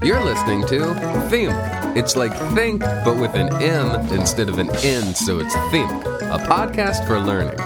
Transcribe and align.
You're 0.00 0.24
listening 0.24 0.64
to 0.68 0.94
Think. 1.28 1.52
It's 1.96 2.14
like 2.14 2.32
think, 2.54 2.80
but 2.80 3.18
with 3.18 3.34
an 3.34 3.52
M 3.60 3.90
instead 4.16 4.48
of 4.48 4.58
an 4.58 4.70
N, 4.76 5.14
so 5.14 5.40
it's 5.40 5.54
Think, 5.70 5.90
a 5.90 6.38
podcast 6.38 7.04
for 7.04 7.18
learning. 7.18 7.58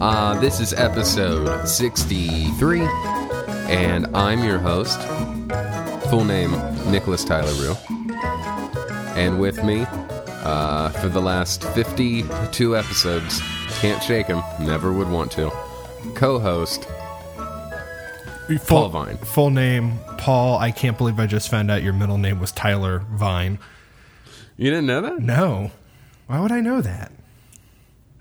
Uh, 0.00 0.38
this 0.40 0.60
is 0.60 0.72
episode 0.72 1.66
63, 1.66 2.82
and 3.68 4.06
I'm 4.16 4.44
your 4.44 4.58
host. 4.58 5.00
Full 6.08 6.24
name 6.24 6.52
Nicholas 6.90 7.24
Tyler 7.24 7.52
Rue. 7.54 7.74
And 9.16 9.40
with 9.40 9.64
me, 9.64 9.84
uh, 9.88 10.90
for 10.90 11.08
the 11.08 11.20
last 11.20 11.64
52 11.64 12.76
episodes, 12.76 13.42
can't 13.80 14.02
shake 14.02 14.28
him, 14.28 14.40
never 14.60 14.92
would 14.92 15.10
want 15.10 15.32
to. 15.32 15.50
Co 16.14 16.38
host, 16.38 16.86
Full, 18.60 18.88
Vine. 18.88 19.16
Full 19.18 19.50
name 19.50 19.98
Paul. 20.18 20.58
I 20.58 20.70
can't 20.70 20.98
believe 20.98 21.18
I 21.18 21.26
just 21.26 21.48
found 21.48 21.70
out 21.70 21.82
your 21.82 21.92
middle 21.92 22.18
name 22.18 22.40
was 22.40 22.52
Tyler 22.52 23.00
Vine. 23.12 23.58
you 24.56 24.70
didn't 24.70 24.86
know 24.86 25.00
that? 25.00 25.20
No. 25.20 25.70
Why 26.26 26.40
would 26.40 26.52
I 26.52 26.60
know 26.60 26.80
that? 26.80 27.12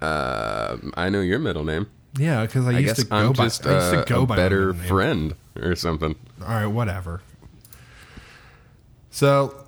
Uh, 0.02 0.78
I 0.96 1.10
know 1.10 1.22
your 1.22 1.40
middle 1.40 1.64
name. 1.64 1.88
Yeah, 2.18 2.42
because 2.46 2.68
I, 2.68 2.72
I 2.72 2.80
used 2.80 2.96
to 2.98 3.06
go 3.06 3.16
I'm 3.16 3.34
by. 3.34 3.44
just 3.46 3.66
I 3.66 3.74
used 3.76 3.96
uh, 3.96 4.04
to 4.04 4.14
go 4.14 4.24
a 4.24 4.26
by 4.26 4.36
better 4.36 4.74
friend 4.74 5.36
or 5.56 5.76
something. 5.76 6.16
All 6.42 6.48
right, 6.48 6.66
whatever. 6.66 7.22
So 9.12 9.66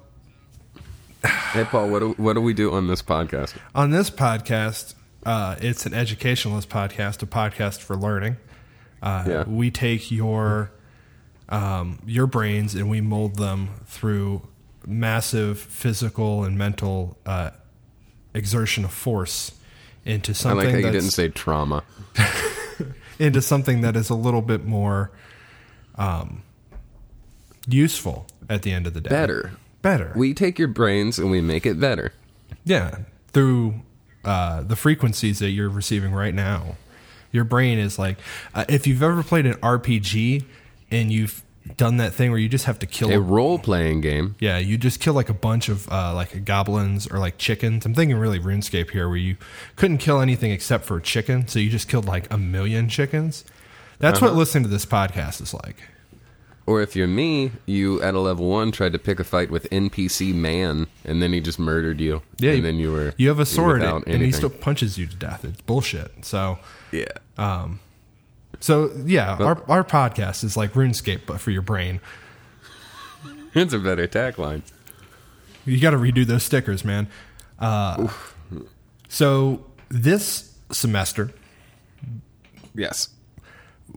Hey, 1.24 1.64
Paul, 1.66 1.90
what 1.90 2.00
do, 2.00 2.14
what 2.18 2.34
do 2.34 2.42
we 2.42 2.54
do 2.54 2.74
on 2.74 2.88
this 2.88 3.02
podcast? 3.02 3.54
on 3.76 3.92
this 3.92 4.10
podcast, 4.10 4.94
uh, 5.26 5.56
it's 5.62 5.86
an 5.86 5.94
educationalist 5.94 6.70
podcast, 6.70 7.22
a 7.24 7.26
podcast 7.26 7.80
for 7.80 7.96
learning. 7.96 8.38
Uh, 9.02 9.24
Yeah. 9.28 9.44
We 9.46 9.72
take 9.72 10.12
your 10.12 10.72
um, 11.50 12.00
your 12.06 12.26
brains 12.26 12.74
and 12.74 12.90
we 12.90 13.02
mold 13.02 13.36
them 13.36 13.70
through 13.86 14.48
massive 14.88 15.60
physical 15.60 16.44
and 16.44 16.58
mental 16.58 17.18
uh, 17.26 17.52
exertion 18.34 18.86
of 18.86 18.92
force 18.92 19.52
into 20.06 20.34
something. 20.34 20.60
I 20.60 20.64
like 20.64 20.74
how 20.74 20.88
you 20.88 20.92
didn't 20.92 21.12
say 21.12 21.30
trauma. 21.30 21.84
into 23.20 23.42
something 23.42 23.82
that 23.82 23.96
is 23.96 24.10
a 24.10 24.16
little 24.16 24.42
bit 24.42 24.66
more 24.66 25.12
um, 25.96 26.44
useful 27.68 28.28
at 28.50 28.64
the 28.64 28.72
end 28.72 28.88
of 28.88 28.94
the 28.94 29.02
day. 29.02 29.10
Better. 29.10 29.52
better. 29.82 30.14
We 30.16 30.34
take 30.34 30.58
your 30.58 30.68
brains 30.68 31.20
and 31.20 31.30
we 31.30 31.42
make 31.42 31.66
it 31.66 31.80
better. 31.80 32.14
Yeah, 32.66 33.00
through 33.28 33.82
uh, 34.24 34.62
the 34.62 34.76
frequencies 34.76 35.40
that 35.40 35.50
you're 35.50 35.70
receiving 35.70 36.12
right 36.14 36.34
now. 36.34 36.76
Your 37.32 37.44
brain 37.44 37.80
is 37.80 37.98
like, 37.98 38.18
uh, 38.54 38.66
if 38.70 38.86
you've 38.86 39.02
ever 39.04 39.24
played 39.24 39.46
an 39.46 39.56
RPG 39.56 40.44
and 40.92 41.12
you've 41.12 41.42
done 41.78 41.98
that 41.98 42.14
thing 42.14 42.30
where 42.30 42.40
you 42.40 42.50
just 42.50 42.66
have 42.66 42.78
to 42.80 42.86
kill 42.86 43.10
A 43.12 43.20
role 43.20 43.58
playing 43.58 44.02
game. 44.02 44.36
yeah, 44.40 44.58
you 44.58 44.78
just 44.78 45.00
kill 45.00 45.14
like 45.14 45.30
a 45.30 45.34
bunch 45.34 45.70
of 45.70 45.90
uh, 45.92 46.14
like 46.14 46.44
goblins 46.46 47.08
or 47.08 47.18
like 47.20 47.38
chickens. 47.38 47.86
I'm 47.86 47.94
thinking 47.96 48.18
really 48.18 48.40
RuneScape 48.40 48.92
here, 48.92 49.08
where 49.08 49.18
you 49.18 49.38
couldn't 49.78 49.98
kill 50.00 50.20
anything 50.22 50.52
except 50.52 50.86
for 50.86 50.98
a 50.98 51.02
chicken, 51.02 51.48
so 51.48 51.60
you 51.60 51.70
just 51.70 51.88
killed 51.88 52.06
like 52.06 52.32
a 52.32 52.38
million 52.38 52.90
chickens. 52.90 53.46
That's 54.00 54.18
Uh-huh. 54.18 54.28
what 54.28 54.36
listening 54.38 54.64
to 54.66 54.70
this 54.70 54.86
podcast 54.86 55.42
is 55.42 55.54
like. 55.54 55.78
Or 56.66 56.82
if 56.82 56.96
you're 56.96 57.08
me, 57.08 57.52
you 57.66 58.02
at 58.02 58.14
a 58.14 58.20
level 58.20 58.48
one 58.48 58.72
tried 58.72 58.94
to 58.94 59.00
pick 59.00 59.20
a 59.20 59.26
fight 59.26 59.52
with 59.52 59.70
NPC 59.70 60.34
man, 60.34 60.88
and 61.04 61.22
then 61.22 61.34
he 61.34 61.42
just 61.42 61.60
murdered 61.60 62.00
you. 62.00 62.22
Yeah, 62.38 62.52
and 62.52 62.64
then 62.64 62.78
you 62.78 62.92
were 62.92 63.14
you 63.18 63.28
have 63.28 63.40
a 63.40 63.46
sword 63.46 63.82
without 63.82 64.08
and 64.08 64.22
he 64.22 64.32
still 64.32 64.50
punches 64.50 64.98
you 64.98 65.06
to 65.08 65.16
death. 65.16 65.44
It's 65.44 65.60
bullshit. 65.62 66.24
So 66.24 66.60
yeah. 66.92 67.06
um, 67.38 67.82
so 68.62 68.92
yeah, 69.06 69.36
our 69.36 69.62
our 69.70 69.84
podcast 69.84 70.46
is 70.46 70.56
like 70.56 70.72
RuneScape, 70.74 71.22
but 71.26 71.42
for 71.42 71.52
your 71.52 71.62
brain. 71.64 72.00
It's 73.56 73.74
a 73.74 73.80
better 73.80 74.08
tagline. 74.08 74.62
You 75.66 75.80
got 75.80 75.92
to 75.92 75.98
redo 75.98 76.26
those 76.26 76.44
stickers, 76.44 76.84
man. 76.84 77.08
Uh, 77.60 78.08
so 79.10 79.66
this 79.90 80.58
semester, 80.72 81.32
Yes. 82.74 83.10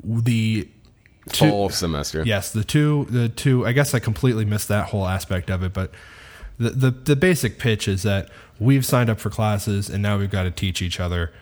the 0.05 0.69
two, 1.33 1.49
Fall 1.49 1.71
semester. 1.71 2.23
yes, 2.25 2.51
the 2.51 2.65
two, 2.65 3.07
the 3.11 3.29
two. 3.29 3.67
I 3.67 3.73
guess 3.73 3.95
I 3.95 3.99
completely 3.99 4.45
missed 4.45 4.69
that 4.69 4.89
whole 4.89 5.07
aspect 5.07 5.51
of 5.51 5.63
it, 5.63 5.73
but 5.73 5.91
the 6.59 6.71
the, 6.71 6.91
the 6.91 7.17
basic 7.17 7.59
pitch 7.59 7.89
is 7.89 8.03
that 8.05 8.31
we've 8.59 8.85
signed 8.87 9.11
up 9.11 9.21
for 9.21 9.31
classes, 9.31 9.89
and 9.89 10.03
now 10.03 10.19
we've 10.19 10.31
got 10.31 10.45
to 10.45 10.51
teach 10.51 10.81
each 10.83 11.01
other 11.01 11.33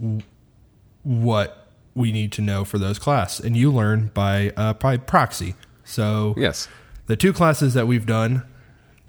w- 0.00 0.22
what 1.02 1.68
we 1.94 2.12
need 2.12 2.32
to 2.32 2.42
know 2.42 2.64
for 2.64 2.78
those 2.78 2.98
classes, 2.98 3.44
and 3.44 3.56
you 3.56 3.70
learn 3.70 4.10
by 4.14 4.52
uh, 4.56 4.72
by 4.74 4.96
proxy. 4.96 5.54
So 5.84 6.34
Yes. 6.36 6.68
The 7.06 7.16
two 7.16 7.32
classes 7.32 7.74
that 7.74 7.88
we've 7.88 8.06
done 8.06 8.44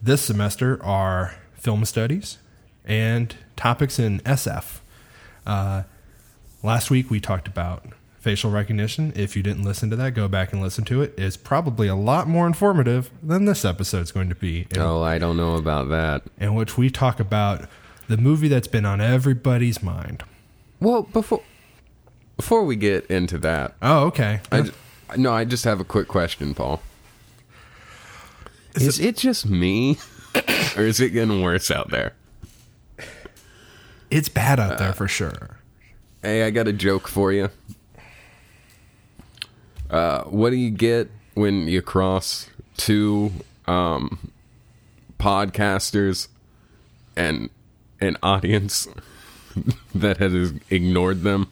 this 0.01 0.23
semester 0.23 0.83
are 0.83 1.35
film 1.53 1.85
studies 1.85 2.39
and 2.83 3.35
topics 3.55 3.99
in 3.99 4.19
SF. 4.21 4.79
Uh, 5.45 5.83
last 6.63 6.89
week 6.89 7.11
we 7.11 7.19
talked 7.19 7.47
about 7.47 7.85
facial 8.21 8.51
recognition. 8.51 9.11
If 9.15 9.35
you 9.35 9.43
didn't 9.43 9.63
listen 9.63 9.89
to 9.89 9.95
that, 9.97 10.13
go 10.13 10.27
back 10.27 10.53
and 10.53 10.61
listen 10.61 10.85
to 10.85 11.01
it. 11.01 11.13
It's 11.17 11.35
probably 11.35 11.87
a 11.87 11.95
lot 11.95 12.27
more 12.27 12.47
informative 12.47 13.09
than 13.21 13.45
this 13.45 13.65
episode's 13.65 14.11
going 14.11 14.29
to 14.29 14.35
be, 14.35 14.67
in, 14.73 14.79
Oh, 14.79 15.01
I 15.01 15.17
don't 15.17 15.35
know 15.37 15.55
about 15.55 15.89
that. 15.89 16.21
in 16.39 16.53
which 16.53 16.77
we 16.77 16.89
talk 16.89 17.19
about 17.19 17.67
the 18.07 18.17
movie 18.17 18.47
that's 18.47 18.67
been 18.67 18.85
on 18.85 19.01
everybody's 19.01 19.81
mind. 19.83 20.23
Well, 20.79 21.03
before 21.03 21.41
before 22.37 22.63
we 22.63 22.75
get 22.75 23.05
into 23.07 23.37
that, 23.39 23.75
Oh, 23.81 24.05
okay. 24.05 24.39
I 24.51 24.69
no, 25.17 25.33
I 25.33 25.43
just 25.43 25.65
have 25.65 25.79
a 25.79 25.83
quick 25.83 26.07
question, 26.07 26.53
Paul. 26.53 26.81
Is, 28.75 28.99
it 28.99 29.17
just 29.17 29.45
me, 29.49 29.97
or 30.77 30.83
is 30.83 31.01
it 31.01 31.09
getting 31.09 31.41
worse 31.41 31.69
out 31.69 31.89
there? 31.89 32.13
it's 34.09 34.29
bad 34.29 34.59
out 34.59 34.77
there 34.77 34.93
for 34.93 35.07
sure. 35.07 35.57
Hey, 36.21 36.43
I 36.43 36.51
got 36.51 36.67
a 36.67 36.73
joke 36.73 37.07
for 37.07 37.31
you. 37.33 37.49
Uh, 39.91 40.23
what 40.23 40.49
do 40.51 40.55
you 40.55 40.71
get 40.71 41.11
when 41.33 41.67
you 41.67 41.81
cross 41.81 42.49
two 42.77 43.31
um, 43.67 44.31
podcasters 45.19 46.29
and 47.15 47.49
an 47.99 48.17
audience 48.23 48.87
that 49.95 50.17
has 50.17 50.53
ignored 50.69 51.21
them? 51.23 51.51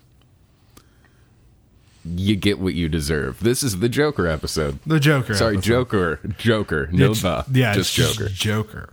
You 2.06 2.38
get 2.38 2.60
what 2.60 2.74
you 2.76 2.88
deserve. 2.88 3.42
This 3.42 3.62
is 3.62 3.80
the 3.80 3.90
Joker 3.90 4.26
episode. 4.26 4.80
The 4.86 5.02
Joker. 5.02 5.36
Sorry, 5.36 5.58
episode. 5.58 5.68
Joker. 5.70 6.20
Joker. 6.38 6.90
No 6.94 7.12
It's- 7.12 7.22
the. 7.22 7.46
Yeah, 7.60 7.74
just 7.74 7.94
Joker. 7.94 8.30
Joker. 8.30 8.90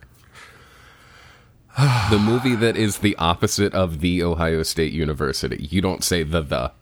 the 2.10 2.18
movie 2.18 2.56
that 2.56 2.76
is 2.76 2.98
the 2.98 3.14
opposite 3.16 3.72
of 3.74 4.00
the 4.00 4.22
Ohio 4.24 4.62
State 4.64 4.92
University. 4.92 5.68
You 5.70 5.80
don't 5.80 6.02
say 6.02 6.24
the 6.24 6.40
the. 6.42 6.72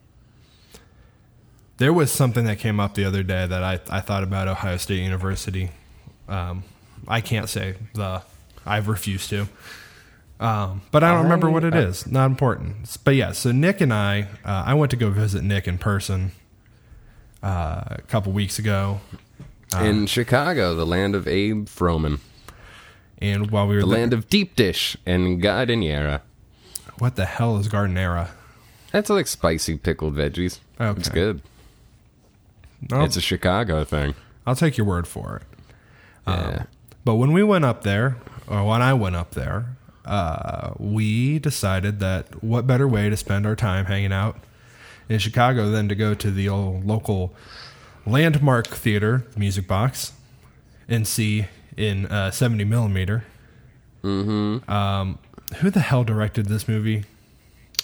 There 1.79 1.93
was 1.93 2.11
something 2.13 2.45
that 2.45 2.59
came 2.59 2.79
up 2.79 2.95
the 2.95 3.05
other 3.05 3.23
day 3.23 3.47
that 3.47 3.63
I, 3.65 3.81
I 3.91 4.01
thought 4.01 4.23
about 4.23 4.47
Ohio 4.49 4.77
State 4.77 5.01
University. 5.03 5.71
Um, 6.29 6.65
I 7.09 7.21
can't 7.21 7.49
say 7.49 7.75
the. 7.95 8.23
I've 8.67 8.89
refused 8.89 9.29
to. 9.31 9.47
Um, 10.41 10.83
but 10.91 11.05
I 11.05 11.13
don't 11.13 11.25
remember 11.25 11.51
what 11.51 11.65
it 11.65 11.75
is. 11.75 12.07
Not 12.07 12.27
important. 12.27 12.97
But 13.05 13.15
yeah, 13.15 13.33
so 13.33 13.53
Nick 13.53 13.81
and 13.81 13.93
I, 13.93 14.23
uh, 14.45 14.65
I 14.67 14.75
went 14.75 14.91
to 14.93 14.97
go 14.97 15.11
visit 15.11 15.45
Nick 15.45 15.69
in 15.69 15.79
person 15.79 16.33
uh, 17.43 17.83
a 17.91 18.03
couple 18.09 18.33
weeks 18.33 18.59
ago. 18.59 19.01
in 19.81 20.07
Chicago, 20.07 20.75
the 20.75 20.87
land 20.87 21.15
of 21.15 21.29
Abe 21.29 21.67
Froman, 21.67 22.21
And 23.19 23.51
while 23.51 23.67
we 23.67 23.77
were 23.77 23.83
the 23.83 23.87
there, 23.89 23.99
land 23.99 24.13
of 24.13 24.29
deep 24.29 24.57
dish 24.57 24.97
and 25.05 25.43
giardiniera. 25.43 26.21
what 26.99 27.17
the 27.17 27.27
hell 27.27 27.59
is 27.59 27.69
Giardiniera? 27.69 28.31
That's 28.93 29.11
like 29.11 29.27
spicy 29.27 29.77
pickled 29.77 30.15
veggies. 30.15 30.59
It's 30.81 31.09
good. 31.09 31.43
Oh, 32.93 33.05
It's 33.05 33.17
a 33.17 33.21
Chicago 33.21 33.85
thing. 33.85 34.15
I'll 34.47 34.57
take 34.57 34.77
your 34.77 34.87
word 34.87 35.07
for 35.07 35.37
it. 35.37 35.43
Yeah. 36.27 36.65
But 37.05 37.17
when 37.17 37.33
we 37.33 37.43
went 37.43 37.65
up 37.65 37.83
there, 37.83 38.17
or 38.47 38.65
when 38.65 38.83
I 38.83 38.95
went 38.95 39.17
up 39.17 39.33
there, 39.33 39.77
uh, 40.05 40.73
we 40.79 41.39
decided 41.39 42.01
that 42.01 42.43
what 42.43 42.67
better 42.67 42.87
way 42.89 43.09
to 43.09 43.17
spend 43.17 43.47
our 43.47 43.57
time 43.57 43.87
hanging 43.87 44.13
out 44.13 44.37
in 45.09 45.19
Chicago 45.19 45.71
than 45.71 45.89
to 45.89 45.95
go 45.95 46.15
to 46.15 46.31
the 46.31 46.49
old 46.49 46.87
local 46.87 47.35
landmark 48.07 48.67
theater, 48.69 49.25
the 49.33 49.41
Music 49.41 49.67
Box, 49.67 50.13
and 50.89 51.07
see 51.07 51.47
in 51.77 52.07
uh, 52.07 52.31
70 52.31 52.65
millimeter. 52.65 53.25
Mm-hmm. 54.03 54.71
Um, 54.71 55.19
who 55.57 55.71
the 55.71 55.81
hell 55.81 56.05
directed 56.05 56.47
this 56.47 56.69
movie? 56.69 57.05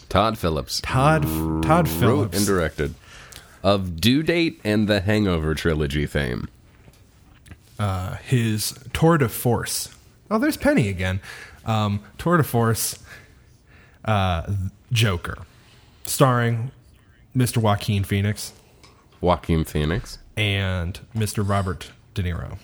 Todd 0.08 0.36
Phillips. 0.36 0.80
Todd 0.82 1.22
Todd 1.62 1.88
Phillips 1.88 2.02
Wrote 2.02 2.34
and 2.34 2.46
directed. 2.46 2.94
Of 3.62 4.00
Due 4.00 4.22
Date 4.22 4.60
and 4.64 4.88
the 4.88 5.00
Hangover 5.00 5.54
trilogy 5.54 6.06
fame. 6.06 6.48
uh, 7.78 8.16
his 8.16 8.78
tour 8.92 9.18
de 9.18 9.28
force. 9.28 9.88
Oh, 10.30 10.38
there's 10.38 10.56
Penny 10.56 10.88
again. 10.88 11.20
Um, 11.64 12.02
tour 12.18 12.36
de 12.36 12.42
force, 12.42 12.98
uh, 14.04 14.50
Joker, 14.92 15.38
starring 16.04 16.70
Mr. 17.36 17.58
Joaquin 17.58 18.02
Phoenix 18.04 18.52
Joaquin 19.20 19.64
Phoenix 19.64 20.18
and 20.36 20.98
Mr. 21.14 21.46
Robert 21.46 21.90
De 22.14 22.22
Niro. 22.22 22.58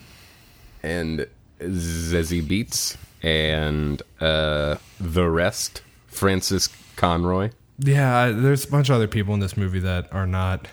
and 0.81 1.27
Zazie 1.59 2.41
Beetz 2.41 2.97
and 3.21 4.01
uh, 4.19 4.77
the 4.99 5.29
rest, 5.29 5.81
Frances 6.07 6.69
Conroy. 6.95 7.51
Yeah, 7.79 8.31
there's 8.31 8.65
a 8.65 8.71
bunch 8.71 8.89
of 8.89 8.95
other 8.95 9.07
people 9.07 9.33
in 9.35 9.39
this 9.39 9.55
movie 9.55 9.79
that 9.79 10.11
are 10.11 10.25
not. 10.27 10.67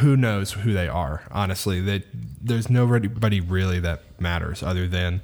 Who 0.00 0.16
knows 0.16 0.52
who 0.52 0.72
they 0.72 0.88
are? 0.88 1.22
Honestly, 1.30 1.80
that 1.82 2.04
there's 2.42 2.68
nobody 2.68 3.40
really 3.40 3.80
that 3.80 4.02
matters 4.20 4.62
other 4.62 4.86
than 4.86 5.22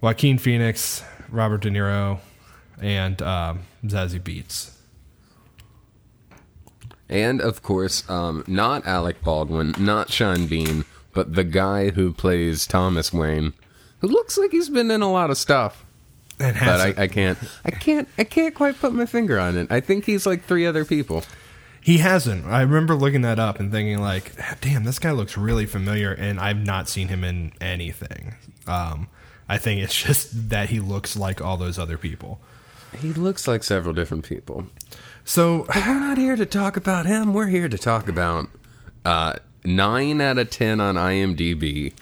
Joaquin 0.00 0.38
Phoenix, 0.38 1.02
Robert 1.28 1.60
De 1.62 1.70
Niro, 1.70 2.20
and 2.80 3.20
um, 3.22 3.60
Zazie 3.84 4.20
Beetz. 4.20 4.72
And 7.08 7.40
of 7.40 7.62
course, 7.62 8.08
um, 8.10 8.42
not 8.46 8.86
Alec 8.86 9.22
Baldwin, 9.22 9.74
not 9.78 10.10
Sean 10.10 10.46
Bean, 10.46 10.84
but 11.12 11.34
the 11.34 11.44
guy 11.44 11.90
who 11.90 12.12
plays 12.12 12.66
Thomas 12.66 13.12
Wayne, 13.12 13.52
who 14.00 14.08
looks 14.08 14.36
like 14.36 14.50
he's 14.50 14.68
been 14.68 14.90
in 14.90 15.02
a 15.02 15.10
lot 15.10 15.30
of 15.30 15.38
stuff. 15.38 15.84
And 16.38 16.56
But 16.58 16.98
I, 16.98 17.04
I 17.04 17.06
can't, 17.06 17.38
I 17.64 17.70
can't, 17.70 18.08
I 18.18 18.24
can't 18.24 18.54
quite 18.54 18.78
put 18.78 18.92
my 18.92 19.06
finger 19.06 19.38
on 19.38 19.56
it. 19.56 19.68
I 19.70 19.80
think 19.80 20.04
he's 20.04 20.26
like 20.26 20.44
three 20.44 20.66
other 20.66 20.84
people. 20.84 21.22
He 21.86 21.98
hasn't. 21.98 22.44
I 22.46 22.62
remember 22.62 22.96
looking 22.96 23.20
that 23.20 23.38
up 23.38 23.60
and 23.60 23.70
thinking 23.70 24.00
like, 24.00 24.32
damn, 24.60 24.82
this 24.82 24.98
guy 24.98 25.12
looks 25.12 25.36
really 25.36 25.66
familiar, 25.66 26.10
and 26.10 26.40
I've 26.40 26.58
not 26.58 26.88
seen 26.88 27.06
him 27.06 27.22
in 27.22 27.52
anything. 27.60 28.34
Um, 28.66 29.06
I 29.48 29.58
think 29.58 29.80
it's 29.80 29.94
just 30.04 30.50
that 30.50 30.70
he 30.70 30.80
looks 30.80 31.16
like 31.16 31.40
all 31.40 31.56
those 31.56 31.78
other 31.78 31.96
people. 31.96 32.40
He 32.98 33.12
looks 33.12 33.46
like 33.46 33.62
several 33.62 33.94
different 33.94 34.24
people. 34.24 34.66
So 35.24 35.64
But 35.68 35.86
we're 35.86 36.00
not 36.00 36.18
here 36.18 36.34
to 36.34 36.44
talk 36.44 36.76
about 36.76 37.06
him. 37.06 37.32
We're 37.32 37.46
here 37.46 37.68
to 37.68 37.78
talk 37.78 38.08
about 38.08 38.48
uh, 39.04 39.34
nine 39.64 40.20
out 40.20 40.38
of 40.38 40.50
ten 40.50 40.80
on 40.80 40.96
IMDb. 40.96 41.92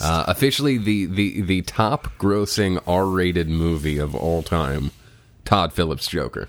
Uh, 0.00 0.22
officially, 0.28 0.78
the, 0.78 1.06
the 1.06 1.40
the 1.40 1.62
top 1.62 2.16
grossing 2.16 2.80
R 2.86 3.06
rated 3.06 3.48
movie 3.48 3.98
of 3.98 4.14
all 4.14 4.44
time. 4.44 4.92
Todd 5.44 5.72
Phillips 5.72 6.06
Joker. 6.06 6.48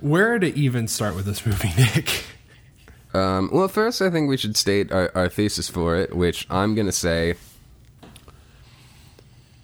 Where 0.00 0.38
to 0.38 0.56
even 0.56 0.88
start 0.88 1.14
with 1.16 1.24
this 1.26 1.44
movie, 1.44 1.72
Nick? 1.76 2.24
Um, 3.14 3.50
well, 3.52 3.68
first, 3.68 4.00
I 4.02 4.10
think 4.10 4.28
we 4.28 4.36
should 4.36 4.56
state 4.56 4.92
our, 4.92 5.10
our 5.14 5.28
thesis 5.28 5.68
for 5.68 5.96
it, 5.96 6.14
which 6.14 6.46
I'm 6.50 6.74
going 6.74 6.86
to 6.86 6.92
say 6.92 7.34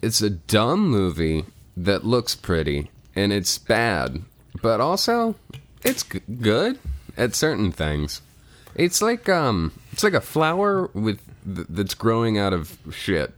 it's 0.03 0.21
a 0.23 0.31
dumb 0.31 0.89
movie 0.89 1.45
that 1.77 2.05
looks 2.05 2.35
pretty, 2.35 2.91
and 3.15 3.33
it's 3.33 3.59
bad, 3.59 4.23
but 4.63 4.81
also 4.81 5.37
it's 5.83 6.03
g- 6.03 6.21
good 6.41 6.79
at 7.17 7.35
certain 7.35 7.71
things. 7.73 8.23
It's 8.75 9.01
like 9.01 9.29
um, 9.29 9.73
it's 9.93 10.03
like 10.03 10.15
a 10.15 10.21
flower 10.21 10.89
with 10.95 11.21
th- 11.45 11.67
that's 11.71 11.95
growing 11.95 12.39
out 12.39 12.53
of 12.53 12.77
shit. 12.91 13.35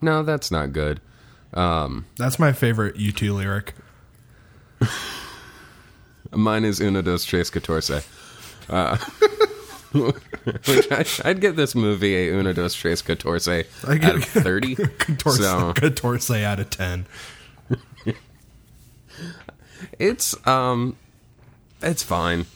No, 0.00 0.22
that's 0.22 0.50
not 0.50 0.72
good. 0.72 1.00
Um, 1.54 2.04
That's 2.18 2.38
my 2.38 2.52
favorite 2.52 2.96
U2 2.96 3.34
lyric. 3.34 3.74
Mine 6.32 6.64
is 6.64 6.80
Una 6.80 7.02
dos 7.02 7.24
tres 7.24 7.50
catorce. 7.50 8.04
Uh, 8.68 8.96
which 10.66 10.92
I, 10.92 11.04
I'd 11.24 11.40
give 11.40 11.56
this 11.56 11.74
movie 11.74 12.14
a 12.14 12.34
Una 12.38 12.52
dos 12.52 12.74
tres 12.74 13.00
catorce 13.02 13.48
I 13.48 13.64
out 14.06 14.16
of 14.16 14.24
thirty. 14.24 14.74
Catorce, 14.98 15.38
So 15.38 15.72
Catorce 15.74 16.42
out 16.44 16.60
of 16.60 16.68
10. 16.70 17.06
it's 19.98 20.46
um, 20.46 20.96
it's 21.82 22.02
fine. 22.02 22.46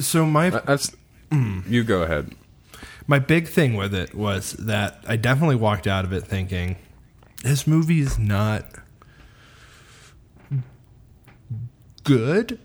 So 0.00 0.26
my 0.26 0.48
I- 0.50 0.72
I've 0.74 0.86
You 1.68 1.82
go 1.84 2.02
ahead. 2.02 2.32
my 3.06 3.18
big 3.18 3.48
thing 3.48 3.74
with 3.74 3.94
it 3.94 4.14
was 4.14 4.52
that 4.52 5.02
I 5.08 5.16
definitely 5.16 5.56
walked 5.56 5.86
out 5.86 6.04
of 6.04 6.12
it 6.12 6.22
thinking 6.24 6.76
this 7.42 7.66
movie 7.66 8.00
is 8.00 8.18
not 8.18 8.66
good. 12.04 12.58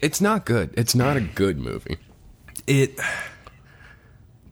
It's 0.00 0.20
not 0.20 0.44
good. 0.44 0.70
It's 0.76 0.94
not 0.94 1.16
a 1.16 1.20
good 1.20 1.58
movie. 1.58 1.96
It 2.66 2.98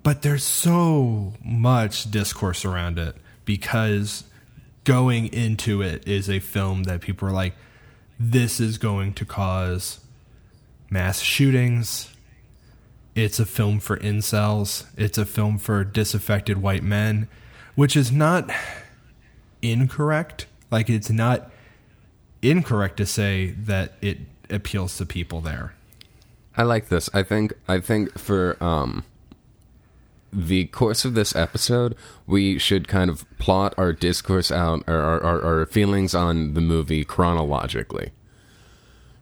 but 0.03 0.23
there's 0.23 0.45
so 0.45 1.35
much 1.45 2.11
discourse 2.11 2.65
around 2.65 2.99
it 2.99 3.17
because 3.45 4.25
going 4.85 5.27
into 5.33 5.83
it 5.83 6.07
is 6.07 6.31
a 6.31 6.39
film 6.39 6.85
that 6.85 7.01
people 7.01 7.29
are 7.29 7.33
like 7.33 7.55
this 8.19 8.61
is 8.61 8.79
going 8.79 9.13
to 9.15 9.25
cause 9.25 10.01
mass 10.91 11.21
shootings. 11.21 12.13
It's 13.15 13.41
a 13.41 13.47
film 13.47 13.81
for 13.81 13.97
incels. 13.97 14.87
It's 14.97 15.19
a 15.19 15.27
film 15.27 15.59
for 15.59 15.85
disaffected 15.85 16.63
white 16.63 16.83
men, 16.83 17.29
which 17.75 17.97
is 17.97 18.13
not 18.13 18.51
incorrect. 19.63 20.47
Like, 20.71 20.89
it's 20.89 21.11
not 21.11 21.51
incorrect 22.51 22.97
to 22.99 23.07
say 23.07 23.51
that 23.51 23.95
it 24.01 24.19
appeals 24.51 24.97
to 24.99 25.07
people 25.07 25.41
there. 25.41 25.75
I 26.57 26.63
like 26.63 26.89
this. 26.89 27.11
I 27.13 27.23
think 27.23 27.53
I 27.69 27.81
think 27.81 28.19
for 28.19 28.63
um 28.63 29.05
the 30.33 30.67
course 30.67 31.05
of 31.05 31.15
this 31.15 31.35
episode, 31.35 31.95
we 32.27 32.59
should 32.59 32.89
kind 32.89 33.09
of 33.11 33.25
plot 33.39 33.75
our 33.79 33.93
discourse 33.93 34.51
out 34.51 34.85
or 34.87 35.01
our, 35.01 35.23
our, 35.23 35.45
our 35.45 35.67
feelings 35.67 36.15
on 36.15 36.55
the 36.55 36.61
movie 36.61 37.05
chronologically. 37.05 38.11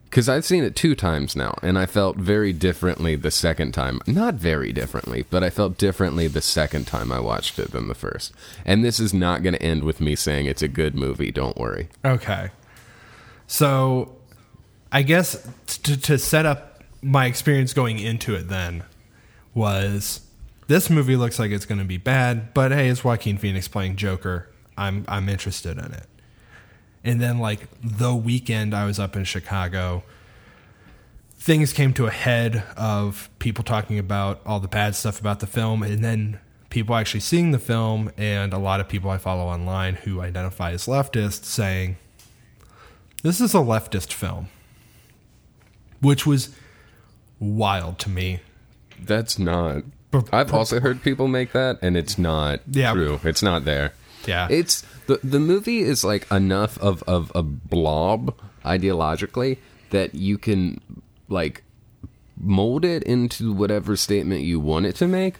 Because 0.04 0.28
I've 0.28 0.44
seen 0.44 0.62
it 0.62 0.76
two 0.76 0.94
times 0.94 1.34
now, 1.34 1.58
and 1.62 1.76
I 1.76 1.86
felt 1.86 2.16
very 2.16 2.52
differently 2.52 3.16
the 3.16 3.32
second 3.32 3.72
time. 3.72 4.00
Not 4.06 4.34
very 4.34 4.72
differently, 4.72 5.24
but 5.28 5.42
I 5.42 5.50
felt 5.50 5.76
differently 5.76 6.28
the 6.28 6.40
second 6.40 6.86
time 6.86 7.10
I 7.10 7.18
watched 7.18 7.58
it 7.58 7.72
than 7.72 7.88
the 7.88 7.96
first. 7.96 8.32
And 8.64 8.84
this 8.84 9.00
is 9.00 9.12
not 9.12 9.42
going 9.42 9.54
to 9.54 9.62
end 9.62 9.82
with 9.82 10.00
me 10.00 10.14
saying 10.14 10.46
it's 10.46 10.62
a 10.62 10.68
good 10.68 10.94
movie. 10.94 11.32
Don't 11.32 11.56
worry. 11.56 11.88
Okay. 12.04 12.50
So, 13.46 14.16
I 14.90 15.02
guess 15.02 15.46
to, 15.66 16.00
to 16.00 16.18
set 16.18 16.46
up 16.46 16.82
my 17.02 17.26
experience 17.26 17.74
going 17.74 17.98
into 17.98 18.34
it 18.34 18.48
then 18.48 18.84
was 19.52 20.20
this 20.66 20.88
movie 20.88 21.16
looks 21.16 21.38
like 21.38 21.50
it's 21.50 21.66
going 21.66 21.78
to 21.78 21.84
be 21.84 21.98
bad, 21.98 22.54
but 22.54 22.72
hey, 22.72 22.88
it's 22.88 23.04
Joaquin 23.04 23.36
Phoenix 23.36 23.68
playing 23.68 23.96
Joker. 23.96 24.48
I'm 24.76 25.04
I'm 25.08 25.28
interested 25.28 25.78
in 25.78 25.92
it. 25.92 26.06
And 27.04 27.20
then 27.20 27.38
like 27.38 27.68
the 27.82 28.14
weekend 28.14 28.74
I 28.74 28.86
was 28.86 28.98
up 28.98 29.14
in 29.14 29.24
Chicago, 29.24 30.02
things 31.34 31.72
came 31.72 31.92
to 31.94 32.06
a 32.06 32.10
head 32.10 32.64
of 32.76 33.28
people 33.38 33.62
talking 33.62 33.98
about 33.98 34.40
all 34.46 34.60
the 34.60 34.68
bad 34.68 34.94
stuff 34.94 35.20
about 35.20 35.40
the 35.40 35.46
film 35.46 35.82
and 35.82 36.02
then 36.02 36.40
people 36.70 36.94
actually 36.94 37.20
seeing 37.20 37.50
the 37.50 37.58
film 37.58 38.10
and 38.16 38.52
a 38.52 38.58
lot 38.58 38.80
of 38.80 38.88
people 38.88 39.10
I 39.10 39.18
follow 39.18 39.44
online 39.44 39.94
who 39.94 40.20
identify 40.22 40.72
as 40.72 40.86
leftists 40.86 41.44
saying 41.44 41.98
this 43.24 43.40
is 43.40 43.52
a 43.54 43.58
leftist 43.58 44.12
film, 44.12 44.46
which 46.00 46.24
was 46.26 46.54
wild 47.40 47.98
to 48.00 48.10
me. 48.10 48.40
That's 49.00 49.38
not. 49.38 49.82
I've 50.32 50.54
also 50.54 50.78
heard 50.78 51.02
people 51.02 51.26
make 51.26 51.50
that, 51.52 51.78
and 51.82 51.96
it's 51.96 52.16
not 52.18 52.60
Yeah. 52.70 52.92
true. 52.92 53.18
It's 53.24 53.42
not 53.42 53.64
there. 53.64 53.92
Yeah. 54.26 54.46
It's 54.48 54.84
the 55.06 55.18
the 55.24 55.40
movie 55.40 55.80
is 55.80 56.04
like 56.04 56.30
enough 56.30 56.78
of 56.78 57.02
of 57.04 57.32
a 57.34 57.42
blob 57.42 58.34
ideologically 58.64 59.58
that 59.90 60.14
you 60.14 60.38
can 60.38 60.80
like 61.28 61.62
mold 62.40 62.84
it 62.84 63.02
into 63.02 63.52
whatever 63.52 63.96
statement 63.96 64.42
you 64.42 64.60
want 64.60 64.86
it 64.86 64.94
to 64.96 65.08
make. 65.08 65.34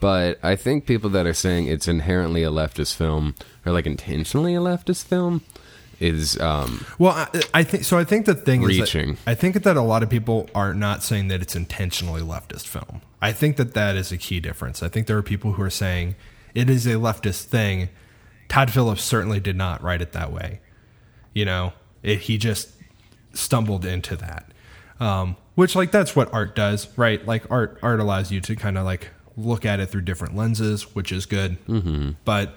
But 0.00 0.38
I 0.42 0.54
think 0.56 0.86
people 0.86 1.10
that 1.10 1.26
are 1.26 1.34
saying 1.34 1.66
it's 1.66 1.88
inherently 1.88 2.42
a 2.44 2.50
leftist 2.50 2.94
film 2.94 3.34
or 3.66 3.72
like 3.72 3.86
intentionally 3.86 4.54
a 4.54 4.60
leftist 4.60 5.04
film 5.04 5.42
is 6.00 6.40
um 6.40 6.84
Well, 6.98 7.12
I, 7.12 7.28
I 7.54 7.62
think 7.62 7.84
so. 7.84 7.98
I 7.98 8.04
think 8.04 8.26
the 8.26 8.34
thing 8.34 8.62
Reaching. 8.62 9.10
is, 9.10 9.18
that, 9.18 9.30
I 9.30 9.34
think 9.34 9.62
that 9.62 9.76
a 9.76 9.82
lot 9.82 10.02
of 10.02 10.10
people 10.10 10.48
are 10.54 10.74
not 10.74 11.02
saying 11.02 11.28
that 11.28 11.42
it's 11.42 11.54
intentionally 11.54 12.22
leftist 12.22 12.66
film. 12.66 13.02
I 13.22 13.32
think 13.32 13.56
that 13.56 13.74
that 13.74 13.96
is 13.96 14.10
a 14.10 14.16
key 14.16 14.40
difference. 14.40 14.82
I 14.82 14.88
think 14.88 15.06
there 15.06 15.18
are 15.18 15.22
people 15.22 15.52
who 15.52 15.62
are 15.62 15.70
saying 15.70 16.16
it 16.54 16.70
is 16.70 16.86
a 16.86 16.94
leftist 16.94 17.44
thing. 17.44 17.90
Todd 18.48 18.70
Phillips 18.70 19.04
certainly 19.04 19.38
did 19.38 19.56
not 19.56 19.82
write 19.82 20.02
it 20.02 20.12
that 20.12 20.32
way. 20.32 20.60
You 21.34 21.44
know, 21.44 21.72
it, 22.02 22.20
he 22.20 22.38
just 22.38 22.70
stumbled 23.32 23.84
into 23.84 24.16
that. 24.16 24.52
Um, 24.98 25.36
which, 25.54 25.76
like, 25.76 25.90
that's 25.90 26.16
what 26.16 26.32
art 26.32 26.56
does, 26.56 26.88
right? 26.96 27.24
Like, 27.24 27.50
art 27.50 27.78
art 27.82 28.00
allows 28.00 28.32
you 28.32 28.40
to 28.40 28.56
kind 28.56 28.76
of 28.76 28.84
like 28.84 29.10
look 29.36 29.64
at 29.64 29.80
it 29.80 29.86
through 29.86 30.02
different 30.02 30.36
lenses, 30.36 30.94
which 30.94 31.12
is 31.12 31.26
good. 31.26 31.64
Mm-hmm. 31.66 32.10
But 32.24 32.54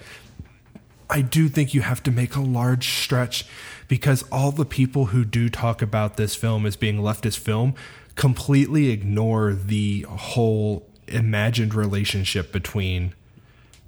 I 1.13 1.21
do 1.21 1.47
think 1.47 1.75
you 1.75 1.81
have 1.81 2.01
to 2.03 2.11
make 2.11 2.35
a 2.35 2.41
large 2.41 2.89
stretch 3.03 3.45
because 3.87 4.23
all 4.31 4.51
the 4.51 4.65
people 4.65 5.05
who 5.07 5.23
do 5.23 5.47
talk 5.47 5.83
about 5.83 6.17
this 6.17 6.35
film 6.35 6.65
as 6.65 6.75
being 6.75 6.97
leftist 6.97 7.37
film 7.37 7.75
completely 8.15 8.89
ignore 8.89 9.53
the 9.53 10.07
whole 10.09 10.87
imagined 11.07 11.75
relationship 11.75 12.51
between 12.51 13.13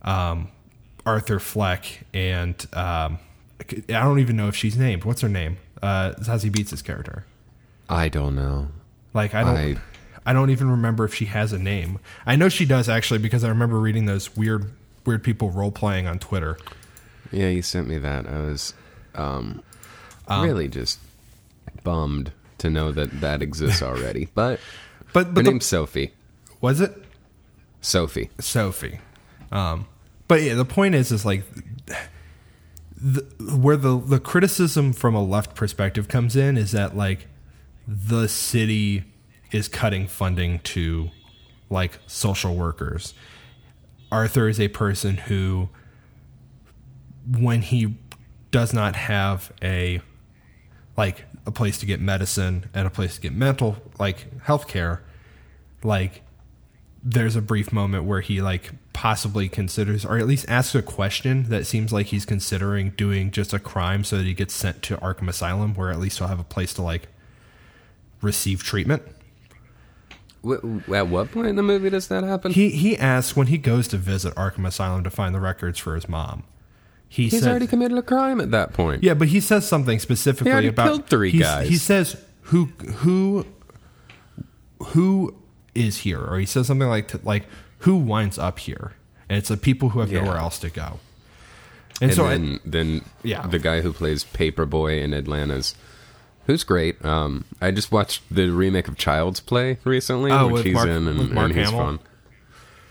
um, 0.03 0.50
Arthur 1.03 1.39
Fleck 1.39 2.03
and 2.13 2.67
um, 2.74 3.17
I 3.60 3.74
don't 3.88 4.20
even 4.20 4.38
know 4.38 4.48
if 4.48 4.55
she's 4.55 4.77
named. 4.77 5.03
What's 5.03 5.22
her 5.22 5.29
name? 5.29 5.58
Uh, 5.82 6.13
Zazie 6.20 6.51
Beetz' 6.51 6.84
character. 6.84 7.25
I 7.89 8.08
don't 8.08 8.36
know. 8.36 8.67
Like 9.15 9.34
I 9.34 9.44
don't. 9.44 9.58
I- 9.58 9.77
I, 10.27 10.34
don't 10.34 10.50
even 10.50 10.72
remember 10.72 11.05
if 11.05 11.13
she 11.13 11.25
has 11.25 11.53
a 11.53 11.60
name. 11.60 12.00
I 12.25 12.36
know 12.36 12.50
she 12.50 12.65
does 12.65 12.89
actually 12.89 13.20
because 13.20 13.44
I 13.44 13.50
remember 13.50 13.79
reading 13.79 14.05
those 14.05 14.36
weird 14.36 14.72
weird 15.05 15.24
people 15.24 15.51
role 15.51 15.72
playing 15.72 16.08
on 16.08 16.17
Twitter. 16.17 16.58
Yeah, 17.32 17.50
you 17.50 17.62
sent 17.62 17.88
me 17.88 17.98
that. 17.98 18.27
I 18.27 18.39
was 18.39 18.74
um, 19.15 19.62
really 20.29 20.67
just 20.67 21.00
bummed 21.84 22.32
to 22.60 22.70
know 22.70 22.91
that 22.91 23.22
that 23.22 23.41
exists 23.41 23.82
already. 23.82 24.29
But 24.34 24.60
But 25.13 25.27
her 25.27 25.32
but 25.34 25.44
the, 25.44 25.51
name's 25.51 25.65
Sophie. 25.65 26.13
was 26.62 26.82
it 26.82 26.94
Sophie. 27.82 28.29
Sophie? 28.39 29.00
Um, 29.51 29.88
but 30.27 30.41
yeah, 30.41 30.55
the 30.55 30.65
point 30.65 30.96
is, 30.96 31.12
is 31.12 31.25
like 31.25 31.44
the, 32.98 33.22
where 33.58 33.77
the 33.77 34.00
the 34.00 34.20
criticism 34.20 34.94
from 34.94 35.15
a 35.15 35.24
left 35.24 35.55
perspective 35.55 36.08
comes 36.08 36.36
in 36.36 36.58
is 36.58 36.72
that 36.72 36.96
like 36.98 37.27
the 37.88 38.27
city 38.27 39.03
is 39.51 39.67
cutting 39.67 40.08
funding 40.08 40.60
to 40.60 41.10
like 41.70 42.00
social 42.08 42.55
workers. 42.55 43.13
Arthur 44.12 44.48
is 44.48 44.60
a 44.60 44.67
person 44.70 45.17
who, 45.17 45.70
when 47.27 47.62
he 47.62 47.96
does 48.51 48.74
not 48.74 48.96
have 48.96 49.51
a 49.62 50.01
like 50.98 51.25
a 51.46 51.51
place 51.51 51.77
to 51.79 51.86
get 51.86 52.00
medicine 52.00 52.70
and 52.74 52.88
a 52.88 52.89
place 52.89 53.15
to 53.15 53.22
get 53.22 53.34
mental 53.34 53.77
like 54.00 54.41
health 54.44 54.67
care, 54.67 55.03
like 55.84 56.22
there's 57.03 57.36
a 57.36 57.41
brief 57.41 57.72
moment 57.72 58.05
where 58.05 58.22
he 58.22 58.41
like 58.41 58.72
possibly 58.94 59.48
considers 59.48 60.05
or 60.05 60.17
at 60.17 60.25
least 60.25 60.46
asks 60.50 60.74
a 60.74 60.82
question 60.82 61.50
that 61.50 61.67
seems 61.67 61.94
like 61.94 62.08
he's 62.08 62.25
considering 62.25 62.89
doing 62.91 63.29
just 63.29 63.53
a 63.53 63.60
crime 63.60 64.03
so 64.03 64.17
that 64.17 64.25
he 64.25 64.34
gets 64.34 64.53
sent 64.53 64.82
to 64.82 64.98
Arkham 64.98 65.27
Asylum 65.27 65.75
where 65.75 65.91
at 65.91 66.00
least 66.00 66.17
he'll 66.17 66.27
have 66.27 66.39
a 66.39 66.46
place 66.46 66.74
to 66.74 66.82
like 66.82 67.08
receive 68.22 68.63
treatment. 68.63 69.03
At 70.94 71.08
what 71.08 71.32
point 71.32 71.48
in 71.48 71.55
the 71.55 71.63
movie 71.63 71.89
does 71.89 72.08
that 72.08 72.24
happen? 72.24 72.51
He 72.51 72.70
he 72.70 72.98
asks 72.98 73.36
when 73.36 73.48
he 73.48 73.58
goes 73.58 73.88
to 73.89 73.98
visit 73.98 74.34
Arkham 74.36 74.67
Asylum 74.67 75.03
to 75.03 75.10
find 75.10 75.36
the 75.36 75.39
records 75.39 75.77
for 75.77 75.96
his 75.96 76.08
mom. 76.08 76.44
He 77.15 77.29
He's 77.29 77.43
said, 77.43 77.50
already 77.50 77.67
committed 77.67 77.98
a 77.98 78.01
crime 78.01 78.41
at 78.41 78.51
that 78.51 78.74
point. 78.74 79.01
Yeah, 79.01 79.13
but 79.13 79.29
he 79.29 79.39
says 79.39 79.65
something 79.65 80.00
specifically 80.00 80.50
He 80.50 80.53
already 80.53 80.67
about 80.67 80.88
killed 80.88 81.05
three 81.07 81.31
guys. 81.31 81.69
He 81.69 81.77
says 81.77 82.17
who 82.41 82.65
who 82.65 83.45
who 84.88 85.34
is 85.74 86.00
here, 86.00 86.19
or 86.22 86.38
he 86.39 86.45
says 86.45 86.67
something 86.67 86.88
like 86.89 87.24
like 87.24 87.45
who 87.79 87.95
winds 87.95 88.38
up 88.38 88.60
here, 88.60 88.93
and 89.29 89.38
it's 89.38 89.50
the 89.50 89.55
people 89.57 89.89
who 89.89 90.00
have 90.01 90.12
Yeah. 90.12 90.24
nowhere 90.24 90.38
else 90.38 90.60
to 90.60 90.69
go. 90.69 91.00
And, 92.01 92.10
And 92.12 92.13
so 92.13 92.25
I- 92.25 92.29
then, 92.31 92.60
then 92.65 93.01
Yeah. 93.24 93.48
the 93.48 93.60
guy 93.60 93.79
who 93.81 93.93
plays 93.93 94.25
Paper 94.25 94.65
Boi 94.65 95.00
in 95.01 95.13
Atlanta's, 95.13 95.74
who's 96.48 96.65
great. 96.65 97.03
Um, 97.05 97.45
I 97.62 97.72
just 97.72 97.89
watched 97.93 98.24
the 98.29 98.50
remake 98.50 98.89
of 98.89 98.98
Child's 98.98 99.39
Play 99.39 99.77
recently, 99.86 100.31
Oh, 100.31 100.48
which 100.48 100.53
with 100.55 100.65
he's 100.65 100.74
Mark- 100.74 100.89
in, 100.89 101.07
and, 101.07 101.17
with 101.19 101.31
Mark 101.31 101.50
and 101.51 101.57
he's 101.57 101.69
Hamill? 101.69 101.86
fun. 101.86 102.00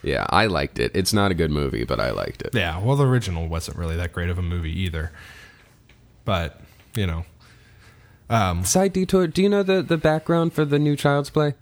Yeah, 0.05 0.27
I 0.31 0.47
liked 0.47 0.79
it. 0.79 0.93
It's 0.95 1.13
not 1.13 1.31
a 1.31 1.35
good 1.35 1.51
movie, 1.51 1.85
but 1.85 1.99
I 2.01 2.11
liked 2.11 2.43
it. 2.43 2.55
yeah, 2.55 2.79
well, 2.81 2.97
the 2.97 3.07
original 3.07 3.49
wasn't 3.49 3.77
really 3.79 3.97
that 3.97 4.13
great 4.13 4.31
of 4.31 4.39
a 4.39 4.43
movie 4.43 4.73
either, 4.83 5.11
but 6.25 6.61
you 6.95 7.07
know, 7.07 7.25
Side 8.65 8.93
detour. 8.93 9.27
Do 9.29 9.43
you 9.43 9.49
know 9.49 9.63
the 9.63 9.83
the 9.83 9.97
background 9.99 10.53
for 10.53 10.65
the 10.65 10.79
new 10.79 10.97
Child's 10.97 11.31
Play? 11.31 11.55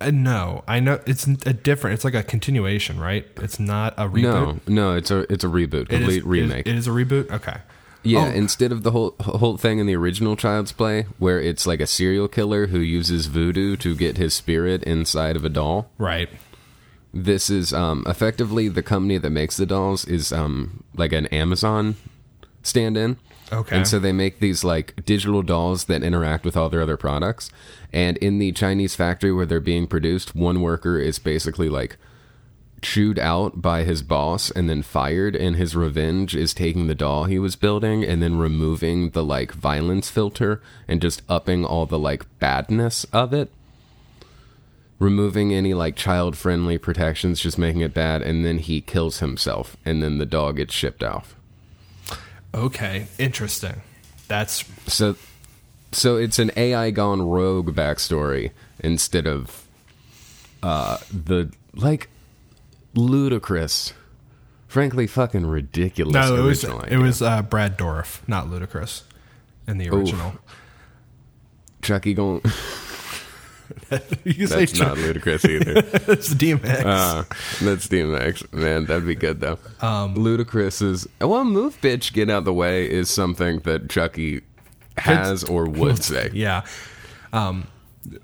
uh, 0.00 0.10
no, 0.10 0.62
I 0.68 0.78
know 0.80 1.00
it's 1.06 1.26
a 1.26 1.52
different. 1.54 1.94
It's 1.94 2.04
like 2.04 2.14
a 2.14 2.22
continuation, 2.22 3.00
right? 3.00 3.26
It's 3.38 3.58
not 3.58 3.94
a 3.96 4.06
reboot. 4.08 4.22
No, 4.22 4.60
no, 4.66 4.94
it's 4.96 5.10
a 5.10 5.30
it's 5.32 5.44
a 5.44 5.48
reboot, 5.48 5.90
It 5.90 5.92
is- 5.92 5.98
complete 5.98 6.16
it 6.16 6.18
is- 6.18 6.24
remake. 6.24 6.66
It 6.66 6.74
is 6.74 6.86
a 6.86 6.90
reboot. 6.90 7.30
Okay. 7.30 7.56
Yeah, 8.02 8.26
Oh. 8.26 8.30
instead 8.30 8.70
of 8.72 8.82
the 8.84 8.90
whole 8.92 9.14
whole 9.20 9.56
thing 9.56 9.78
in 9.78 9.86
the 9.86 9.96
original 9.96 10.36
Child's 10.36 10.70
Play, 10.72 11.06
where 11.18 11.40
it's 11.40 11.66
like 11.66 11.80
a 11.80 11.86
serial 11.86 12.28
killer 12.28 12.66
who 12.68 12.78
uses 12.78 13.26
voodoo 13.26 13.74
to 13.76 13.96
get 13.96 14.16
his 14.16 14.34
spirit 14.34 14.82
inside 14.84 15.34
of 15.34 15.44
a 15.44 15.48
doll. 15.48 15.88
Right. 15.98 16.28
This 17.22 17.48
is 17.48 17.72
um, 17.72 18.04
effectively 18.06 18.68
the 18.68 18.82
company 18.82 19.16
that 19.18 19.30
makes 19.30 19.56
the 19.56 19.66
dolls 19.66 20.04
is 20.04 20.32
um, 20.32 20.84
like 20.94 21.12
an 21.12 21.26
Amazon 21.26 21.96
stand-in. 22.62 23.16
Okay. 23.52 23.76
And 23.76 23.86
so 23.86 23.98
they 23.98 24.12
make 24.12 24.40
these 24.40 24.64
like 24.64 25.04
digital 25.04 25.42
dolls 25.42 25.84
that 25.84 26.02
interact 26.02 26.44
with 26.44 26.56
all 26.56 26.68
their 26.68 26.82
other 26.82 26.96
products. 26.96 27.50
And 27.92 28.16
in 28.18 28.38
the 28.38 28.52
Chinese 28.52 28.94
factory 28.94 29.32
where 29.32 29.46
they're 29.46 29.60
being 29.60 29.86
produced, 29.86 30.34
one 30.34 30.60
worker 30.60 30.98
is 30.98 31.18
basically 31.18 31.68
like 31.68 31.96
chewed 32.82 33.18
out 33.18 33.62
by 33.62 33.84
his 33.84 34.02
boss 34.02 34.50
and 34.50 34.68
then 34.68 34.82
fired 34.82 35.34
and 35.34 35.56
his 35.56 35.74
revenge 35.74 36.36
is 36.36 36.52
taking 36.52 36.86
the 36.86 36.94
doll 36.94 37.24
he 37.24 37.38
was 37.38 37.56
building 37.56 38.04
and 38.04 38.22
then 38.22 38.36
removing 38.36 39.10
the 39.10 39.24
like 39.24 39.52
violence 39.52 40.10
filter 40.10 40.60
and 40.86 41.00
just 41.00 41.22
upping 41.28 41.64
all 41.64 41.86
the 41.86 41.98
like 41.98 42.26
badness 42.38 43.04
of 43.12 43.32
it 43.32 43.50
removing 44.98 45.52
any 45.52 45.74
like 45.74 45.94
child 45.96 46.36
friendly 46.36 46.78
protections 46.78 47.40
just 47.40 47.58
making 47.58 47.82
it 47.82 47.92
bad 47.92 48.22
and 48.22 48.44
then 48.44 48.58
he 48.58 48.80
kills 48.80 49.18
himself 49.18 49.76
and 49.84 50.02
then 50.02 50.18
the 50.18 50.26
dog 50.26 50.56
gets 50.56 50.72
shipped 50.74 51.02
off 51.04 51.34
Okay. 52.54 53.06
Interesting. 53.18 53.82
That's 54.28 54.64
so 54.86 55.16
so 55.92 56.16
it's 56.16 56.38
an 56.38 56.50
AI 56.56 56.90
gone 56.90 57.22
rogue 57.22 57.74
backstory 57.74 58.50
instead 58.80 59.26
of 59.26 59.66
uh 60.62 60.96
the 61.12 61.52
like 61.74 62.08
ludicrous 62.94 63.92
frankly 64.68 65.06
fucking 65.06 65.44
ridiculous 65.46 66.14
no. 66.14 66.34
It 66.36 66.40
was 66.40 66.64
original 66.64 66.80
it 66.84 66.96
was 66.96 67.20
uh, 67.22 67.42
Brad 67.42 67.76
Dourif, 67.76 68.26
not 68.26 68.46
Ludacris, 68.46 69.02
in 69.68 69.76
the 69.78 69.90
original. 69.90 70.32
chucky 71.82 72.14
going 72.14 72.40
you 74.24 74.34
can 74.34 74.46
say 74.46 74.58
that's 74.64 74.78
not 74.78 74.96
Ludacris 74.96 75.48
either 75.48 75.78
it's 76.12 76.32
DMX. 76.34 76.84
uh, 76.84 77.24
that's 77.64 77.86
DMX 77.88 78.52
man 78.52 78.86
that'd 78.86 79.06
be 79.06 79.14
good 79.14 79.40
though 79.40 79.58
Um, 79.80 80.14
Ludacris 80.14 80.82
is 80.82 81.08
well 81.20 81.44
move 81.44 81.80
bitch 81.80 82.12
get 82.12 82.30
out 82.30 82.44
the 82.44 82.54
way 82.54 82.90
is 82.90 83.10
something 83.10 83.58
that 83.60 83.88
chucky 83.88 84.42
has 84.98 85.44
or 85.44 85.66
would 85.68 86.02
say 86.12 86.30
yeah. 86.32 86.64
Um, 87.32 87.66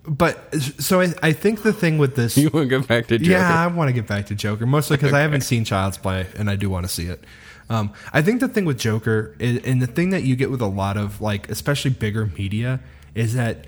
but 0.06 0.54
so 0.80 1.00
I, 1.00 1.12
I 1.22 1.32
think 1.32 1.62
the 1.62 1.72
thing 1.72 1.98
with 1.98 2.14
this, 2.14 2.36
you 2.38 2.50
want 2.50 2.70
to 2.70 2.78
go 2.80 2.86
back 2.86 3.08
to 3.08 3.18
Joker? 3.18 3.30
yeah, 3.32 3.64
I 3.64 3.66
want 3.66 3.88
to 3.88 3.92
get 3.92 4.06
back 4.06 4.26
to 4.26 4.34
Joker 4.34 4.64
mostly 4.64 4.96
because 4.96 5.12
I 5.12 5.20
haven't 5.20 5.40
seen 5.40 5.64
Child's 5.64 5.98
Play 5.98 6.26
and 6.36 6.48
I 6.48 6.54
do 6.56 6.70
want 6.70 6.86
to 6.86 6.92
see 6.92 7.06
it. 7.06 7.24
Um, 7.68 7.92
I 8.12 8.22
think 8.22 8.40
the 8.40 8.48
thing 8.48 8.64
with 8.64 8.78
Joker 8.78 9.34
is, 9.40 9.58
and 9.64 9.82
the 9.82 9.86
thing 9.88 10.10
that 10.10 10.22
you 10.22 10.36
get 10.36 10.50
with 10.52 10.60
a 10.60 10.66
lot 10.66 10.96
of 10.96 11.20
like, 11.20 11.48
especially 11.50 11.90
bigger 11.90 12.26
media, 12.26 12.78
is 13.14 13.34
that 13.34 13.66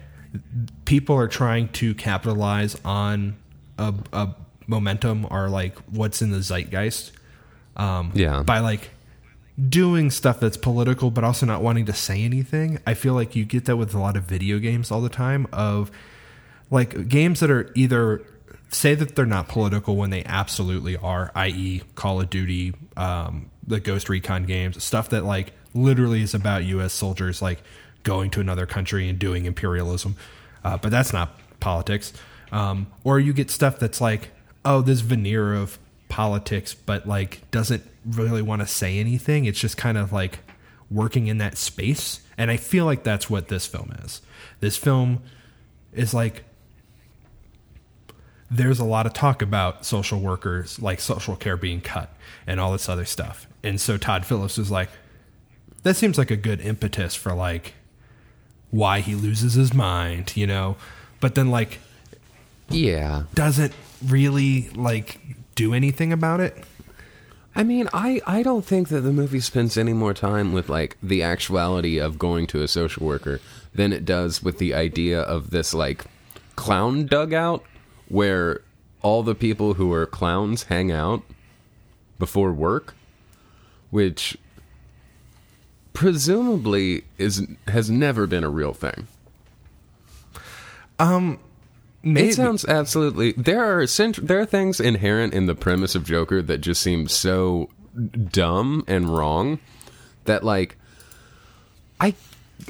people 0.84 1.16
are 1.16 1.28
trying 1.28 1.68
to 1.68 1.94
capitalize 1.94 2.76
on 2.84 3.36
a, 3.78 3.94
a 4.12 4.34
momentum 4.66 5.26
or 5.30 5.48
like 5.48 5.76
what's 5.90 6.22
in 6.22 6.30
the 6.30 6.42
zeitgeist. 6.42 7.12
Um, 7.76 8.12
Yeah. 8.14 8.42
By 8.42 8.60
like 8.60 8.90
doing 9.68 10.10
stuff 10.10 10.40
that's 10.40 10.56
political, 10.56 11.10
but 11.10 11.24
also 11.24 11.46
not 11.46 11.62
wanting 11.62 11.86
to 11.86 11.92
say 11.92 12.22
anything. 12.22 12.78
I 12.86 12.94
feel 12.94 13.14
like 13.14 13.36
you 13.36 13.44
get 13.44 13.66
that 13.66 13.76
with 13.76 13.94
a 13.94 13.98
lot 13.98 14.16
of 14.16 14.24
video 14.24 14.58
games 14.58 14.90
all 14.90 15.00
the 15.00 15.08
time. 15.08 15.46
Of 15.52 15.90
like 16.70 17.08
games 17.08 17.40
that 17.40 17.50
are 17.50 17.70
either 17.74 18.22
say 18.70 18.94
that 18.94 19.14
they're 19.14 19.26
not 19.26 19.48
political 19.48 19.96
when 19.96 20.10
they 20.10 20.24
absolutely 20.24 20.96
are, 20.96 21.30
i.e., 21.36 21.82
Call 21.94 22.20
of 22.20 22.30
Duty, 22.30 22.74
um, 22.96 23.50
the 23.66 23.78
Ghost 23.78 24.08
Recon 24.08 24.44
games, 24.44 24.82
stuff 24.82 25.10
that 25.10 25.24
like 25.24 25.52
literally 25.74 26.22
is 26.22 26.34
about 26.34 26.64
U.S. 26.64 26.92
soldiers 26.92 27.40
like 27.40 27.62
going 28.04 28.30
to 28.30 28.40
another 28.40 28.66
country 28.66 29.08
and 29.08 29.18
doing 29.18 29.44
imperialism, 29.44 30.16
uh, 30.62 30.76
but 30.76 30.90
that's 30.90 31.12
not 31.12 31.38
politics. 31.60 32.12
Um, 32.52 32.86
or 33.02 33.18
you 33.18 33.32
get 33.32 33.50
stuff 33.50 33.78
that's 33.78 34.00
like, 34.00 34.30
oh, 34.64 34.80
this 34.80 35.00
veneer 35.00 35.54
of 35.54 35.78
politics, 36.08 36.74
but 36.74 37.08
like 37.08 37.50
doesn't 37.50 37.82
really 38.06 38.42
want 38.42 38.62
to 38.62 38.66
say 38.66 38.98
anything. 38.98 39.46
It's 39.46 39.58
just 39.58 39.76
kind 39.76 39.98
of 39.98 40.12
like 40.12 40.38
working 40.90 41.26
in 41.26 41.38
that 41.38 41.58
space, 41.58 42.20
and 42.38 42.50
I 42.50 42.56
feel 42.56 42.84
like 42.84 43.02
that's 43.02 43.28
what 43.28 43.48
this 43.48 43.66
film 43.66 43.90
is. 44.04 44.22
This 44.60 44.76
film 44.76 45.22
is 45.92 46.14
like 46.14 46.44
there's 48.50 48.78
a 48.78 48.84
lot 48.84 49.06
of 49.06 49.12
talk 49.12 49.42
about 49.42 49.84
social 49.84 50.20
workers, 50.20 50.80
like 50.80 51.00
social 51.00 51.34
care 51.34 51.56
being 51.56 51.80
cut 51.80 52.14
and 52.46 52.60
all 52.60 52.70
this 52.72 52.88
other 52.88 53.04
stuff. 53.04 53.48
And 53.64 53.80
so 53.80 53.96
Todd 53.96 54.24
Phillips 54.24 54.58
was 54.58 54.70
like, 54.70 54.90
that 55.82 55.96
seems 55.96 56.18
like 56.18 56.30
a 56.30 56.36
good 56.36 56.60
impetus 56.60 57.14
for 57.14 57.34
like 57.34 57.74
why 58.74 58.98
he 59.00 59.14
loses 59.14 59.54
his 59.54 59.72
mind, 59.72 60.36
you 60.36 60.46
know? 60.46 60.76
But 61.20 61.36
then 61.36 61.50
like 61.50 61.78
yeah 62.70 63.24
doesn't 63.34 63.72
really 64.04 64.68
like 64.70 65.20
do 65.54 65.72
anything 65.72 66.12
about 66.12 66.40
it. 66.40 66.64
I 67.56 67.62
mean, 67.62 67.88
I, 67.92 68.20
I 68.26 68.42
don't 68.42 68.64
think 68.64 68.88
that 68.88 69.02
the 69.02 69.12
movie 69.12 69.38
spends 69.38 69.78
any 69.78 69.92
more 69.92 70.12
time 70.12 70.52
with 70.52 70.68
like 70.68 70.96
the 71.00 71.22
actuality 71.22 71.98
of 71.98 72.18
going 72.18 72.48
to 72.48 72.62
a 72.62 72.68
social 72.68 73.06
worker 73.06 73.40
than 73.72 73.92
it 73.92 74.04
does 74.04 74.42
with 74.42 74.58
the 74.58 74.74
idea 74.74 75.20
of 75.20 75.50
this 75.50 75.72
like 75.72 76.04
clown 76.56 77.06
dugout 77.06 77.62
where 78.08 78.62
all 79.02 79.22
the 79.22 79.36
people 79.36 79.74
who 79.74 79.92
are 79.92 80.04
clowns 80.04 80.64
hang 80.64 80.90
out 80.90 81.22
before 82.18 82.52
work, 82.52 82.94
which 83.90 84.36
presumably 85.94 87.04
is 87.16 87.46
has 87.68 87.90
never 87.90 88.26
been 88.26 88.44
a 88.44 88.50
real 88.50 88.74
thing. 88.74 89.06
Um, 90.98 91.38
maybe. 92.02 92.28
It 92.28 92.34
sounds 92.34 92.64
absolutely. 92.66 93.32
There 93.32 93.64
are 93.64 93.86
cent- 93.86 94.26
there 94.26 94.40
are 94.40 94.46
things 94.46 94.78
inherent 94.80 95.32
in 95.34 95.46
the 95.46 95.54
premise 95.54 95.94
of 95.94 96.04
Joker 96.04 96.42
that 96.42 96.58
just 96.58 96.82
seem 96.82 97.08
so 97.08 97.70
dumb 98.30 98.84
and 98.86 99.08
wrong 99.16 99.58
that 100.24 100.44
like 100.44 100.76
I 102.00 102.14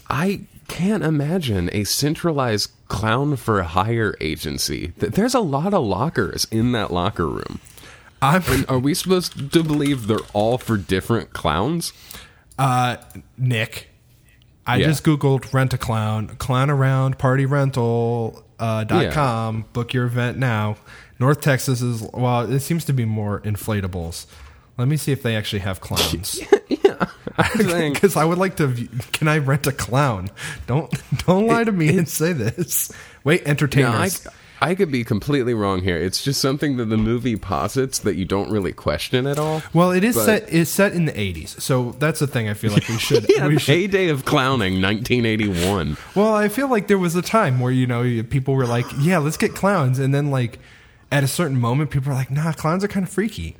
I 0.08 0.42
can't 0.68 1.02
imagine 1.02 1.68
a 1.72 1.84
centralized 1.84 2.70
clown 2.88 3.36
for 3.36 3.62
hire 3.62 4.14
agency. 4.20 4.88
Th- 5.00 5.12
There's 5.12 5.34
a 5.34 5.40
lot 5.40 5.74
of 5.74 5.84
lockers 5.84 6.46
in 6.50 6.72
that 6.72 6.92
locker 6.92 7.26
room. 7.26 7.60
I'm 8.22 8.42
Are 8.68 8.78
we 8.78 8.94
supposed 8.94 9.52
to 9.52 9.62
believe 9.62 10.06
they're 10.06 10.18
all 10.32 10.56
for 10.56 10.76
different 10.78 11.32
clowns? 11.34 11.92
Uh, 12.58 12.96
Nick. 13.36 13.88
I 14.66 14.76
Yeah. 14.76 14.86
just 14.86 15.04
googled 15.04 15.52
rent 15.52 15.74
a 15.74 15.78
clown, 15.78 16.28
clown 16.38 16.70
around 16.70 17.18
party 17.18 17.44
rental 17.46 18.42
uh, 18.58 18.84
dot 18.84 19.02
Yeah. 19.04 19.12
com. 19.12 19.66
Book 19.72 19.92
your 19.92 20.06
event 20.06 20.38
now. 20.38 20.76
North 21.18 21.40
Texas 21.40 21.82
is 21.82 22.02
well. 22.14 22.50
It 22.50 22.60
seems 22.60 22.84
to 22.86 22.92
be 22.92 23.04
more 23.04 23.40
inflatables. 23.40 24.26
Let 24.78 24.88
me 24.88 24.96
see 24.96 25.12
if 25.12 25.22
they 25.22 25.36
actually 25.36 25.60
have 25.60 25.80
clowns. 25.80 26.40
Yeah, 26.68 27.06
Because 27.56 28.16
I 28.16 28.24
would 28.24 28.38
like 28.38 28.56
to. 28.56 28.66
view- 28.68 28.88
Can 29.12 29.26
I 29.28 29.38
rent 29.38 29.66
a 29.66 29.72
clown? 29.72 30.28
Don't 30.66 30.90
don't 31.26 31.46
lie 31.46 31.64
to 31.64 31.72
me 31.72 31.96
and 31.96 32.08
say 32.08 32.32
this. 32.32 32.90
Wait, 33.22 33.42
No, 33.44 33.46
I, 33.46 33.50
entertainers. 33.50 34.26
I 34.64 34.74
could 34.74 34.90
be 34.90 35.04
completely 35.04 35.52
wrong 35.52 35.82
here. 35.82 35.98
It's 35.98 36.24
just 36.24 36.40
something 36.40 36.78
that 36.78 36.86
the 36.86 36.96
movie 36.96 37.36
posits 37.36 37.98
that 37.98 38.16
you 38.16 38.24
don't 38.24 38.50
really 38.50 38.72
question 38.72 39.26
at 39.26 39.38
all. 39.38 39.62
well, 39.74 39.90
it 39.90 40.02
is 40.04 40.14
but- 40.14 40.24
set. 40.24 40.52
It's 40.52 40.70
set 40.70 40.94
in 40.94 41.04
the 41.04 41.12
'80s, 41.12 41.60
so 41.60 41.94
that's 41.98 42.20
the 42.20 42.26
thing. 42.26 42.48
I 42.48 42.54
feel 42.54 42.72
like 42.72 42.88
we 42.88 42.96
should. 43.08 43.26
Yeah, 43.28 43.46
we 43.46 43.58
should 43.58 43.74
heyday 43.74 44.08
of 44.08 44.24
clowning, 44.24 44.80
1981. 44.80 45.98
Well, 46.14 46.32
I 46.32 46.48
feel 46.48 46.68
like 46.70 46.88
there 46.88 46.96
was 46.96 47.14
a 47.14 47.20
time 47.20 47.60
where 47.60 47.72
you 47.72 47.86
know 47.86 48.22
people 48.22 48.54
were 48.54 48.66
like, 48.66 48.86
"Yeah, 48.98 49.18
let's 49.18 49.36
get 49.36 49.54
clowns," 49.54 49.98
and 49.98 50.14
then 50.14 50.30
like 50.30 50.58
at 51.12 51.22
a 51.22 51.28
certain 51.28 51.60
moment, 51.60 51.90
people 51.90 52.08
were 52.10 52.16
like, 52.16 52.30
"Nah, 52.30 52.52
clowns 52.52 52.82
are 52.82 52.88
kind 52.88 53.04
of 53.06 53.12
freaky." 53.12 53.56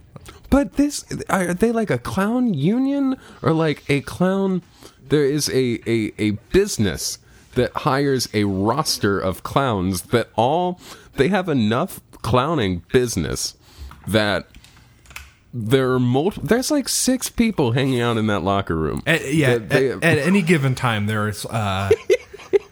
But 0.49 0.75
this 0.75 1.05
are 1.29 1.53
they 1.53 1.71
like 1.71 1.91
a 1.91 1.99
clown 1.99 2.55
union 2.55 3.17
or 3.43 3.53
like 3.53 3.83
a 3.91 4.01
clown? 4.01 4.63
There 5.11 5.25
is 5.25 5.51
a 5.51 5.81
a, 5.87 6.13
a 6.19 6.31
business 6.53 7.19
that 7.55 7.73
hires 7.79 8.29
a 8.35 8.45
roster 8.45 9.19
of 9.19 9.43
clowns 9.43 10.03
that 10.03 10.29
all 10.37 10.81
they 11.17 11.29
have 11.29 11.49
enough 11.49 12.01
clowning 12.23 12.83
business 12.93 13.55
that 14.07 14.47
there 15.53 15.93
are 15.93 16.01
multi- 16.01 16.41
there's 16.43 16.71
like 16.71 16.89
six 16.89 17.29
people 17.31 17.73
hanging 17.73 18.01
out 18.01 18.17
in 18.17 18.27
that 18.27 18.41
locker 18.41 18.75
room. 18.77 19.03
At, 19.07 19.33
yeah, 19.33 19.59
they- 19.59 19.91
at, 19.93 20.03
at 20.03 20.19
any 20.19 20.43
given 20.43 20.75
time, 20.75 21.07
there's 21.07 21.47
uh, 21.47 21.91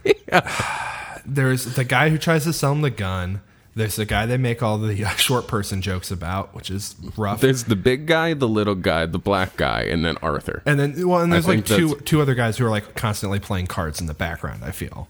there's 1.26 1.64
the 1.74 1.84
guy 1.84 2.08
who 2.08 2.18
tries 2.18 2.44
to 2.44 2.52
sell 2.52 2.72
him 2.72 2.82
the 2.82 2.90
gun. 2.90 3.40
There's 3.74 3.96
the 3.96 4.04
guy 4.04 4.26
they 4.26 4.36
make 4.36 4.62
all 4.62 4.76
the 4.78 5.04
uh, 5.04 5.08
short 5.16 5.46
person 5.46 5.80
jokes 5.80 6.10
about, 6.10 6.54
which 6.54 6.70
is 6.70 6.94
rough. 7.16 7.40
there's 7.40 7.64
the 7.64 7.76
big 7.76 8.06
guy, 8.06 8.34
the 8.34 8.48
little 8.48 8.74
guy, 8.74 9.06
the 9.06 9.18
black 9.18 9.56
guy, 9.56 9.82
and 9.82 10.04
then 10.04 10.16
Arthur. 10.22 10.62
and 10.66 10.78
then, 10.78 11.08
well, 11.08 11.20
and 11.20 11.32
there's 11.32 11.48
like 11.48 11.64
think 11.66 11.78
two 11.80 11.88
that's- 11.88 12.04
two 12.04 12.20
other 12.20 12.34
guys 12.34 12.58
who 12.58 12.66
are 12.66 12.70
like 12.70 12.94
constantly 12.94 13.40
playing 13.40 13.66
cards 13.68 14.00
in 14.00 14.06
the 14.06 14.14
background. 14.14 14.62
I 14.64 14.72
feel 14.72 15.08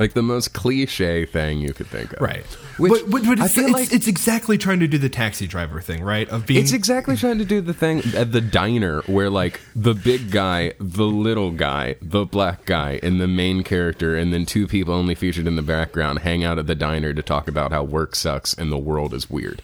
Like 0.00 0.14
the 0.14 0.22
most 0.22 0.54
cliche 0.54 1.26
thing 1.26 1.60
you 1.60 1.74
could 1.74 1.86
think 1.88 2.14
of. 2.14 2.22
right, 2.22 2.44
Which 2.78 2.90
but, 2.90 3.10
but, 3.10 3.24
but 3.26 3.40
I 3.40 3.44
it's, 3.44 3.54
feel 3.54 3.66
it's, 3.66 3.72
like 3.74 3.92
it's 3.92 4.08
exactly 4.08 4.56
trying 4.56 4.80
to 4.80 4.88
do 4.88 4.96
the 4.96 5.10
taxi 5.10 5.46
driver 5.46 5.80
thing, 5.82 6.02
right? 6.02 6.26
Of 6.30 6.46
being 6.46 6.62
It's 6.62 6.72
exactly 6.72 7.16
trying 7.16 7.36
to 7.36 7.44
do 7.44 7.60
the 7.60 7.74
thing 7.74 8.02
at 8.16 8.32
the 8.32 8.40
diner 8.40 9.02
where 9.02 9.28
like 9.28 9.60
the 9.76 9.92
big 9.92 10.30
guy, 10.30 10.72
the 10.80 11.04
little 11.04 11.50
guy, 11.50 11.96
the 12.00 12.24
black 12.24 12.64
guy, 12.64 12.98
and 13.02 13.20
the 13.20 13.28
main 13.28 13.62
character, 13.62 14.16
and 14.16 14.32
then 14.32 14.46
two 14.46 14.66
people 14.66 14.94
only 14.94 15.14
featured 15.14 15.46
in 15.46 15.56
the 15.56 15.62
background 15.62 16.20
hang 16.20 16.42
out 16.44 16.58
at 16.58 16.66
the 16.66 16.74
diner 16.74 17.12
to 17.12 17.22
talk 17.22 17.46
about 17.46 17.70
how 17.70 17.84
work 17.84 18.16
sucks 18.16 18.54
and 18.54 18.72
the 18.72 18.78
world 18.78 19.12
is 19.12 19.28
weird. 19.28 19.60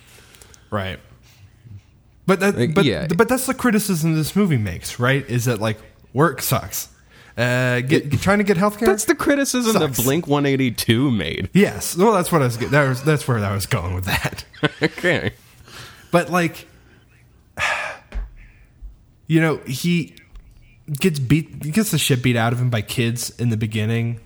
Right. 0.70 1.00
But 2.26 2.40
that, 2.40 2.58
Like, 2.58 2.74
but 2.74 2.84
yeah. 2.84 3.06
but 3.06 3.28
that's 3.28 3.46
the 3.46 3.54
criticism 3.54 4.14
this 4.14 4.36
movie 4.36 4.58
makes, 4.58 4.98
right? 5.00 5.24
Is 5.30 5.46
that 5.46 5.60
like 5.60 5.78
work 6.12 6.42
sucks. 6.42 6.88
Uh, 7.36 7.80
get, 7.82 8.10
trying 8.20 8.38
to 8.38 8.44
get 8.44 8.56
healthcare. 8.56 8.86
That's 8.86 9.04
the 9.04 9.14
criticism 9.14 9.74
Sucks. 9.74 9.98
that 9.98 10.04
Blink 10.04 10.26
182 10.26 11.10
made. 11.10 11.50
yes. 11.52 11.94
Well, 11.96 12.12
that's 12.12 12.32
what 12.32 12.40
I 12.40 12.46
was. 12.46 12.56
That 12.58 12.88
was 12.88 13.02
that's 13.02 13.28
where 13.28 13.38
I 13.38 13.54
was 13.54 13.66
going 13.66 13.94
with 13.94 14.06
that. 14.06 14.44
okay. 14.82 15.32
But 16.10 16.30
like, 16.30 16.66
you 19.26 19.40
know, 19.40 19.58
he 19.66 20.14
gets 20.90 21.18
beat. 21.18 21.62
He 21.62 21.70
gets 21.70 21.90
the 21.90 21.98
shit 21.98 22.22
beat 22.22 22.36
out 22.36 22.54
of 22.54 22.60
him 22.60 22.70
by 22.70 22.80
kids 22.80 23.30
in 23.38 23.50
the 23.50 23.56
beginning. 23.58 24.20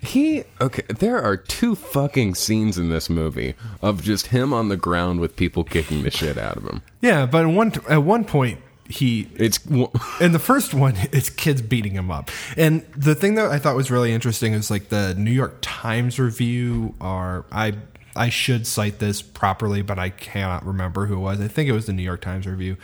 He 0.00 0.44
okay. 0.60 0.84
There 0.96 1.20
are 1.20 1.36
two 1.36 1.74
fucking 1.74 2.36
scenes 2.36 2.78
in 2.78 2.88
this 2.88 3.10
movie 3.10 3.54
of 3.82 4.04
just 4.04 4.28
him 4.28 4.52
on 4.52 4.68
the 4.68 4.76
ground 4.76 5.18
with 5.18 5.34
people 5.34 5.64
kicking 5.64 6.04
the 6.04 6.10
shit 6.12 6.38
out 6.38 6.56
of 6.56 6.62
him. 6.62 6.82
Yeah, 7.00 7.26
but 7.26 7.46
at 7.46 7.52
one 7.52 7.72
at 7.88 8.04
one 8.04 8.24
point 8.24 8.60
he 8.88 9.28
It's 9.36 9.58
In 10.20 10.32
the 10.32 10.38
first 10.38 10.74
one, 10.74 10.96
it's 11.12 11.30
kids 11.30 11.62
beating 11.62 11.92
him 11.92 12.10
up. 12.10 12.30
And 12.56 12.84
the 12.96 13.14
thing 13.14 13.34
that 13.34 13.50
I 13.50 13.58
thought 13.58 13.76
was 13.76 13.90
really 13.90 14.12
interesting 14.12 14.54
is 14.54 14.70
like 14.70 14.88
the 14.88 15.14
New 15.14 15.30
York 15.30 15.58
Times 15.60 16.18
review, 16.18 16.94
or 17.00 17.44
I 17.52 17.74
I 18.16 18.30
should 18.30 18.66
cite 18.66 18.98
this 18.98 19.22
properly, 19.22 19.82
but 19.82 19.98
I 19.98 20.10
cannot 20.10 20.66
remember 20.66 21.06
who 21.06 21.14
it 21.14 21.20
was. 21.20 21.40
I 21.40 21.48
think 21.48 21.68
it 21.68 21.72
was 21.72 21.86
the 21.86 21.92
New 21.92 22.02
York 22.02 22.20
Times 22.20 22.46
review, 22.46 22.76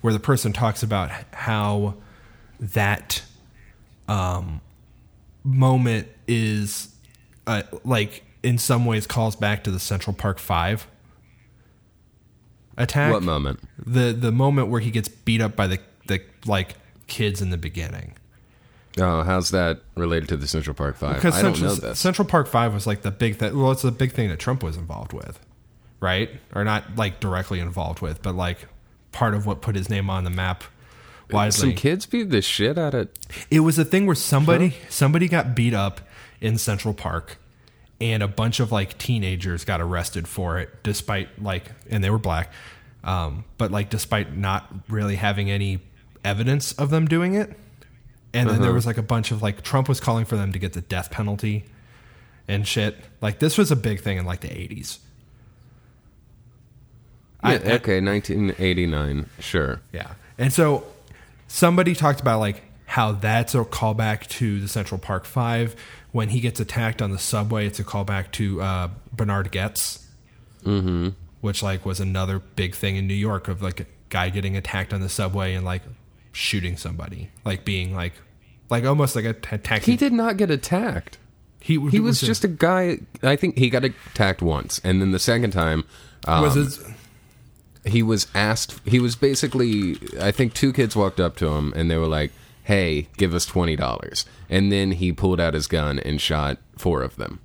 where 0.00 0.12
the 0.12 0.20
person 0.20 0.52
talks 0.52 0.82
about 0.82 1.10
how 1.32 1.94
that 2.60 3.22
um, 4.08 4.60
moment 5.42 6.08
is 6.26 6.94
uh, 7.46 7.62
like 7.84 8.24
in 8.42 8.58
some 8.58 8.84
ways 8.84 9.06
calls 9.06 9.36
back 9.36 9.64
to 9.64 9.70
the 9.70 9.80
Central 9.80 10.14
Park 10.14 10.38
Five 10.38 10.86
attack 12.76 13.12
what 13.12 13.22
moment? 13.22 13.60
the 13.78 14.12
the 14.12 14.32
moment 14.32 14.68
where 14.68 14.80
he 14.80 14.90
gets 14.90 15.08
beat 15.08 15.40
up 15.40 15.56
by 15.56 15.66
the 15.66 15.78
the 16.06 16.20
like 16.46 16.74
kids 17.06 17.40
in 17.40 17.50
the 17.50 17.56
beginning. 17.56 18.14
Oh, 18.96 19.22
how's 19.22 19.50
that 19.50 19.80
related 19.96 20.28
to 20.28 20.36
the 20.36 20.46
Central 20.46 20.74
Park 20.74 20.96
Five? 20.96 21.16
Because 21.16 21.36
I 21.36 21.42
don't 21.42 21.56
Central, 21.56 21.74
know 21.74 21.88
this. 21.88 21.98
Central 21.98 22.28
Park 22.28 22.46
Five 22.46 22.72
was 22.72 22.86
like 22.86 23.02
the 23.02 23.10
big 23.10 23.36
thing. 23.36 23.58
Well, 23.58 23.72
it's 23.72 23.82
the 23.82 23.90
big 23.90 24.12
thing 24.12 24.28
that 24.28 24.38
Trump 24.38 24.62
was 24.62 24.76
involved 24.76 25.12
with, 25.12 25.40
right? 26.00 26.30
Or 26.54 26.64
not 26.64 26.96
like 26.96 27.18
directly 27.18 27.58
involved 27.58 28.00
with, 28.00 28.22
but 28.22 28.34
like 28.36 28.68
part 29.10 29.34
of 29.34 29.46
what 29.46 29.62
put 29.62 29.74
his 29.74 29.90
name 29.90 30.10
on 30.10 30.24
the 30.24 30.30
map 30.30 30.64
widely. 31.30 31.50
Some 31.50 31.72
kids 31.74 32.06
beat 32.06 32.30
the 32.30 32.42
shit 32.42 32.78
out 32.78 32.94
of. 32.94 33.08
It 33.50 33.60
was 33.60 33.78
a 33.78 33.84
thing 33.84 34.06
where 34.06 34.14
somebody 34.14 34.74
somebody 34.88 35.28
got 35.28 35.56
beat 35.56 35.74
up 35.74 36.00
in 36.40 36.56
Central 36.58 36.94
Park 36.94 37.38
and 38.00 38.22
a 38.22 38.28
bunch 38.28 38.60
of 38.60 38.72
like 38.72 38.98
teenagers 38.98 39.64
got 39.64 39.80
arrested 39.80 40.26
for 40.28 40.58
it 40.58 40.82
despite 40.82 41.42
like 41.42 41.70
and 41.90 42.02
they 42.02 42.10
were 42.10 42.18
black. 42.18 42.52
Um, 43.02 43.44
but 43.58 43.70
like 43.70 43.90
despite 43.90 44.36
not 44.36 44.72
really 44.88 45.16
having 45.16 45.50
any 45.50 45.80
evidence 46.24 46.72
of 46.72 46.90
them 46.90 47.06
doing 47.06 47.34
it. 47.34 47.56
And 48.32 48.48
then 48.50 48.60
there 48.60 48.72
was 48.72 48.84
like 48.86 48.98
a 48.98 49.02
bunch 49.02 49.30
of 49.30 49.42
like 49.42 49.62
Trump 49.62 49.88
was 49.88 50.00
calling 50.00 50.24
for 50.24 50.36
them 50.36 50.52
to 50.52 50.58
get 50.58 50.72
the 50.72 50.80
death 50.80 51.10
penalty 51.10 51.64
and 52.48 52.66
shit. 52.66 52.96
Like 53.20 53.38
this 53.38 53.56
was 53.56 53.70
a 53.70 53.76
big 53.76 54.00
thing 54.00 54.18
in 54.18 54.24
like 54.24 54.40
the 54.40 54.48
80s. 54.48 54.98
Yeah, 57.44 57.50
I- 57.50 57.54
okay, 57.56 58.00
1989. 58.00 59.26
Sure. 59.38 59.80
Yeah. 59.92 60.12
And 60.38 60.52
so 60.52 60.84
somebody 61.46 61.94
talked 61.94 62.20
about 62.20 62.40
like 62.40 62.62
how 62.86 63.12
that's 63.12 63.54
a 63.54 63.64
callback 63.64 64.26
to 64.28 64.60
the 64.60 64.68
Central 64.68 64.98
Park 64.98 65.24
Five. 65.24 65.76
When 66.12 66.28
he 66.28 66.40
gets 66.40 66.60
attacked 66.60 67.02
on 67.02 67.10
the 67.10 67.18
subway, 67.18 67.66
it's 67.66 67.80
a 67.80 67.84
callback 67.84 68.30
to 68.32 68.62
uh, 68.62 68.88
Bernhard 69.12 69.50
Goetz, 69.50 70.06
mm-hmm. 70.62 71.08
which 71.40 71.62
like 71.62 71.84
was 71.84 71.98
another 71.98 72.38
big 72.38 72.74
thing 72.74 72.96
in 72.96 73.06
New 73.06 73.14
York 73.14 73.48
of 73.48 73.62
like 73.62 73.80
a 73.80 73.86
guy 74.10 74.30
getting 74.30 74.56
attacked 74.56 74.92
on 74.92 75.00
the 75.00 75.08
subway 75.08 75.54
and 75.54 75.64
like 75.64 75.82
shooting 76.32 76.76
somebody, 76.76 77.30
like 77.44 77.64
being 77.64 77.94
like, 77.96 78.12
like 78.70 78.84
almost 78.84 79.16
like 79.16 79.24
a 79.24 79.32
t- 79.32 79.58
taxi. 79.58 79.90
He 79.90 79.96
did 79.96 80.12
not 80.12 80.36
get 80.36 80.50
attacked. 80.50 81.18
He, 81.60 81.80
He 81.88 81.98
was 81.98 82.20
just 82.20 82.44
a 82.44 82.48
guy. 82.48 82.98
I 83.22 83.36
think 83.36 83.56
he 83.56 83.70
got 83.70 83.84
attacked 83.84 84.42
once, 84.42 84.82
and 84.84 85.00
then 85.00 85.12
the 85.12 85.18
second 85.18 85.52
time, 85.52 85.84
um, 86.26 86.42
was 86.42 86.54
his, 86.54 86.84
he 87.86 88.02
was 88.02 88.26
asked. 88.34 88.80
He 88.84 89.00
was 89.00 89.16
basically. 89.16 89.96
I 90.20 90.30
think 90.30 90.52
two 90.52 90.74
kids 90.74 90.94
walked 90.94 91.20
up 91.20 91.36
to 91.36 91.48
him, 91.48 91.72
and 91.74 91.90
they 91.90 91.96
were 91.96 92.06
like, 92.06 92.32
"Hey, 92.64 93.08
give 93.16 93.34
us 93.34 93.46
twenty 93.46 93.76
dollars." 93.76 94.26
And 94.50 94.70
then 94.70 94.92
he 94.92 95.12
pulled 95.12 95.40
out 95.40 95.54
his 95.54 95.66
gun 95.66 95.98
and 95.98 96.20
shot 96.20 96.58
four 96.76 97.02
of 97.02 97.16
them. 97.16 97.40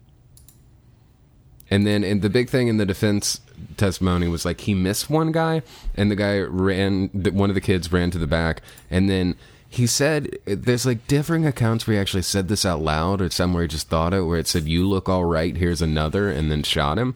And 1.71 1.85
then, 1.85 2.03
and 2.03 2.21
the 2.21 2.29
big 2.29 2.49
thing 2.49 2.67
in 2.67 2.77
the 2.77 2.85
defense 2.85 3.41
testimony 3.77 4.27
was 4.27 4.43
like 4.43 4.61
he 4.61 4.73
missed 4.73 5.09
one 5.09 5.31
guy, 5.31 5.61
and 5.95 6.09
the 6.09 6.15
guy 6.15 6.39
ran. 6.39 7.09
One 7.09 7.49
of 7.49 7.55
the 7.55 7.61
kids 7.61 7.91
ran 7.91 8.11
to 8.11 8.17
the 8.17 8.27
back, 8.27 8.61
and 8.89 9.09
then 9.09 9.35
he 9.69 9.85
said, 9.85 10.37
"There's 10.45 10.85
like 10.85 11.05
differing 11.07 11.45
accounts 11.45 11.85
where 11.85 11.95
he 11.95 12.01
actually 12.01 12.23
said 12.23 12.47
this 12.47 12.65
out 12.65 12.81
loud, 12.81 13.21
or 13.21 13.29
somewhere 13.29 13.61
he 13.63 13.67
just 13.67 13.87
thought 13.87 14.15
it, 14.15 14.21
where 14.21 14.39
it 14.39 14.47
said, 14.47 14.67
"You 14.67 14.87
look 14.87 15.07
all 15.07 15.25
right. 15.25 15.55
Here's 15.55 15.81
another," 15.81 16.29
and 16.29 16.51
then 16.51 16.63
shot 16.63 16.97
him. 16.97 17.15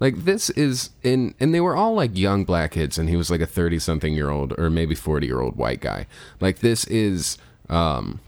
Like 0.00 0.24
this 0.24 0.50
is 0.50 0.90
in, 1.02 1.34
and 1.40 1.52
they 1.52 1.60
were 1.60 1.74
all 1.76 1.94
like 1.94 2.16
young 2.16 2.44
black 2.44 2.72
kids, 2.72 2.98
and 2.98 3.08
he 3.08 3.16
was 3.16 3.30
like 3.30 3.40
a 3.40 3.46
thirty-something 3.46 4.14
year 4.14 4.30
old 4.30 4.54
or 4.58 4.70
maybe 4.70 4.94
forty-year-old 4.94 5.56
white 5.56 5.80
guy. 5.80 6.06
Like 6.40 6.60
this 6.60 6.84
is 6.86 7.36
um, 7.68 8.20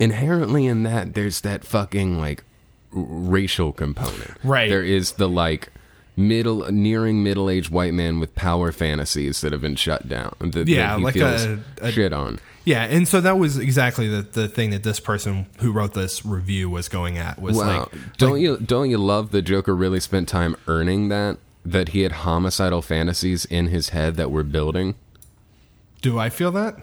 inherently 0.00 0.66
in 0.66 0.82
that. 0.82 1.14
There's 1.14 1.40
that 1.42 1.64
fucking 1.64 2.18
like 2.18 2.44
r- 2.94 3.02
racial 3.02 3.72
component. 3.72 4.32
Right. 4.44 4.68
There 4.68 4.82
is 4.84 5.12
the 5.12 5.28
like 5.28 5.68
middle, 6.16 6.70
nearing 6.70 7.22
middle-aged 7.22 7.70
white 7.70 7.94
man 7.94 8.20
with 8.20 8.34
power 8.34 8.70
fantasies 8.70 9.40
that 9.40 9.52
have 9.52 9.62
been 9.62 9.76
shut 9.76 10.08
down. 10.08 10.34
That, 10.40 10.52
that 10.52 10.68
Yeah, 10.68 10.98
he 10.98 11.04
like 11.04 11.16
a- 11.16 11.58
a- 11.80 11.90
shit 11.92 12.12
on. 12.12 12.38
Yeah, 12.64 12.84
and 12.84 13.08
so 13.08 13.20
that 13.20 13.38
was 13.38 13.58
exactly 13.58 14.08
the, 14.08 14.22
the 14.22 14.46
thing 14.48 14.70
that 14.70 14.84
this 14.84 15.00
person 15.00 15.46
who 15.60 15.72
wrote 15.72 15.94
this 15.94 16.24
review 16.24 16.70
was 16.70 16.88
going 16.88 17.18
at 17.18 17.40
was 17.40 17.56
Wow. 17.56 17.88
like 17.90 18.16
don't 18.18 18.40
you 18.40 18.56
don't 18.58 18.88
you 18.90 18.98
love 18.98 19.30
the 19.32 19.42
Joker 19.42 19.74
really 19.74 20.00
spent 20.00 20.28
time 20.28 20.56
earning 20.68 21.08
that? 21.08 21.38
That 21.64 21.88
he 21.90 22.02
had 22.02 22.12
homicidal 22.12 22.82
fantasies 22.82 23.44
in 23.44 23.68
his 23.68 23.90
head 23.90 24.16
that 24.16 24.30
were 24.30 24.42
building. 24.44 24.94
do 26.02 26.18
I 26.18 26.28
feel 26.30 26.50
that? 26.52 26.76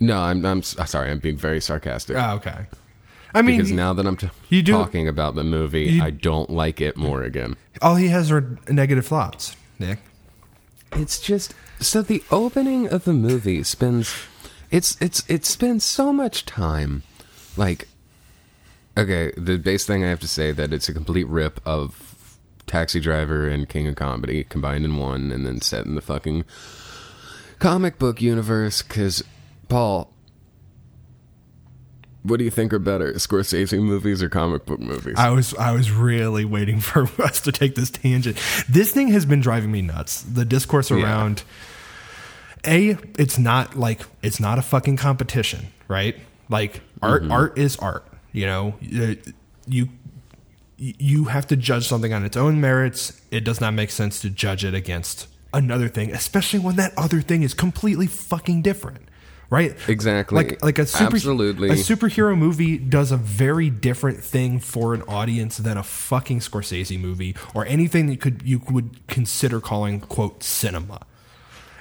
No, 0.00 0.18
I'm 0.18 0.44
I'm 0.44 0.62
sorry. 0.62 1.10
I'm 1.10 1.18
being 1.18 1.36
very 1.38 1.60
sarcastic 1.60 2.16
Oh, 2.16 2.34
okay. 2.36 2.66
I 3.34 3.42
mean, 3.42 3.56
because 3.58 3.72
now 3.72 3.92
that 3.92 4.06
I'm 4.06 4.16
t- 4.16 4.30
you 4.48 4.62
do- 4.62 4.72
talking 4.72 5.08
about 5.08 5.34
the 5.34 5.44
movie, 5.44 5.84
you- 5.84 6.02
I 6.02 6.10
don't 6.10 6.48
like 6.50 6.80
it 6.80 6.96
more 6.96 7.22
again. 7.22 7.56
all 7.82 7.96
he 7.96 8.08
has 8.08 8.30
are 8.30 8.58
negative 8.68 9.06
thoughts, 9.06 9.56
Nick. 9.78 9.98
It's 10.92 11.20
just 11.20 11.52
so 11.80 12.00
the 12.02 12.22
opening 12.30 12.88
of 12.88 13.04
the 13.04 13.12
movie 13.12 13.62
spends 13.62 14.14
it's 14.70 14.96
it's 15.00 15.22
it 15.28 15.44
spends 15.44 15.84
so 15.84 16.12
much 16.12 16.44
time 16.46 17.02
like 17.56 17.88
okay, 18.98 19.32
the 19.36 19.58
base 19.58 19.84
thing 19.84 20.04
I 20.04 20.08
have 20.08 20.20
to 20.20 20.28
say 20.28 20.52
that 20.52 20.72
it's 20.72 20.88
a 20.88 20.94
complete 20.94 21.26
rip 21.28 21.60
of 21.66 22.38
Taxi 22.66 22.98
Driver 22.98 23.48
and 23.48 23.68
King 23.68 23.86
of 23.86 23.96
Comedy 23.96 24.44
combined 24.44 24.84
in 24.84 24.96
one 24.96 25.30
and 25.30 25.46
then 25.46 25.60
set 25.60 25.86
in 25.86 25.94
the 25.94 26.00
fucking 26.00 26.44
comic 27.58 27.98
book 27.98 28.20
universe 28.20 28.82
cuz 28.82 29.22
Paul 29.68 30.12
what 32.26 32.38
do 32.38 32.44
you 32.44 32.50
think 32.50 32.72
are 32.72 32.80
better, 32.80 33.12
Scorsese 33.14 33.80
movies 33.80 34.20
or 34.22 34.28
comic 34.28 34.66
book 34.66 34.80
movies? 34.80 35.14
I 35.16 35.30
was 35.30 35.54
I 35.54 35.72
was 35.72 35.90
really 35.92 36.44
waiting 36.44 36.80
for 36.80 37.08
us 37.22 37.40
to 37.42 37.52
take 37.52 37.74
this 37.74 37.90
tangent. 37.90 38.36
This 38.68 38.90
thing 38.92 39.08
has 39.08 39.24
been 39.24 39.40
driving 39.40 39.70
me 39.70 39.82
nuts. 39.82 40.22
The 40.22 40.44
discourse 40.44 40.90
around 40.90 41.44
a 42.66 42.98
it's 43.18 43.38
not 43.38 43.76
like 43.76 44.00
it's 44.22 44.40
not 44.40 44.58
a 44.58 44.62
fucking 44.62 44.96
competition, 44.96 45.66
right? 45.88 46.16
Like 46.48 46.80
art 47.02 47.24
art 47.30 47.58
is 47.58 47.76
art, 47.76 48.06
you 48.32 48.46
know. 48.46 48.74
Uh, 48.82 49.14
You 49.66 49.88
you 50.78 51.24
have 51.24 51.46
to 51.48 51.56
judge 51.56 51.88
something 51.88 52.12
on 52.12 52.24
its 52.24 52.36
own 52.36 52.60
merits. 52.60 53.20
It 53.30 53.44
does 53.44 53.60
not 53.60 53.74
make 53.74 53.90
sense 53.90 54.20
to 54.20 54.30
judge 54.30 54.64
it 54.64 54.74
against 54.74 55.26
another 55.52 55.88
thing, 55.88 56.12
especially 56.12 56.58
when 56.60 56.76
that 56.76 56.92
other 56.96 57.20
thing 57.20 57.42
is 57.42 57.54
completely 57.54 58.06
fucking 58.06 58.62
different. 58.62 59.08
Right? 59.48 59.76
Exactly. 59.88 60.36
Like 60.36 60.62
like 60.62 60.78
a 60.78 60.86
super, 60.86 61.14
Absolutely. 61.14 61.70
a 61.70 61.74
superhero 61.74 62.36
movie 62.36 62.78
does 62.78 63.12
a 63.12 63.16
very 63.16 63.70
different 63.70 64.22
thing 64.22 64.58
for 64.58 64.92
an 64.92 65.02
audience 65.02 65.56
than 65.58 65.76
a 65.76 65.84
fucking 65.84 66.40
Scorsese 66.40 66.98
movie 66.98 67.36
or 67.54 67.64
anything 67.66 68.06
that 68.08 68.20
could 68.20 68.42
you 68.44 68.60
would 68.70 69.06
consider 69.06 69.60
calling 69.60 70.00
quote 70.00 70.42
cinema. 70.42 71.06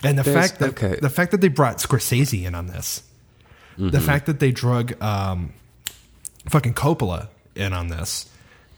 And 0.06 0.18
the 0.18 0.24
There's- 0.24 0.50
fact 0.50 0.60
that 0.60 0.70
okay. 0.70 1.00
the 1.02 1.10
fact 1.10 1.32
that 1.32 1.42
they 1.42 1.48
brought 1.50 1.78
Scorsese 1.78 2.46
in 2.46 2.56
on 2.56 2.68
this, 2.68 3.04
Mm-hmm. 3.78 3.90
the 3.90 4.00
fact 4.00 4.26
that 4.28 4.40
they 4.40 4.52
drug 4.52 5.02
um, 5.04 5.52
fucking 6.48 6.74
Coppola 6.76 7.28
in 7.56 7.74
on 7.74 7.90
this, 7.90 8.30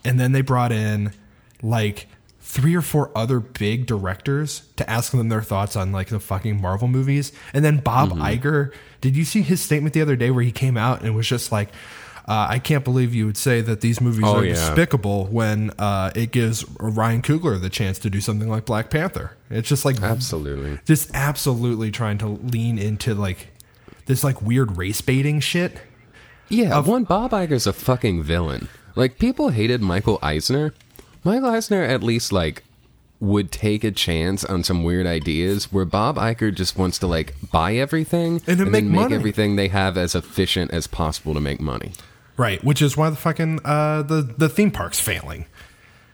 and 0.03 0.19
then 0.19 0.31
they 0.31 0.41
brought 0.41 0.71
in 0.71 1.11
like 1.61 2.07
three 2.41 2.75
or 2.75 2.81
four 2.81 3.11
other 3.15 3.39
big 3.39 3.85
directors 3.85 4.63
to 4.77 4.89
ask 4.89 5.11
them 5.11 5.29
their 5.29 5.41
thoughts 5.43 5.75
on 5.75 5.91
like 5.91 6.07
the 6.07 6.19
fucking 6.19 6.59
Marvel 6.61 6.87
movies, 6.87 7.31
and 7.53 7.63
then 7.63 7.77
Bob 7.77 8.09
Mm-hmm. 8.09 8.21
Iger. 8.23 8.71
Did 9.01 9.15
you 9.15 9.23
see 9.25 9.43
his 9.43 9.61
statement 9.61 9.93
the 9.93 10.01
other 10.01 10.15
day 10.15 10.31
where 10.31 10.43
he 10.43 10.51
came 10.51 10.77
out 10.77 11.01
and 11.03 11.15
was 11.15 11.27
just 11.27 11.51
like? 11.51 11.69
Uh, 12.27 12.45
I 12.49 12.59
can't 12.59 12.83
believe 12.83 13.15
you 13.15 13.25
would 13.25 13.37
say 13.37 13.61
that 13.61 13.79
these 13.79 14.01
movies 14.01 14.23
Oh, 14.25 14.37
are 14.37 14.43
yeah. 14.45 14.53
despicable 14.53 15.27
when 15.27 15.71
uh, 15.79 16.11
it 16.13 16.31
gives 16.33 16.65
Ryan 16.77 17.21
Coogler 17.21 17.59
the 17.61 17.69
chance 17.69 17.99
to 17.99 18.09
do 18.09 18.19
something 18.19 18.49
like 18.49 18.65
Black 18.65 18.89
Panther. 18.89 19.31
It's 19.49 19.69
just 19.69 19.85
like 19.85 20.01
Absolutely. 20.01 20.79
just 20.85 21.09
absolutely 21.13 21.89
trying 21.89 22.17
to 22.17 22.27
lean 22.27 22.77
into 22.79 23.15
like 23.15 23.47
this 24.07 24.23
like 24.25 24.41
weird 24.41 24.77
race 24.77 24.99
baiting 24.99 25.39
shit. 25.39 25.79
Yeah, 26.49 26.77
of, 26.77 26.87
one 26.87 27.05
Bob 27.05 27.31
Iger's 27.31 27.65
a 27.67 27.71
fucking 27.73 28.23
villain. 28.23 28.67
Like 28.95 29.19
people 29.19 29.49
hated 29.49 29.81
Michael 29.81 30.19
Eisner. 30.21 30.73
Michael 31.23 31.49
Eisner 31.49 31.83
at 31.83 32.03
least 32.03 32.31
like 32.33 32.63
would 33.19 33.51
take 33.51 33.83
a 33.83 33.91
chance 33.91 34.43
on 34.45 34.63
some 34.63 34.83
weird 34.83 35.07
ideas 35.07 35.71
where 35.71 35.85
Bob 35.85 36.17
Iger 36.17 36.53
just 36.53 36.77
wants 36.77 36.99
to 36.99 37.07
like 37.07 37.33
buy 37.51 37.75
everything 37.75 38.41
And 38.47 38.59
then 38.59 38.69
make 38.71 38.83
make 38.85 38.93
money. 39.03 39.15
everything 39.15 39.55
they 39.55 39.69
have 39.69 39.97
as 39.97 40.13
efficient 40.13 40.71
as 40.71 40.87
possible 40.87 41.33
to 41.33 41.39
make 41.39 41.59
money. 41.61 41.93
Right, 42.38 42.63
which 42.63 42.82
is 42.82 42.95
why 42.95 43.10
the 43.10 43.15
fucking 43.15 43.62
uh, 43.65 44.04
the 44.04 44.21
the 44.38 44.47
theme 44.50 44.71
park's 44.71 45.00
failing. 45.00 45.45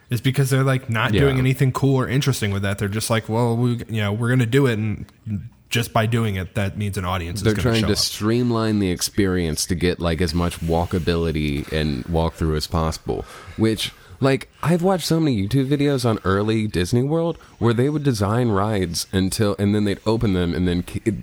Is 0.09 0.21
because 0.21 0.49
they're 0.49 0.63
like 0.63 0.89
not 0.89 1.13
Yeah. 1.13 1.21
doing 1.21 1.37
anything 1.39 1.71
cool 1.71 1.95
or 1.95 2.07
interesting 2.07 2.51
with 2.51 2.61
that. 2.63 2.77
They're 2.77 2.87
just 2.87 3.09
like, 3.09 3.27
well, 3.29 3.57
we 3.57 3.81
you 3.89 4.01
know 4.01 4.13
we're 4.13 4.29
gonna 4.29 4.45
do 4.45 4.67
it, 4.67 4.73
and 4.77 5.05
just 5.69 5.91
by 5.91 6.05
doing 6.05 6.35
it, 6.35 6.53
that 6.55 6.77
means 6.77 6.97
an 6.99 7.05
audience 7.05 7.41
They're 7.41 7.55
trying 7.55 7.81
show 7.81 7.87
to 7.87 7.93
up. 7.93 7.97
streamline 7.99 8.77
the 8.79 8.91
experience 8.91 9.65
to 9.65 9.75
get 9.75 9.99
like 9.99 10.21
as 10.21 10.33
much 10.33 10.59
walkability 10.59 11.69
and 11.71 12.03
walkthrough 12.05 12.55
as 12.55 12.67
possible. 12.67 13.25
Which, 13.57 13.91
like, 14.19 14.49
I've 14.61 14.83
watched 14.83 15.07
so 15.07 15.19
many 15.19 15.41
YouTube 15.47 15.67
videos 15.67 16.07
on 16.07 16.19
early 16.23 16.67
Disney 16.67 17.01
World 17.01 17.37
where 17.57 17.73
they 17.73 17.89
would 17.89 18.03
design 18.03 18.49
rides 18.49 19.07
until, 19.11 19.55
and 19.57 19.73
then 19.73 19.85
they'd 19.85 19.99
open 20.05 20.33
them, 20.33 20.53
and 20.53 20.67
then 20.67 20.83
it, 21.05 21.15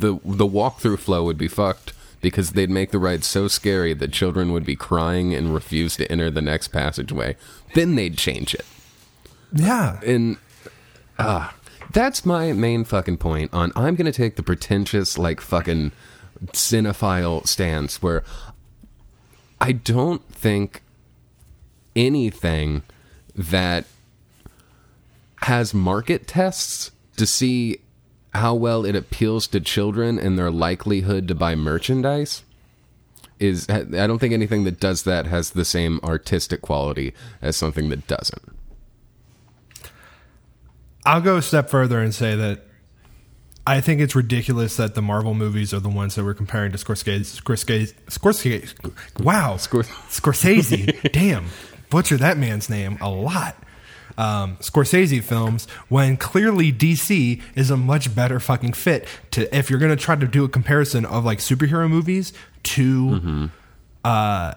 the 0.00 0.18
the 0.24 0.46
walkthrough 0.46 0.98
flow 0.98 1.24
would 1.24 1.38
be 1.38 1.48
fucked 1.48 1.92
because 2.20 2.52
they'd 2.52 2.70
make 2.70 2.90
the 2.90 2.98
ride 2.98 3.24
so 3.24 3.48
scary 3.48 3.94
that 3.94 4.12
children 4.12 4.52
would 4.52 4.64
be 4.64 4.76
crying 4.76 5.34
and 5.34 5.54
refuse 5.54 5.96
to 5.96 6.10
enter 6.10 6.30
the 6.30 6.42
next 6.42 6.68
passageway. 6.68 7.36
Then 7.74 7.94
they'd 7.94 8.16
change 8.16 8.54
it 8.54 8.66
Yeah, 9.52 10.00
and 10.04 10.36
ah, 11.18 11.54
that's 11.92 12.24
my 12.24 12.52
main 12.52 12.84
fucking 12.84 13.18
point 13.18 13.52
on 13.52 13.72
I'm 13.74 13.94
gonna 13.94 14.12
take 14.12 14.36
the 14.36 14.42
pretentious 14.42 15.18
like 15.18 15.40
fucking 15.40 15.92
cinephile 16.46 17.46
stance 17.46 18.02
where 18.02 18.24
I 19.60 19.72
don't 19.72 20.26
think 20.32 20.82
anything 21.94 22.82
that 23.34 23.84
has 25.42 25.74
market 25.74 26.26
tests 26.26 26.92
to 27.16 27.26
see 27.26 27.80
how 28.34 28.54
well 28.54 28.84
it 28.84 28.94
appeals 28.94 29.46
to 29.48 29.60
children 29.60 30.18
and 30.18 30.38
their 30.38 30.50
likelihood 30.50 31.26
to 31.28 31.34
buy 31.34 31.54
merchandise 31.54 32.42
is 33.38 33.68
I 33.70 33.82
don't 33.84 34.18
think 34.18 34.34
anything 34.34 34.64
that 34.64 34.78
does 34.78 35.04
that 35.04 35.26
has 35.26 35.50
the 35.50 35.64
same 35.64 35.98
artistic 36.04 36.60
quality 36.60 37.14
as 37.40 37.56
something 37.56 37.88
that 37.88 38.06
doesn't. 38.06 38.42
I'll 41.06 41.22
go 41.22 41.38
a 41.38 41.42
step 41.42 41.70
further 41.70 42.00
and 42.00 42.14
say 42.14 42.36
that 42.36 42.60
I 43.66 43.80
think 43.80 44.00
it's 44.00 44.14
ridiculous 44.14 44.76
that 44.76 44.94
the 44.94 45.02
Marvel 45.02 45.32
movies 45.32 45.72
are 45.72 45.80
the 45.80 45.88
ones 45.88 46.14
that 46.14 46.24
we're 46.24 46.34
comparing 46.34 46.72
to 46.72 46.78
Scorsese. 46.78 47.40
Scorsese, 47.40 47.94
Scorsese 48.06 49.24
wow, 49.24 49.54
Scor- 49.54 49.84
Scorsese. 50.10 51.12
damn, 51.12 51.46
butcher 51.88 52.18
that 52.18 52.36
man's 52.36 52.68
name 52.68 52.98
a 53.00 53.08
lot. 53.08 53.56
Um, 54.18 54.56
Scorsese 54.58 55.22
films 55.22 55.66
when 55.88 56.16
clearly 56.16 56.72
DC 56.72 57.40
is 57.54 57.70
a 57.70 57.76
much 57.76 58.14
better 58.14 58.40
fucking 58.40 58.72
fit 58.74 59.06
to 59.32 59.56
if 59.56 59.70
you're 59.70 59.78
gonna 59.78 59.96
try 59.96 60.16
to 60.16 60.26
do 60.26 60.44
a 60.44 60.48
comparison 60.48 61.04
of 61.04 61.24
like 61.24 61.38
superhero 61.38 61.88
movies 61.88 62.32
to 62.64 63.50
uh 64.04 64.54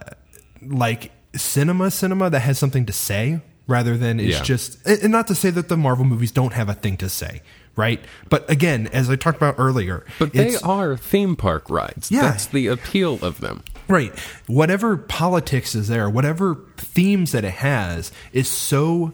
like 0.61 1.11
cinema 1.35 1.91
cinema 1.91 2.29
that 2.29 2.39
has 2.41 2.57
something 2.59 2.85
to 2.85 2.93
say 2.93 3.41
rather 3.67 3.97
than 3.97 4.19
it's 4.19 4.37
Yeah. 4.37 4.43
just 4.43 4.85
and 4.85 5.03
and 5.03 5.11
not 5.11 5.27
to 5.27 5.35
say 5.35 5.49
that 5.49 5.69
the 5.69 5.77
Marvel 5.77 6.05
movies 6.05 6.31
don't 6.31 6.53
have 6.53 6.69
a 6.69 6.73
thing 6.73 6.97
to 6.97 7.09
say, 7.09 7.41
right? 7.75 8.03
But 8.29 8.49
again, 8.49 8.87
as 8.87 9.09
I 9.09 9.15
talked 9.15 9.37
about 9.37 9.55
earlier, 9.57 10.05
But 10.19 10.33
they 10.33 10.55
are 10.57 10.97
theme 10.97 11.35
park 11.35 11.69
rides. 11.69 12.11
Yeah. 12.11 12.21
That's 12.23 12.45
the 12.45 12.67
appeal 12.67 13.19
of 13.21 13.39
them. 13.41 13.63
Right. 13.87 14.17
Whatever 14.47 14.95
politics 14.97 15.75
is 15.75 15.87
there, 15.89 16.09
whatever 16.09 16.57
themes 16.77 17.31
that 17.33 17.43
it 17.43 17.55
has 17.55 18.11
is 18.31 18.47
so 18.47 19.13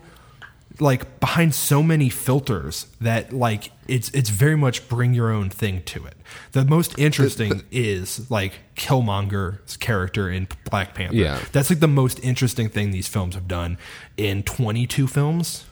like 0.80 1.20
behind 1.20 1.54
so 1.54 1.84
many 1.84 2.10
filters 2.10 2.88
that 3.02 3.34
like 3.34 3.72
it's 3.88 4.10
it's 4.12 4.30
very 4.30 4.56
much 4.56 4.88
bring 4.88 5.14
your 5.14 5.32
own 5.32 5.50
thing 5.50 5.84
to 5.84 6.06
it. 6.06 6.16
The 6.52 6.66
most 6.66 6.98
interesting 6.98 7.64
is 7.72 8.30
like 8.32 8.54
Killmonger's 8.76 9.78
character 9.78 10.30
in 10.30 10.48
Black 10.70 10.94
Panther. 10.94 11.16
Yeah. 11.16 11.40
That's 11.52 11.70
like 11.70 11.80
the 11.80 11.88
most 11.88 12.20
interesting 12.24 12.70
thing 12.70 12.92
these 12.92 13.08
films 13.08 13.36
have 13.36 13.48
done 13.48 13.78
in 14.18 14.44
22 14.44 15.08
films. 15.08 15.66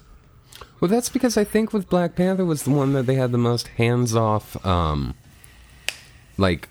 Well, 0.80 0.90
that's 0.90 1.10
because 1.10 1.38
I 1.38 1.44
think 1.44 1.74
with 1.74 1.90
Black 1.90 2.16
Panther 2.16 2.46
was 2.46 2.64
the 2.64 2.70
one 2.70 2.94
that 2.94 3.08
they 3.08 3.16
had 3.16 3.32
the 3.32 3.38
most 3.40 3.68
hands-off, 3.70 4.64
um, 4.64 5.16
like 6.38 6.70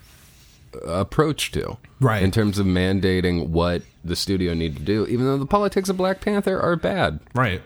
approach 0.85 1.51
to, 1.51 1.77
Right. 1.99 2.21
In 2.21 2.31
terms 2.31 2.59
of 2.59 2.65
mandating 2.65 3.47
what 3.47 3.81
the 4.05 4.15
studio 4.15 4.53
need 4.53 4.75
to 4.77 4.83
do, 4.83 5.05
even 5.07 5.25
though 5.25 5.37
the 5.37 5.47
politics 5.47 5.89
of 5.89 5.97
Black 5.97 6.21
Panther 6.21 6.59
are 6.59 6.75
bad. 6.75 7.19
Right. 7.33 7.61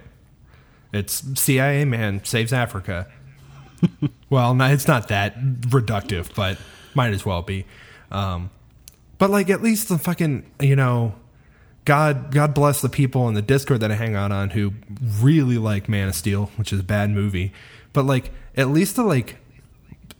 It's 0.93 1.23
CIA 1.39 1.85
man 1.85 2.23
saves 2.25 2.51
Africa. 2.53 3.07
well, 4.29 4.53
no, 4.53 4.65
it's 4.65 4.87
not 4.87 5.07
that 5.07 5.39
reductive, 5.39 6.33
but 6.35 6.57
might 6.93 7.13
as 7.13 7.25
well 7.25 7.41
be. 7.41 7.65
Um, 8.11 8.49
but 9.17 9.29
like 9.29 9.49
at 9.49 9.61
least 9.61 9.87
the 9.89 9.97
fucking 9.97 10.45
you 10.59 10.75
know, 10.75 11.15
God 11.85 12.31
God 12.31 12.53
bless 12.53 12.81
the 12.81 12.89
people 12.89 13.27
in 13.27 13.33
the 13.33 13.41
Discord 13.41 13.79
that 13.81 13.91
I 13.91 13.95
hang 13.95 14.15
out 14.15 14.31
on 14.31 14.49
who 14.51 14.73
really 15.19 15.57
like 15.57 15.87
Man 15.89 16.09
of 16.09 16.15
Steel, 16.15 16.51
which 16.57 16.73
is 16.73 16.79
a 16.79 16.83
bad 16.83 17.09
movie. 17.09 17.53
But 17.93 18.05
like 18.05 18.31
at 18.57 18.67
least 18.69 18.95
the 18.97 19.03
like 19.03 19.37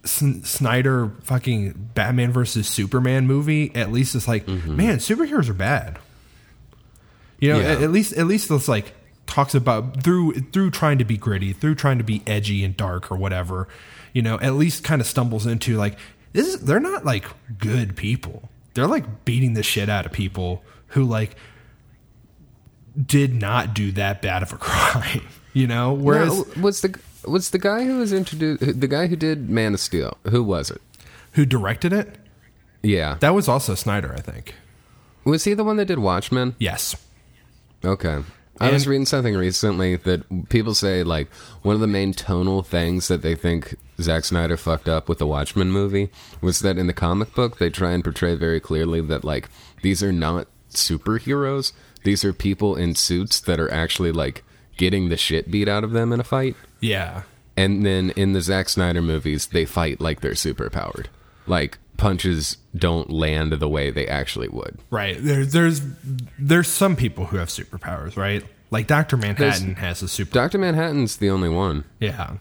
Snyder 0.04 1.12
fucking 1.22 1.90
Batman 1.94 2.32
versus 2.32 2.66
Superman 2.66 3.26
movie, 3.26 3.74
at 3.74 3.92
least 3.92 4.14
it's 4.14 4.26
like, 4.26 4.48
man, 4.48 4.98
superheroes 4.98 5.48
are 5.48 5.54
bad. 5.54 5.98
You 7.38 7.52
know, 7.52 7.60
Yeah. 7.60 7.66
at, 7.72 7.82
at 7.82 7.90
least 7.92 8.12
at 8.14 8.26
least 8.26 8.50
it's 8.50 8.68
like 8.68 8.94
talks 9.32 9.54
about 9.54 10.02
through 10.04 10.32
through 10.52 10.70
trying 10.70 10.98
to 10.98 11.04
be 11.04 11.16
gritty, 11.16 11.52
through 11.52 11.74
trying 11.74 11.98
to 11.98 12.04
be 12.04 12.22
edgy 12.26 12.62
and 12.64 12.76
dark 12.76 13.10
or 13.10 13.16
whatever. 13.16 13.66
You 14.12 14.20
know, 14.22 14.38
at 14.40 14.54
least 14.54 14.84
kind 14.84 15.00
of 15.00 15.06
stumbles 15.06 15.46
into 15.46 15.76
like 15.76 15.98
this 16.32 16.46
is 16.46 16.60
they're 16.60 16.80
not 16.80 17.04
like 17.04 17.24
good 17.58 17.96
people. 17.96 18.48
They're 18.74 18.86
like 18.86 19.24
beating 19.24 19.54
the 19.54 19.62
shit 19.62 19.88
out 19.88 20.06
of 20.06 20.12
people 20.12 20.62
who 20.88 21.04
like 21.04 21.34
did 23.06 23.34
not 23.34 23.74
do 23.74 23.90
that 23.92 24.20
bad 24.22 24.42
of 24.42 24.52
a 24.52 24.56
crime. 24.58 25.22
You 25.54 25.66
know, 25.66 25.92
whereas 25.92 26.56
Now, 26.56 26.62
was 26.62 26.80
the 26.82 26.98
was 27.26 27.50
the 27.50 27.58
guy 27.58 27.84
who 27.84 27.98
was 27.98 28.12
introduced 28.12 28.80
the 28.80 28.88
guy 28.88 29.06
who 29.06 29.16
did 29.16 29.48
Man 29.48 29.74
of 29.74 29.80
Steel? 29.80 30.16
Who 30.30 30.42
was 30.42 30.70
it? 30.70 30.80
who 31.32 31.46
directed 31.46 31.94
it? 31.94 32.16
Yeah, 32.82 33.16
That 33.20 33.32
was 33.34 33.48
also 33.48 33.74
Snyder, 33.74 34.12
I 34.14 34.20
think. 34.20 34.54
was 35.24 35.44
he 35.44 35.54
the 35.54 35.64
one 35.64 35.76
that 35.76 35.86
did 35.86 35.98
Watchmen? 36.00 36.56
Yes. 36.58 36.96
Okay. 37.84 38.22
I 38.60 38.70
was 38.70 38.86
reading 38.86 39.06
something 39.06 39.34
recently 39.34 39.96
that 39.96 40.48
people 40.48 40.74
say 40.74 41.02
like 41.02 41.28
one 41.62 41.74
of 41.74 41.80
the 41.80 41.86
main 41.86 42.12
tonal 42.12 42.62
things 42.62 43.08
that 43.08 43.22
they 43.22 43.34
think 43.34 43.76
Zack 44.00 44.24
Snyder 44.24 44.56
fucked 44.56 44.88
up 44.88 45.08
with 45.08 45.18
the 45.18 45.26
Watchmen 45.26 45.70
movie 45.70 46.10
was 46.40 46.60
that 46.60 46.78
in 46.78 46.86
the 46.86 46.92
comic 46.92 47.34
book 47.34 47.58
they 47.58 47.70
try 47.70 47.92
and 47.92 48.04
portray 48.04 48.34
very 48.34 48.60
clearly 48.60 49.00
that 49.00 49.24
like 49.24 49.48
these 49.82 50.02
are 50.02 50.12
not 50.12 50.46
superheroes. 50.70 51.72
These 52.04 52.24
are 52.24 52.32
people 52.32 52.76
in 52.76 52.94
suits 52.94 53.40
that 53.40 53.60
are 53.60 53.72
actually 53.72 54.12
like 54.12 54.44
getting 54.76 55.08
the 55.08 55.16
shit 55.16 55.50
beat 55.50 55.68
out 55.68 55.84
of 55.84 55.92
them 55.92 56.12
in 56.12 56.20
a 56.20 56.24
fight. 56.24 56.56
Yeah. 56.80 57.22
And 57.56 57.84
then 57.84 58.10
in 58.10 58.32
the 58.32 58.40
Zack 58.40 58.68
Snyder 58.68 59.02
movies, 59.02 59.46
they 59.46 59.64
fight 59.64 60.00
like 60.00 60.20
they're 60.20 60.32
superpowered. 60.32 61.06
Like 61.46 61.78
punches 62.02 62.56
don't 62.76 63.10
land 63.10 63.52
the 63.52 63.68
way 63.68 63.90
they 63.90 64.06
actually 64.06 64.48
would. 64.48 64.78
Right. 64.90 65.16
There, 65.18 65.44
there's 65.44 65.80
there's 66.38 66.68
some 66.68 66.96
people 66.96 67.26
who 67.26 67.36
have 67.38 67.48
superpowers, 67.48 68.16
right? 68.16 68.44
Like 68.70 68.86
Doctor 68.86 69.16
Manhattan 69.16 69.74
has 69.76 70.02
a 70.02 70.08
super. 70.08 70.32
Dr. 70.32 70.58
Manhattan's 70.58 71.16
the 71.16 71.30
only 71.30 71.48
one. 71.48 71.84
yeah. 72.00 72.36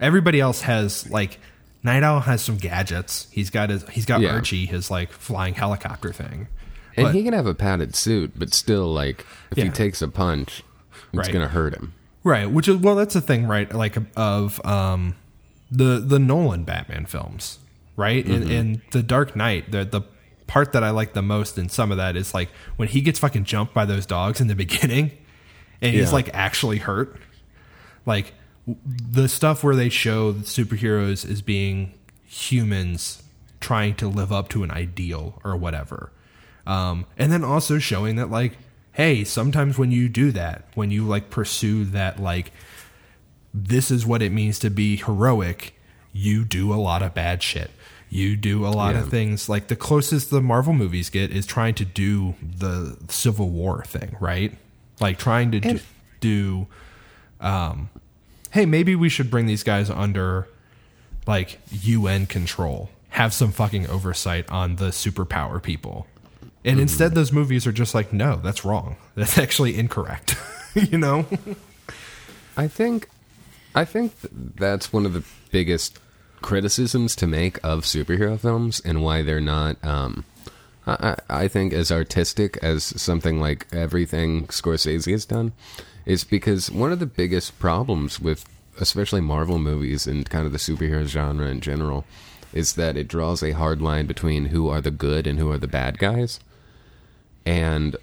Everybody 0.00 0.40
else 0.40 0.62
has 0.62 1.08
like 1.10 1.38
Nite 1.84 2.02
Owl 2.02 2.20
has 2.20 2.42
some 2.42 2.56
gadgets. 2.56 3.28
He's 3.30 3.50
got 3.50 3.70
his 3.70 3.88
he's 3.88 4.04
got 4.06 4.20
Yeah. 4.20 4.30
Archie, 4.34 4.66
his 4.66 4.90
like 4.90 5.12
flying 5.12 5.54
helicopter 5.54 6.12
thing. 6.12 6.48
And 6.96 7.06
But- 7.06 7.14
he 7.14 7.22
can 7.24 7.32
have 7.32 7.46
a 7.46 7.54
padded 7.54 7.94
suit, 7.96 8.32
but 8.36 8.52
still, 8.52 8.92
like, 8.92 9.24
if 9.50 9.56
he 9.56 9.70
takes 9.70 10.02
a 10.02 10.08
punch, 10.08 10.62
it's 10.92 11.14
Right. 11.14 11.32
going 11.32 11.40
to 11.46 11.48
hurt 11.52 11.74
him. 11.74 11.94
Right, 12.22 12.50
which 12.50 12.68
is 12.68 12.76
well, 12.76 12.94
that's 12.96 13.14
the 13.14 13.20
thing, 13.22 13.46
right? 13.46 13.72
Like 13.72 13.96
of 14.16 14.64
um, 14.66 15.14
the 15.70 15.98
the 16.04 16.18
Nolan 16.18 16.64
Batman 16.64 17.06
films, 17.06 17.58
right? 17.96 18.24
In, 18.24 18.50
in 18.50 18.82
the 18.90 19.02
Dark 19.02 19.36
Knight, 19.36 19.70
the 19.70 19.84
the 19.84 20.02
part 20.46 20.72
that 20.72 20.84
I 20.84 20.90
like 20.90 21.14
the 21.14 21.22
most 21.22 21.56
in 21.56 21.68
some 21.68 21.90
of 21.90 21.96
that 21.96 22.16
is 22.16 22.34
like 22.34 22.50
when 22.76 22.88
he 22.88 23.00
gets 23.00 23.18
fucking 23.18 23.44
jumped 23.44 23.72
by 23.72 23.84
those 23.84 24.06
dogs 24.06 24.40
in 24.40 24.48
the 24.48 24.54
beginning, 24.64 25.10
and 25.80 25.94
he's 25.94 26.12
like 26.12 26.30
actually 26.32 26.78
hurt. 26.78 27.16
Like 28.04 28.34
the 28.86 29.28
stuff 29.28 29.64
where 29.64 29.76
they 29.76 29.88
show 29.88 30.32
the 30.32 30.44
superheroes 30.44 31.28
as 31.28 31.42
being 31.42 31.94
humans 32.26 33.22
trying 33.60 33.94
to 33.94 34.08
live 34.08 34.32
up 34.32 34.48
to 34.50 34.62
an 34.62 34.70
ideal 34.70 35.40
or 35.44 35.56
whatever. 35.56 36.12
Um, 36.66 37.06
and 37.18 37.32
then 37.32 37.44
also 37.44 37.78
showing 37.78 38.16
that 38.16 38.30
like, 38.30 38.56
hey, 38.92 39.24
sometimes 39.24 39.78
when 39.78 39.90
you 39.90 40.08
do 40.08 40.32
that, 40.32 40.64
when 40.74 40.90
you 40.90 41.04
like 41.04 41.30
pursue 41.30 41.84
that 41.86 42.20
like 42.20 42.52
this 43.54 43.90
is 43.90 44.06
what 44.06 44.22
it 44.22 44.32
means 44.32 44.58
to 44.60 44.70
be 44.70 44.96
heroic, 44.96 45.74
you 46.12 46.44
do 46.44 46.72
a 46.72 46.76
lot 46.76 47.02
of 47.02 47.14
bad 47.14 47.42
shit. 47.42 47.70
You 48.14 48.36
do 48.36 48.66
a 48.66 48.68
lot 48.68 48.94
Yeah. 48.94 49.00
of 49.00 49.08
things 49.08 49.48
like 49.48 49.68
the 49.68 49.76
closest 49.76 50.28
the 50.28 50.42
Marvel 50.42 50.74
movies 50.74 51.08
get 51.08 51.30
is 51.30 51.46
trying 51.46 51.74
to 51.76 51.84
do 51.86 52.34
the 52.42 52.98
Civil 53.08 53.48
War 53.48 53.84
thing, 53.84 54.16
right? 54.20 54.54
Like 55.00 55.18
trying 55.18 55.50
to 55.52 55.60
do, 55.60 55.80
do 56.20 56.66
um 57.40 57.88
hey, 58.50 58.66
maybe 58.66 58.94
we 58.94 59.08
should 59.08 59.30
bring 59.30 59.46
these 59.46 59.62
guys 59.62 59.88
under 59.88 60.46
like 61.26 61.58
UN 61.70 62.26
control. 62.26 62.90
Have 63.10 63.32
some 63.32 63.50
fucking 63.50 63.86
oversight 63.88 64.46
on 64.50 64.76
the 64.76 64.88
superpower 64.88 65.62
people. 65.62 66.06
And 66.66 66.78
instead 66.80 67.14
those 67.14 67.32
movies 67.32 67.66
are 67.66 67.72
just 67.72 67.94
like, 67.94 68.12
no, 68.12 68.36
that's 68.36 68.62
wrong. 68.64 68.96
That's 69.14 69.38
actually 69.38 69.76
incorrect. 69.78 70.36
you 70.74 70.98
know? 70.98 71.26
I 72.58 72.68
think, 72.68 73.08
I 73.74 73.84
think 73.86 74.12
that's 74.56 74.92
one 74.92 75.04
of 75.06 75.12
the 75.14 75.24
biggest 75.50 75.98
criticisms 76.42 77.16
to 77.16 77.26
make 77.26 77.58
of 77.64 77.84
superhero 77.84 78.38
films 78.38 78.80
and 78.84 79.02
why 79.02 79.22
they're 79.22 79.40
not. 79.40 79.82
Um, 79.84 80.24
I, 80.86 81.16
I 81.28 81.48
think 81.48 81.72
as 81.72 81.92
artistic 81.92 82.58
as 82.62 82.84
something 82.84 83.40
like 83.40 83.66
everything 83.72 84.46
Scorsese 84.48 85.12
has 85.12 85.24
done, 85.24 85.52
is 86.04 86.24
because 86.24 86.70
one 86.70 86.92
of 86.92 86.98
the 86.98 87.06
biggest 87.06 87.58
problems 87.58 88.20
with 88.20 88.44
especially 88.80 89.20
Marvel 89.20 89.58
movies 89.58 90.06
and 90.06 90.28
kind 90.28 90.46
of 90.46 90.52
the 90.52 90.58
superhero 90.58 91.04
genre 91.04 91.46
in 91.46 91.60
general 91.60 92.04
is 92.52 92.74
that 92.74 92.96
it 92.96 93.08
draws 93.08 93.42
a 93.42 93.52
hard 93.52 93.80
line 93.80 94.06
between 94.06 94.46
who 94.46 94.68
are 94.68 94.80
the 94.80 94.90
good 94.90 95.26
and 95.26 95.38
who 95.38 95.50
are 95.50 95.58
the 95.58 95.68
bad 95.68 95.98
guys 95.98 96.40
and 97.44 97.96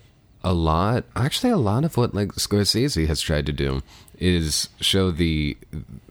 a 0.44 0.54
lot 0.54 1.04
actually 1.16 1.52
a 1.52 1.58
lot 1.58 1.84
of 1.84 1.98
what 1.98 2.14
like 2.14 2.30
Scorsese 2.30 3.08
has 3.08 3.22
tried 3.22 3.46
to 3.46 3.54
do 3.54 3.82
is 4.18 4.70
show 4.80 5.12
the 5.12 5.58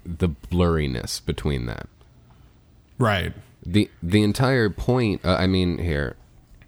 the 0.05 0.29
blurriness 0.29 1.25
between 1.25 1.67
that 1.67 1.88
Right. 2.98 3.32
the 3.64 3.88
the 4.02 4.22
entire 4.22 4.70
point 4.70 5.24
uh, 5.24 5.37
i 5.38 5.46
mean 5.46 5.78
here 5.78 6.16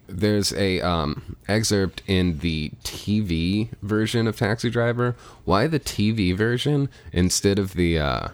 there's 0.07 0.53
a 0.53 0.81
um 0.81 1.35
excerpt 1.47 2.01
in 2.07 2.39
the 2.39 2.71
tv 2.83 3.69
version 3.81 4.27
of 4.27 4.35
taxi 4.37 4.69
driver 4.69 5.15
why 5.45 5.67
the 5.67 5.79
tv 5.79 6.35
version 6.35 6.89
instead 7.13 7.57
of 7.59 7.73
the 7.73 7.97
uh 7.99 8.27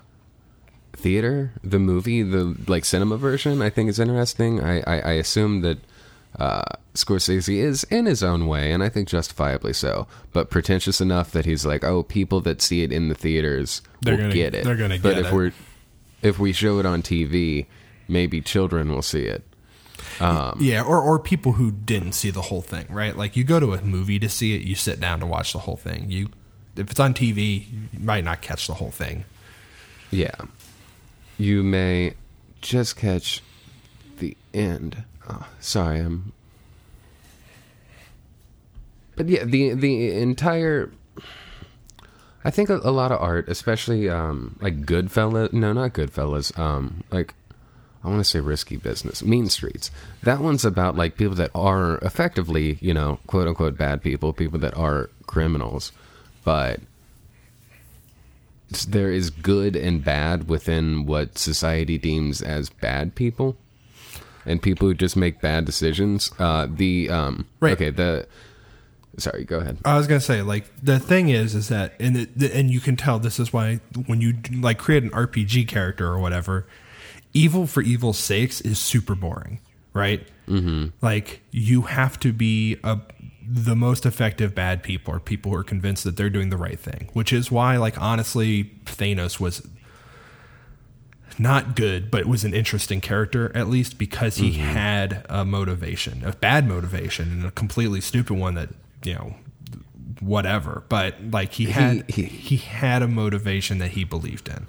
theater 0.93 1.51
the 1.63 1.77
movie 1.79 2.23
the 2.23 2.55
like 2.67 2.83
cinema 2.83 3.17
version 3.17 3.61
i 3.61 3.69
think 3.69 3.89
is 3.89 3.99
interesting 3.99 4.63
i 4.63 4.79
i, 4.87 4.99
I 5.01 5.11
assume 5.13 5.61
that 5.61 5.77
uh 6.39 6.63
scorsese 6.95 7.55
is 7.55 7.83
in 7.85 8.07
his 8.07 8.23
own 8.23 8.47
way 8.47 8.71
and 8.71 8.83
i 8.83 8.89
think 8.89 9.07
justifiably 9.07 9.73
so 9.73 10.07
but 10.33 10.49
pretentious 10.49 10.99
enough 10.99 11.31
that 11.31 11.45
he's 11.45 11.65
like 11.65 11.83
oh 11.83 12.01
people 12.01 12.41
that 12.41 12.61
see 12.61 12.81
it 12.81 12.91
in 12.91 13.09
the 13.09 13.15
theaters 13.15 13.81
They're 14.01 14.15
will 14.15 14.21
gonna- 14.23 14.33
get 14.33 14.55
it 14.55 14.63
they're 14.63 14.75
gonna 14.75 14.97
but 14.99 15.15
get 15.15 15.19
if 15.19 15.25
it. 15.27 15.33
we're 15.33 15.51
if 16.23 16.39
we 16.39 16.51
show 16.53 16.79
it 16.79 16.85
on 16.87 17.03
tv 17.03 17.67
maybe 18.07 18.41
children 18.41 18.91
will 18.91 19.01
see 19.01 19.23
it 19.23 19.43
yeah, 20.19 20.83
or 20.83 21.01
or 21.01 21.19
people 21.19 21.53
who 21.53 21.71
didn't 21.71 22.13
see 22.13 22.31
the 22.31 22.41
whole 22.41 22.61
thing, 22.61 22.85
right? 22.89 23.15
Like 23.15 23.35
you 23.35 23.43
go 23.43 23.59
to 23.59 23.73
a 23.73 23.81
movie 23.81 24.19
to 24.19 24.29
see 24.29 24.55
it, 24.55 24.61
you 24.63 24.75
sit 24.75 24.99
down 24.99 25.19
to 25.19 25.25
watch 25.25 25.53
the 25.53 25.59
whole 25.59 25.77
thing. 25.77 26.09
You 26.09 26.29
if 26.75 26.91
it's 26.91 26.99
on 26.99 27.13
TV, 27.13 27.65
you 27.71 27.99
might 27.99 28.23
not 28.23 28.41
catch 28.41 28.67
the 28.67 28.75
whole 28.75 28.91
thing. 28.91 29.25
Yeah. 30.11 30.35
You 31.37 31.63
may 31.63 32.13
just 32.61 32.95
catch 32.95 33.41
the 34.17 34.35
end. 34.53 35.03
Oh, 35.29 35.47
sorry, 35.59 35.99
I'm. 35.99 36.33
But 39.15 39.29
yeah, 39.29 39.43
the 39.43 39.73
the 39.73 40.11
entire. 40.13 40.91
I 42.43 42.51
think 42.51 42.69
a, 42.69 42.77
a 42.77 42.91
lot 42.91 43.11
of 43.11 43.21
art, 43.21 43.49
especially 43.49 44.09
um, 44.09 44.57
like 44.61 44.85
Goodfellas. 44.85 45.51
No, 45.53 45.73
not 45.73 45.93
Goodfellas. 45.93 46.57
Um, 46.57 47.03
like 47.11 47.33
I 48.03 48.07
want 48.09 48.19
to 48.19 48.23
say 48.23 48.39
risky 48.39 48.77
business, 48.77 49.23
Mean 49.23 49.49
Streets. 49.49 49.91
That 50.23 50.39
one's 50.39 50.63
about 50.63 50.95
like 50.95 51.17
people 51.17 51.35
that 51.35 51.51
are 51.53 51.97
effectively, 51.97 52.77
you 52.79 52.93
know, 52.93 53.19
quote 53.27 53.47
unquote 53.47 53.77
bad 53.77 54.01
people, 54.01 54.33
people 54.33 54.59
that 54.59 54.77
are 54.77 55.09
criminals, 55.25 55.91
but 56.43 56.79
there 58.87 59.11
is 59.11 59.29
good 59.29 59.75
and 59.75 60.03
bad 60.03 60.49
within 60.49 61.05
what 61.05 61.37
society 61.37 61.97
deems 61.97 62.41
as 62.41 62.69
bad 62.69 63.15
people 63.15 63.55
and 64.45 64.61
people 64.61 64.87
who 64.87 64.93
just 64.93 65.15
make 65.15 65.39
bad 65.41 65.63
decisions 65.63 66.31
uh 66.39 66.67
the 66.69 67.09
um 67.09 67.45
Right. 67.61 67.73
okay 67.73 67.91
the 67.91 68.27
sorry 69.17 69.45
go 69.45 69.59
ahead 69.59 69.77
I 69.85 69.97
was 69.97 70.05
gonna 70.05 70.19
say, 70.19 70.41
like 70.41 70.65
the 70.83 70.99
thing 70.99 71.29
is, 71.29 71.55
is 71.55 71.69
that 71.69 71.93
and 71.99 72.17
it, 72.17 72.53
and 72.53 72.69
you 72.69 72.79
can 72.81 72.97
tell 72.97 73.19
this 73.19 73.39
is 73.39 73.53
why 73.53 73.79
when 74.05 74.19
you 74.21 74.33
like 74.59 74.77
create 74.77 75.03
an 75.03 75.11
RPG 75.11 75.67
character 75.69 76.05
or 76.07 76.19
whatever, 76.19 76.65
evil 77.37 77.67
for 77.67 77.81
evil's 77.81 78.17
sakes 78.17 78.61
is 78.61 78.79
super 78.79 79.15
boring, 79.15 79.59
right? 79.93 80.27
Mm-hmm. 80.47 80.87
Like 81.01 81.41
you 81.51 81.83
have 81.83 82.19
to 82.21 82.33
be 82.33 82.77
a 82.83 82.99
the 83.49 83.75
most 83.75 84.05
effective 84.05 84.53
bad 84.53 84.83
people 84.83 85.13
are 85.13 85.19
people 85.21 85.51
who 85.51 85.57
are 85.57 85.63
convinced 85.63 86.03
that 86.03 86.17
they're 86.17 86.29
doing 86.29 86.49
the 86.49 86.57
right 86.57 86.79
thing, 86.79 87.09
which 87.13 87.31
is 87.31 87.49
why, 87.49 87.77
like, 87.77 87.99
honestly, 87.99 88.71
Thanos 88.83 89.39
was 89.39 89.65
not 91.39 91.73
good, 91.75 92.11
but 92.11 92.25
was 92.25 92.43
an 92.43 92.53
interesting 92.53 92.99
character 92.99 93.55
at 93.55 93.69
least 93.69 93.97
because 93.97 94.37
he 94.37 94.53
had 94.53 95.25
a 95.29 95.45
motivation, 95.45 96.25
a 96.25 96.33
bad 96.33 96.67
motivation, 96.67 97.31
and 97.31 97.45
a 97.45 97.51
completely 97.51 98.01
stupid 98.01 98.37
one 98.37 98.55
that 98.55 98.69
you 99.03 99.13
know, 99.13 99.35
whatever. 100.19 100.83
But 100.89 101.15
like 101.31 101.53
he 101.53 101.65
had 101.67 102.09
he, 102.09 102.23
he- 102.23 102.57
had 102.57 103.01
a 103.01 103.07
motivation 103.07 103.77
that 103.77 103.91
he 103.91 104.03
believed 104.03 104.49
in. 104.49 104.67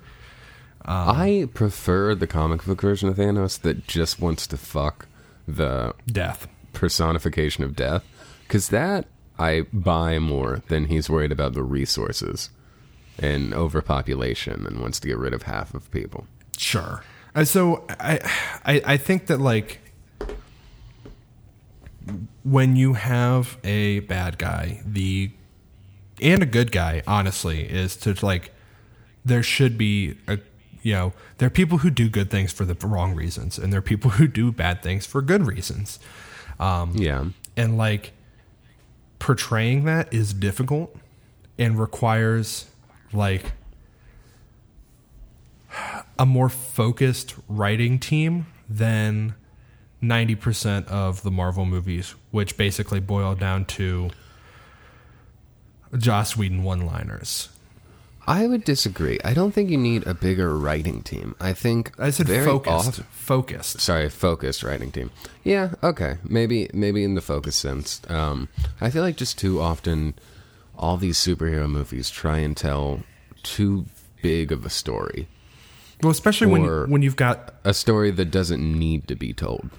I 0.84 1.48
prefer 1.52 2.14
the 2.14 2.26
comic 2.26 2.64
book 2.64 2.80
version 2.80 3.08
of 3.08 3.16
Thanos 3.16 3.60
that 3.60 3.86
just 3.86 4.20
wants 4.20 4.46
to 4.46 4.56
fuck 4.56 5.06
the 5.46 5.94
Death. 6.06 6.46
personification 6.72 7.64
of 7.64 7.76
death, 7.76 8.04
because 8.46 8.68
that 8.68 9.06
I 9.38 9.62
buy 9.72 10.18
more 10.18 10.62
than 10.68 10.86
he's 10.86 11.08
worried 11.10 11.32
about 11.32 11.52
the 11.54 11.62
resources 11.62 12.50
and 13.18 13.52
overpopulation 13.52 14.66
and 14.66 14.80
wants 14.80 15.00
to 15.00 15.08
get 15.08 15.18
rid 15.18 15.34
of 15.34 15.42
half 15.42 15.74
of 15.74 15.90
people. 15.90 16.26
Sure. 16.56 17.02
Uh, 17.34 17.44
so 17.44 17.84
I, 18.00 18.20
I 18.64 18.82
I 18.84 18.96
think 18.96 19.26
that 19.26 19.40
like 19.40 19.80
when 22.42 22.76
you 22.76 22.94
have 22.94 23.58
a 23.64 24.00
bad 24.00 24.38
guy, 24.38 24.80
the 24.86 25.30
and 26.20 26.42
a 26.42 26.46
good 26.46 26.72
guy, 26.72 27.02
honestly, 27.06 27.62
is 27.62 27.96
to 27.96 28.14
like 28.24 28.52
there 29.24 29.42
should 29.42 29.76
be 29.76 30.16
a 30.26 30.38
you 30.88 30.94
know 30.94 31.12
there 31.36 31.46
are 31.48 31.50
people 31.50 31.78
who 31.78 31.90
do 31.90 32.08
good 32.08 32.30
things 32.30 32.50
for 32.50 32.64
the 32.64 32.74
wrong 32.86 33.14
reasons, 33.14 33.58
and 33.58 33.70
there 33.70 33.78
are 33.78 33.82
people 33.82 34.10
who 34.18 34.26
do 34.26 34.50
bad 34.50 34.82
things 34.82 35.04
for 35.04 35.20
good 35.20 35.46
reasons, 35.46 35.98
um, 36.58 36.92
Yeah. 36.96 37.26
and 37.58 37.76
like 37.76 38.12
portraying 39.18 39.84
that 39.84 40.12
is 40.14 40.32
difficult 40.32 40.96
and 41.58 41.78
requires 41.78 42.66
like 43.12 43.52
a 46.18 46.24
more 46.24 46.48
focused 46.48 47.34
writing 47.48 47.98
team 47.98 48.46
than 48.68 49.34
90% 50.02 50.86
of 50.86 51.22
the 51.22 51.30
Marvel 51.30 51.66
movies, 51.66 52.14
which 52.30 52.56
basically 52.56 53.00
boil 53.00 53.34
down 53.34 53.64
to 53.66 54.10
Joss 55.96 56.36
Whedon 56.36 56.62
one 56.62 56.86
liners. 56.86 57.48
I 58.28 58.46
would 58.46 58.62
disagree. 58.64 59.18
I 59.24 59.32
don't 59.32 59.52
think 59.52 59.70
you 59.70 59.78
need 59.78 60.06
a 60.06 60.12
bigger 60.12 60.54
writing 60.56 61.02
team. 61.02 61.34
I 61.40 61.54
think 61.54 61.92
I 61.98 62.10
said 62.10 62.28
focused. 62.28 63.00
oft- 63.00 63.02
focused. 63.10 63.80
sorry, 63.80 64.08
focused 64.10 64.62
writing 64.62 64.92
team. 64.92 65.10
Yeah, 65.44 65.70
okay, 65.82 66.18
maybe 66.22 66.68
maybe 66.74 67.02
in 67.04 67.14
the 67.14 67.22
focus 67.22 67.56
sense. 67.56 68.02
Um, 68.08 68.48
I 68.80 68.90
feel 68.90 69.02
like 69.02 69.16
just 69.16 69.38
too 69.38 69.60
often, 69.60 70.14
all 70.76 70.96
these 70.98 71.16
superhero 71.18 71.68
movies 71.70 72.10
try 72.10 72.38
and 72.38 72.54
tell 72.56 73.00
too 73.42 73.86
big 74.22 74.52
of 74.52 74.66
a 74.66 74.70
story, 74.70 75.26
Well, 76.02 76.10
especially 76.12 76.48
when 76.48 76.90
when 76.90 77.02
you've 77.02 77.16
got 77.16 77.54
a 77.64 77.72
story 77.72 78.10
that 78.10 78.30
doesn't 78.30 78.60
need 78.78 79.08
to 79.08 79.14
be 79.16 79.32
told. 79.32 79.70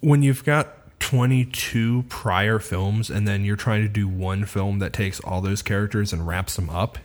when 0.00 0.22
you've 0.22 0.44
got 0.44 1.00
22 1.00 2.04
prior 2.08 2.58
films 2.58 3.10
and 3.10 3.26
then 3.26 3.44
you're 3.44 3.56
trying 3.56 3.82
to 3.82 3.88
do 3.88 4.06
one 4.06 4.44
film 4.44 4.78
that 4.78 4.92
takes 4.92 5.20
all 5.20 5.40
those 5.40 5.62
characters 5.62 6.12
and 6.12 6.26
wraps 6.26 6.56
them 6.56 6.68
up, 6.70 6.98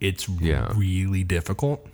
it's 0.00 0.28
Yeah. 0.28 0.72
really 0.76 1.24
difficult. 1.24 1.86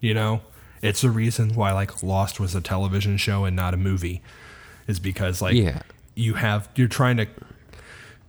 You 0.00 0.14
know, 0.14 0.42
it's 0.82 1.00
the 1.02 1.10
reason 1.10 1.54
why 1.54 1.72
like 1.72 2.02
Lost 2.02 2.38
was 2.40 2.54
a 2.54 2.60
television 2.60 3.16
show 3.16 3.44
and 3.44 3.54
not 3.56 3.74
a 3.74 3.76
movie, 3.76 4.22
is 4.86 4.98
because 4.98 5.40
like 5.42 5.54
Yeah. 5.54 5.82
you 6.14 6.34
have 6.34 6.68
you're 6.76 6.88
trying 6.88 7.16
to 7.18 7.26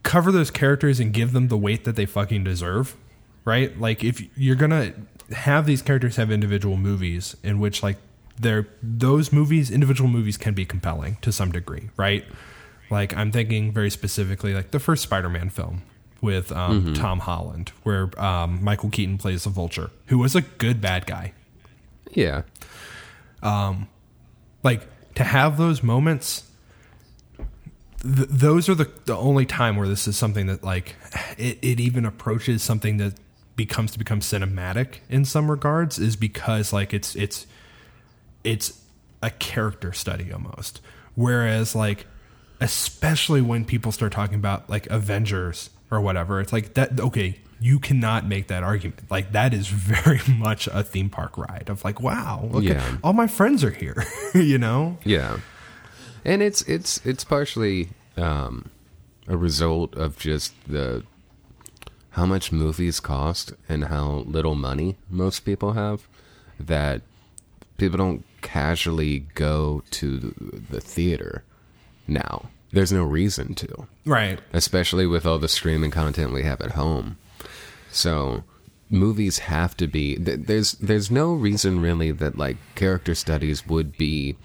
cover 0.02 0.32
those 0.32 0.50
characters 0.50 1.00
and 1.00 1.12
give 1.12 1.32
them 1.32 1.48
the 1.48 1.56
weight 1.58 1.84
that 1.84 1.96
they 1.96 2.06
fucking 2.06 2.44
deserve, 2.44 2.96
right? 3.44 3.78
Like 3.78 4.02
if 4.04 4.22
you're 4.36 4.56
gonna 4.56 4.92
have 5.32 5.66
these 5.66 5.82
characters 5.82 6.16
have 6.16 6.30
individual 6.30 6.76
movies 6.76 7.36
in 7.42 7.58
which 7.60 7.82
like 7.82 7.98
they're 8.40 8.66
those 8.82 9.32
movies, 9.32 9.70
individual 9.70 10.08
movies 10.08 10.36
can 10.36 10.54
be 10.54 10.64
compelling 10.64 11.18
to 11.22 11.32
some 11.32 11.50
degree, 11.52 11.90
right? 11.96 12.24
Like 12.90 13.14
I'm 13.14 13.30
thinking 13.32 13.72
very 13.72 13.90
specifically 13.90 14.54
like 14.54 14.70
the 14.70 14.78
first 14.80 15.02
Spider-Man 15.02 15.50
film 15.50 15.82
with 16.20 16.50
um, 16.52 16.94
Tom 16.94 17.20
Holland, 17.20 17.70
where 17.82 18.10
um, 18.20 18.62
Michael 18.62 18.90
Keaton 18.90 19.18
plays 19.18 19.44
the 19.44 19.50
Vulture, 19.50 19.90
who 20.06 20.18
was 20.18 20.34
a 20.34 20.40
good 20.42 20.80
bad 20.80 21.06
guy. 21.06 21.32
Yeah, 22.12 22.42
Um, 23.42 23.88
like 24.62 24.86
to 25.14 25.24
have 25.24 25.56
those 25.58 25.82
moments 25.82 26.44
th- 28.02 28.28
those 28.28 28.68
are 28.68 28.74
the, 28.74 28.90
the 29.04 29.16
only 29.16 29.46
time 29.46 29.76
where 29.76 29.88
this 29.88 30.06
is 30.08 30.16
something 30.16 30.46
that 30.46 30.62
like 30.64 30.96
it, 31.36 31.58
it 31.62 31.80
even 31.80 32.04
approaches 32.04 32.62
something 32.62 32.96
that 32.98 33.14
becomes 33.56 33.90
to 33.92 33.98
become 33.98 34.20
cinematic 34.20 34.98
in 35.08 35.24
some 35.24 35.50
regards 35.50 35.98
is 35.98 36.16
because 36.16 36.72
like 36.72 36.94
it's 36.94 37.14
it's 37.16 37.46
it's 38.44 38.80
a 39.22 39.30
character 39.30 39.92
study 39.92 40.32
almost. 40.32 40.80
Whereas 41.14 41.74
like 41.74 42.06
especially 42.60 43.40
when 43.40 43.64
people 43.64 43.92
start 43.92 44.12
talking 44.12 44.36
about 44.36 44.68
like 44.70 44.86
avengers 44.88 45.70
or 45.90 46.00
whatever 46.00 46.40
it's 46.40 46.52
like 46.52 46.74
that 46.74 46.98
okay 47.00 47.38
you 47.60 47.78
cannot 47.78 48.24
make 48.26 48.46
that 48.48 48.62
argument 48.62 49.00
like 49.10 49.32
that 49.32 49.52
is 49.52 49.66
very 49.94 50.20
much 50.28 50.66
a 50.68 50.82
theme 50.82 51.10
park 51.10 51.36
ride 51.36 51.68
of 51.68 51.84
like 51.84 52.00
wow 52.00 52.48
look 52.52 52.64
at- 52.64 52.70
Yeah. 52.76 52.96
all 53.02 53.12
my 53.12 53.26
friends 53.26 53.64
are 53.64 53.70
here 53.70 54.04
you 54.34 54.58
know 54.58 54.98
yeah, 55.04 55.38
and 56.24 56.42
it's 56.42 56.62
it's 56.62 57.04
it's 57.06 57.24
partially 57.24 57.88
um, 58.16 58.70
a 59.26 59.36
result 59.36 59.94
of 59.94 60.18
just 60.18 60.52
the 60.66 61.04
how 62.10 62.26
much 62.26 62.50
movies 62.52 62.98
cost 63.00 63.52
and 63.68 63.84
how 63.84 64.24
little 64.26 64.54
money 64.56 64.96
most 65.08 65.40
people 65.40 65.72
have 65.74 66.08
that 66.58 67.02
people 67.76 67.96
don't 67.96 68.24
casually 68.42 69.20
go 69.34 69.82
to 69.90 70.34
the 70.70 70.80
theater 70.80 71.44
now. 72.08 72.48
There's 72.72 72.92
no 72.92 73.04
reason 73.04 73.54
to. 73.56 73.86
right 74.04 74.38
especially 74.52 75.06
with 75.06 75.24
all 75.26 75.38
the 75.38 75.48
streaming 75.48 75.90
content 75.90 76.32
we 76.32 76.42
have 76.42 76.60
at 76.60 76.72
home. 76.72 77.16
So 77.90 78.44
movies 78.90 79.38
have 79.40 79.76
to 79.78 79.86
be 79.86 80.16
th- 80.16 80.40
there's 80.46 80.72
there's 80.72 81.10
no 81.10 81.32
reason 81.32 81.80
really 81.80 82.10
that 82.12 82.38
like 82.38 82.56
character 82.74 83.14
studies 83.14 83.66
would 83.66 83.96
be 83.96 84.36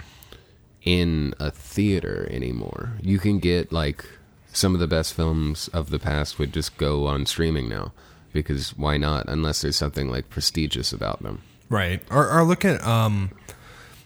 in 0.84 1.34
a 1.40 1.50
theater 1.52 2.28
anymore. 2.32 2.94
You 3.02 3.20
can 3.20 3.40
get 3.40 3.72
like 3.72 4.06
some 4.52 4.74
of 4.74 4.80
the 4.80 4.88
best 4.88 5.14
films 5.14 5.68
of 5.70 5.90
the 5.90 6.00
past 6.00 6.38
would 6.40 6.54
just 6.54 6.78
go 6.78 7.08
on 7.08 7.26
streaming 7.26 7.70
now 7.70 7.92
because 8.34 8.78
why 8.78 8.98
not 8.98 9.26
unless 9.28 9.62
there's 9.62 9.78
something 9.78 10.10
like 10.10 10.30
prestigious 10.30 10.92
about 10.94 11.22
them. 11.24 11.42
Right. 11.70 12.04
Or, 12.12 12.30
or 12.30 12.44
look 12.44 12.66
at 12.66 12.84
um, 12.86 13.32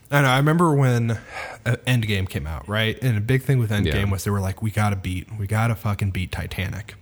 I 0.10 0.22
know. 0.22 0.28
I 0.30 0.38
remember 0.38 0.74
when 0.74 1.12
uh, 1.12 1.18
Endgame 1.86 2.30
came 2.30 2.48
out, 2.48 2.68
right? 2.70 2.98
And 3.02 3.18
a 3.18 3.22
big 3.22 3.44
thing 3.44 3.60
with 3.60 3.72
Endgame 3.72 3.94
Yeah. 3.94 4.12
was 4.12 4.24
they 4.24 4.32
were 4.32 4.40
like, 4.40 4.62
we 4.62 4.72
got 4.72 4.92
to 4.92 4.96
beat, 4.96 5.28
we 5.38 5.48
got 5.48 5.68
to 5.68 5.76
fucking 5.76 6.12
beat 6.12 6.32
Titanic. 6.32 6.96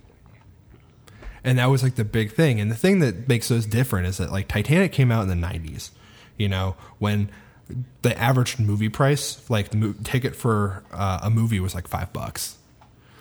And 1.43 1.59
that 1.59 1.67
was 1.67 1.83
like 1.83 1.95
the 1.95 2.03
big 2.05 2.31
thing. 2.33 2.59
And 2.59 2.71
the 2.71 2.75
thing 2.75 2.99
that 2.99 3.27
makes 3.27 3.47
those 3.49 3.67
different 3.67 4.07
is 4.07 4.17
that 4.17 4.31
like 4.31 4.47
Titanic 4.47 4.91
came 4.91 5.11
out 5.11 5.21
in 5.21 5.29
the 5.29 5.47
'90s, 5.47 5.91
you 6.37 6.49
know, 6.49 6.75
when 6.97 7.29
the 8.01 8.17
average 8.19 8.57
movie 8.57 8.89
price, 8.89 9.47
like 9.49 9.69
the 9.69 9.77
mo- 9.77 9.95
ticket 10.03 10.35
for 10.35 10.83
uh, 10.91 11.19
a 11.21 11.29
movie, 11.29 11.59
was 11.59 11.75
like 11.75 11.87
five 11.87 12.11
bucks. 12.13 12.57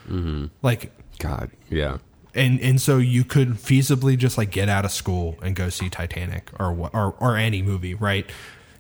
Mm-hmm. 0.08 0.46
Like 0.62 0.92
God, 1.18 1.50
yeah. 1.68 1.98
and 2.34 2.58
and 2.62 2.80
so 2.80 2.96
you 2.96 3.24
could 3.24 3.50
feasibly 3.56 4.16
just 4.16 4.38
like 4.38 4.50
get 4.50 4.70
out 4.70 4.86
of 4.86 4.90
school 4.90 5.36
and 5.42 5.54
go 5.54 5.68
see 5.68 5.90
Titanic 5.90 6.50
or 6.58 6.72
or 6.94 7.14
or 7.20 7.36
any 7.36 7.60
movie, 7.60 7.92
right? 7.94 8.24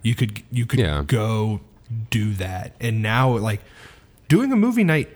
You 0.04 0.14
could 0.14 0.42
you 0.52 0.66
could 0.66 0.78
Yeah. 0.78 1.02
go 1.04 1.60
do 2.10 2.34
that, 2.34 2.76
and 2.80 3.02
now 3.02 3.36
like 3.36 3.62
doing 4.28 4.52
a 4.52 4.56
movie 4.56 4.84
night 4.84 5.08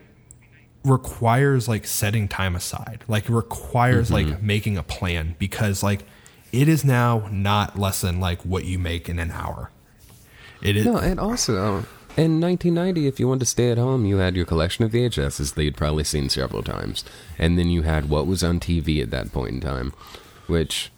requires 0.85 1.69
like 1.69 1.87
setting 1.87 2.27
time 2.27 2.57
aside, 2.57 3.05
like 3.07 3.29
it 3.29 3.33
requires 3.33 4.11
mm-hmm. 4.11 4.31
like 4.31 4.43
making 4.43 4.77
a 4.77 4.83
plan 4.83 5.37
because 5.39 5.83
like 5.83 6.05
it 6.53 6.69
is 6.69 6.85
now 6.85 7.29
not 7.31 7.79
less 7.79 8.01
than 8.01 8.19
like 8.19 8.43
what 8.43 8.65
you 8.65 8.79
make 8.79 9.09
in 9.09 9.19
an 9.19 9.31
hour. 9.31 9.71
It 10.63 10.77
is 10.77 10.85
No, 10.87 10.97
and 10.97 11.21
also 11.21 11.85
in 12.17 12.41
1990, 12.41 13.07
if 13.07 13.21
you 13.21 13.29
wanted 13.29 13.41
to 13.41 13.47
stay 13.47 13.71
at 13.71 13.79
home, 13.79 14.05
you 14.05 14.17
had 14.17 14.35
your 14.35 14.45
collection 14.45 14.85
of 14.85 14.91
VHSs 14.91 15.55
that 15.55 15.63
you'd 15.63 15.77
probably 15.77 16.03
seen 16.03 16.29
several 16.29 16.63
times, 16.65 17.05
and 17.39 17.59
then 17.59 17.69
you 17.69 17.83
had 17.83 18.09
what 18.09 18.27
was 18.27 18.43
on 18.43 18.59
TV 18.59 19.01
at 19.03 19.11
that 19.11 19.33
point 19.33 19.51
in 19.55 19.61
time, 19.61 19.93
which 20.49 20.91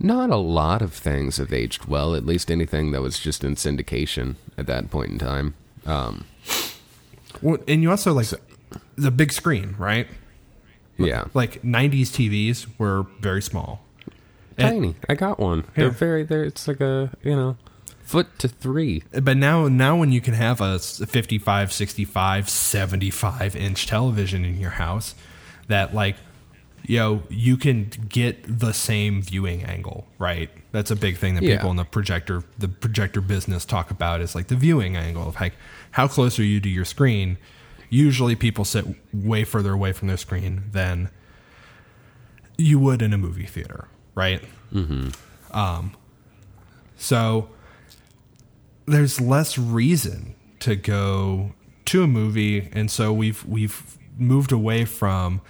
not 0.00 0.30
a 0.30 0.36
lot 0.36 0.82
of 0.82 0.92
things 0.92 1.36
have 1.36 1.52
aged 1.52 1.84
well. 1.84 2.14
At 2.14 2.24
least 2.26 2.50
anything 2.50 2.90
that 2.92 3.02
was 3.02 3.18
just 3.18 3.44
in 3.44 3.54
syndication 3.54 4.34
at 4.58 4.66
that 4.66 4.90
point 4.90 5.10
in 5.10 5.18
time. 5.18 5.54
Um, 5.86 6.24
well, 7.42 7.58
and 7.68 7.82
you 7.82 7.90
also 7.90 8.12
like 8.12 8.26
the 8.96 9.10
big 9.10 9.32
screen, 9.32 9.74
right? 9.78 10.08
yeah, 10.98 11.24
Like 11.32 11.62
'90s 11.62 12.08
TVs 12.10 12.66
were 12.78 13.06
very 13.20 13.40
small. 13.42 13.82
And- 14.58 14.68
tiny. 14.68 14.94
I 15.08 15.14
got 15.14 15.38
one. 15.38 15.64
They're 15.74 15.90
very. 15.90 16.24
They're. 16.24 16.44
It's 16.44 16.66
like 16.68 16.80
a 16.80 17.10
you 17.22 17.34
know, 17.34 17.56
foot 18.02 18.38
to 18.40 18.48
three. 18.48 19.02
but 19.22 19.36
now 19.38 19.68
now 19.68 19.96
when 19.96 20.12
you 20.12 20.20
can 20.20 20.34
have 20.34 20.60
a 20.60 20.78
55 20.78 21.72
65 21.72 22.48
75 22.50 23.56
inch 23.56 23.86
television 23.86 24.44
in 24.44 24.58
your 24.58 24.70
house 24.72 25.14
that 25.68 25.94
like 25.94 26.16
you 26.84 26.96
know 26.98 27.22
you 27.28 27.56
can 27.56 27.90
get 28.08 28.42
the 28.46 28.72
same 28.72 29.22
viewing 29.22 29.62
angle 29.64 30.06
right? 30.18 30.50
That's 30.72 30.90
a 30.90 30.96
big 30.96 31.16
thing 31.16 31.34
that 31.34 31.42
Yeah. 31.42 31.56
people 31.56 31.70
in 31.70 31.76
the 31.76 31.84
projector 31.84 32.42
the 32.58 32.68
projector 32.68 33.20
business 33.20 33.64
talk 33.64 33.90
about 33.90 34.20
is 34.20 34.34
like 34.34 34.48
the 34.48 34.56
viewing 34.56 34.96
angle 34.96 35.28
of 35.28 35.40
like 35.40 35.54
how 35.92 36.06
close 36.08 36.38
are 36.38 36.44
you 36.44 36.60
to 36.60 36.68
your 36.68 36.84
screen? 36.84 37.36
Usually 37.88 38.36
people 38.36 38.64
sit 38.64 38.84
way 39.12 39.44
further 39.44 39.72
away 39.72 39.92
from 39.92 40.08
their 40.08 40.16
screen 40.16 40.64
than 40.72 41.10
you 42.56 42.78
would 42.78 43.02
in 43.02 43.12
a 43.12 43.18
movie 43.18 43.46
theater 43.46 43.88
right? 44.14 44.42
Um 45.52 45.92
so 46.96 47.48
there's 48.86 49.20
less 49.20 49.56
reason 49.58 50.34
to 50.60 50.76
go 50.76 51.52
to 51.86 52.02
a 52.02 52.06
movie 52.06 52.68
and 52.72 52.90
so 52.90 53.12
we've 53.12 53.44
we've 53.46 53.96
moved 54.18 54.52
away 54.52 54.84
from 54.84 55.40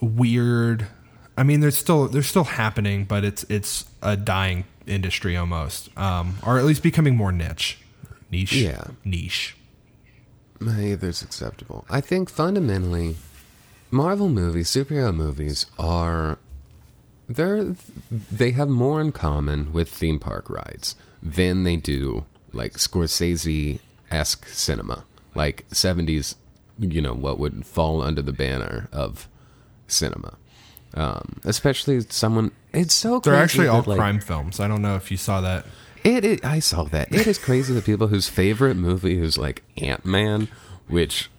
weird 0.00 0.86
I 1.36 1.42
mean 1.42 1.60
there's 1.60 1.76
still 1.78 2.08
they're 2.08 2.22
still 2.22 2.44
happening 2.44 3.04
but 3.04 3.24
it's 3.24 3.44
it's 3.48 3.84
a 4.02 4.16
dying 4.16 4.64
industry 4.86 5.36
almost 5.36 5.96
um 5.98 6.34
or 6.44 6.58
at 6.58 6.64
least 6.64 6.82
becoming 6.82 7.16
more 7.16 7.32
niche 7.32 7.78
niche 8.30 8.54
Yeah. 8.54 8.84
niche 9.04 9.56
Either's 10.62 11.22
acceptable. 11.22 11.86
I 11.88 12.02
think 12.02 12.28
fundamentally, 12.28 13.16
Marvel 13.90 14.28
movies, 14.28 14.68
superhero 14.68 15.14
movies, 15.14 15.64
are 15.78 16.36
they're 17.30 17.76
they 18.10 18.50
have 18.50 18.68
more 18.68 19.00
in 19.00 19.10
common 19.12 19.72
with 19.72 19.88
theme 19.88 20.18
park 20.18 20.50
rides 20.50 20.96
than 21.22 21.64
they 21.64 21.76
do 21.76 22.26
like 22.52 22.74
Scorsese 22.74 23.78
esque 24.10 24.46
cinema, 24.48 25.04
like 25.34 25.64
seventies. 25.72 26.34
You 26.78 27.00
know 27.00 27.14
what 27.14 27.38
would 27.38 27.64
fall 27.64 28.02
under 28.02 28.20
the 28.20 28.32
banner 28.34 28.90
of 28.92 29.28
cinema, 29.92 30.36
um, 30.94 31.40
especially 31.44 32.00
someone. 32.08 32.52
It's 32.72 32.94
so 32.94 33.20
they're 33.20 33.34
actually 33.34 33.66
that, 33.66 33.72
all 33.72 33.82
like, 33.86 33.98
crime 33.98 34.20
films 34.20 34.60
I 34.60 34.68
don't 34.68 34.82
know 34.82 34.96
if 34.96 35.10
you 35.10 35.16
saw 35.16 35.40
that 35.40 35.66
It, 36.04 36.24
it 36.24 36.44
I 36.44 36.60
saw 36.60 36.84
that. 36.84 37.12
It 37.14 37.26
is 37.26 37.38
crazy 37.38 37.74
that 37.74 37.84
people 37.84 38.06
whose 38.08 38.28
favorite 38.28 38.76
movie 38.76 39.18
is 39.18 39.36
like 39.36 39.62
Ant 39.76 40.04
Man, 40.04 40.48
which 40.88 41.30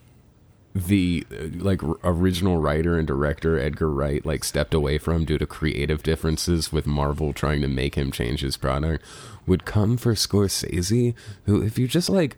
the 0.74 1.26
like 1.30 1.84
r- 1.84 1.98
original 2.04 2.58
writer 2.58 2.98
and 2.98 3.06
director 3.06 3.60
Edgar 3.60 3.90
Wright 3.90 4.26
like 4.26 4.44
stepped 4.44 4.74
away 4.74 4.98
from 4.98 5.26
due 5.26 5.38
to 5.38 5.46
creative 5.46 6.02
differences 6.02 6.72
with 6.72 6.88
Marvel 6.88 7.34
trying 7.34 7.62
to 7.62 7.68
make 7.68 7.96
him 7.96 8.12
change 8.12 8.40
his 8.42 8.56
product, 8.56 9.04
would 9.46 9.66
come 9.66 9.98
for 9.98 10.14
Scorsese, 10.14 11.14
who 11.46 11.62
if 11.62 11.78
you 11.78 11.88
just 11.88 12.10
like 12.10 12.38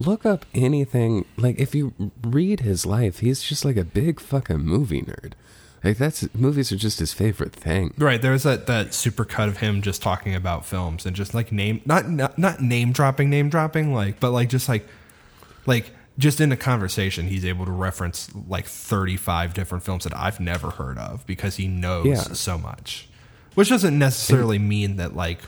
look 0.00 0.26
up 0.26 0.44
anything 0.54 1.24
like 1.36 1.58
if 1.60 1.74
you 1.74 1.92
read 2.24 2.60
his 2.60 2.84
life, 2.84 3.20
he's 3.20 3.42
just 3.42 3.64
like 3.64 3.76
a 3.76 3.84
big 3.84 4.18
fucking 4.18 4.58
movie 4.58 5.02
nerd. 5.02 5.34
Like 5.84 5.96
that's 5.98 6.28
movies 6.34 6.72
are 6.72 6.76
just 6.76 6.98
his 6.98 7.12
favorite 7.12 7.52
thing. 7.54 7.94
Right, 7.96 8.20
there's 8.20 8.42
that 8.42 8.66
that 8.66 8.92
super 8.92 9.24
cut 9.24 9.48
of 9.48 9.58
him 9.58 9.80
just 9.82 10.02
talking 10.02 10.34
about 10.34 10.66
films 10.66 11.06
and 11.06 11.14
just 11.16 11.32
like 11.34 11.52
name 11.52 11.80
not 11.86 12.08
not, 12.10 12.36
not 12.38 12.60
name 12.60 12.92
dropping 12.92 13.30
name 13.30 13.48
dropping 13.48 13.94
like 13.94 14.20
but 14.20 14.30
like 14.32 14.48
just 14.50 14.68
like 14.68 14.86
like 15.66 15.92
just 16.18 16.38
in 16.40 16.52
a 16.52 16.56
conversation 16.56 17.28
he's 17.28 17.46
able 17.46 17.64
to 17.64 17.70
reference 17.72 18.28
like 18.46 18.66
35 18.66 19.54
different 19.54 19.82
films 19.84 20.04
that 20.04 20.14
I've 20.14 20.38
never 20.38 20.68
heard 20.70 20.98
of 20.98 21.26
because 21.26 21.56
he 21.56 21.66
knows 21.68 22.06
Yeah. 22.06 22.16
so 22.34 22.58
much. 22.58 23.08
Which 23.54 23.68
doesn't 23.70 23.98
necessarily 23.98 24.58
mean 24.58 24.96
that 24.96 25.16
like 25.16 25.40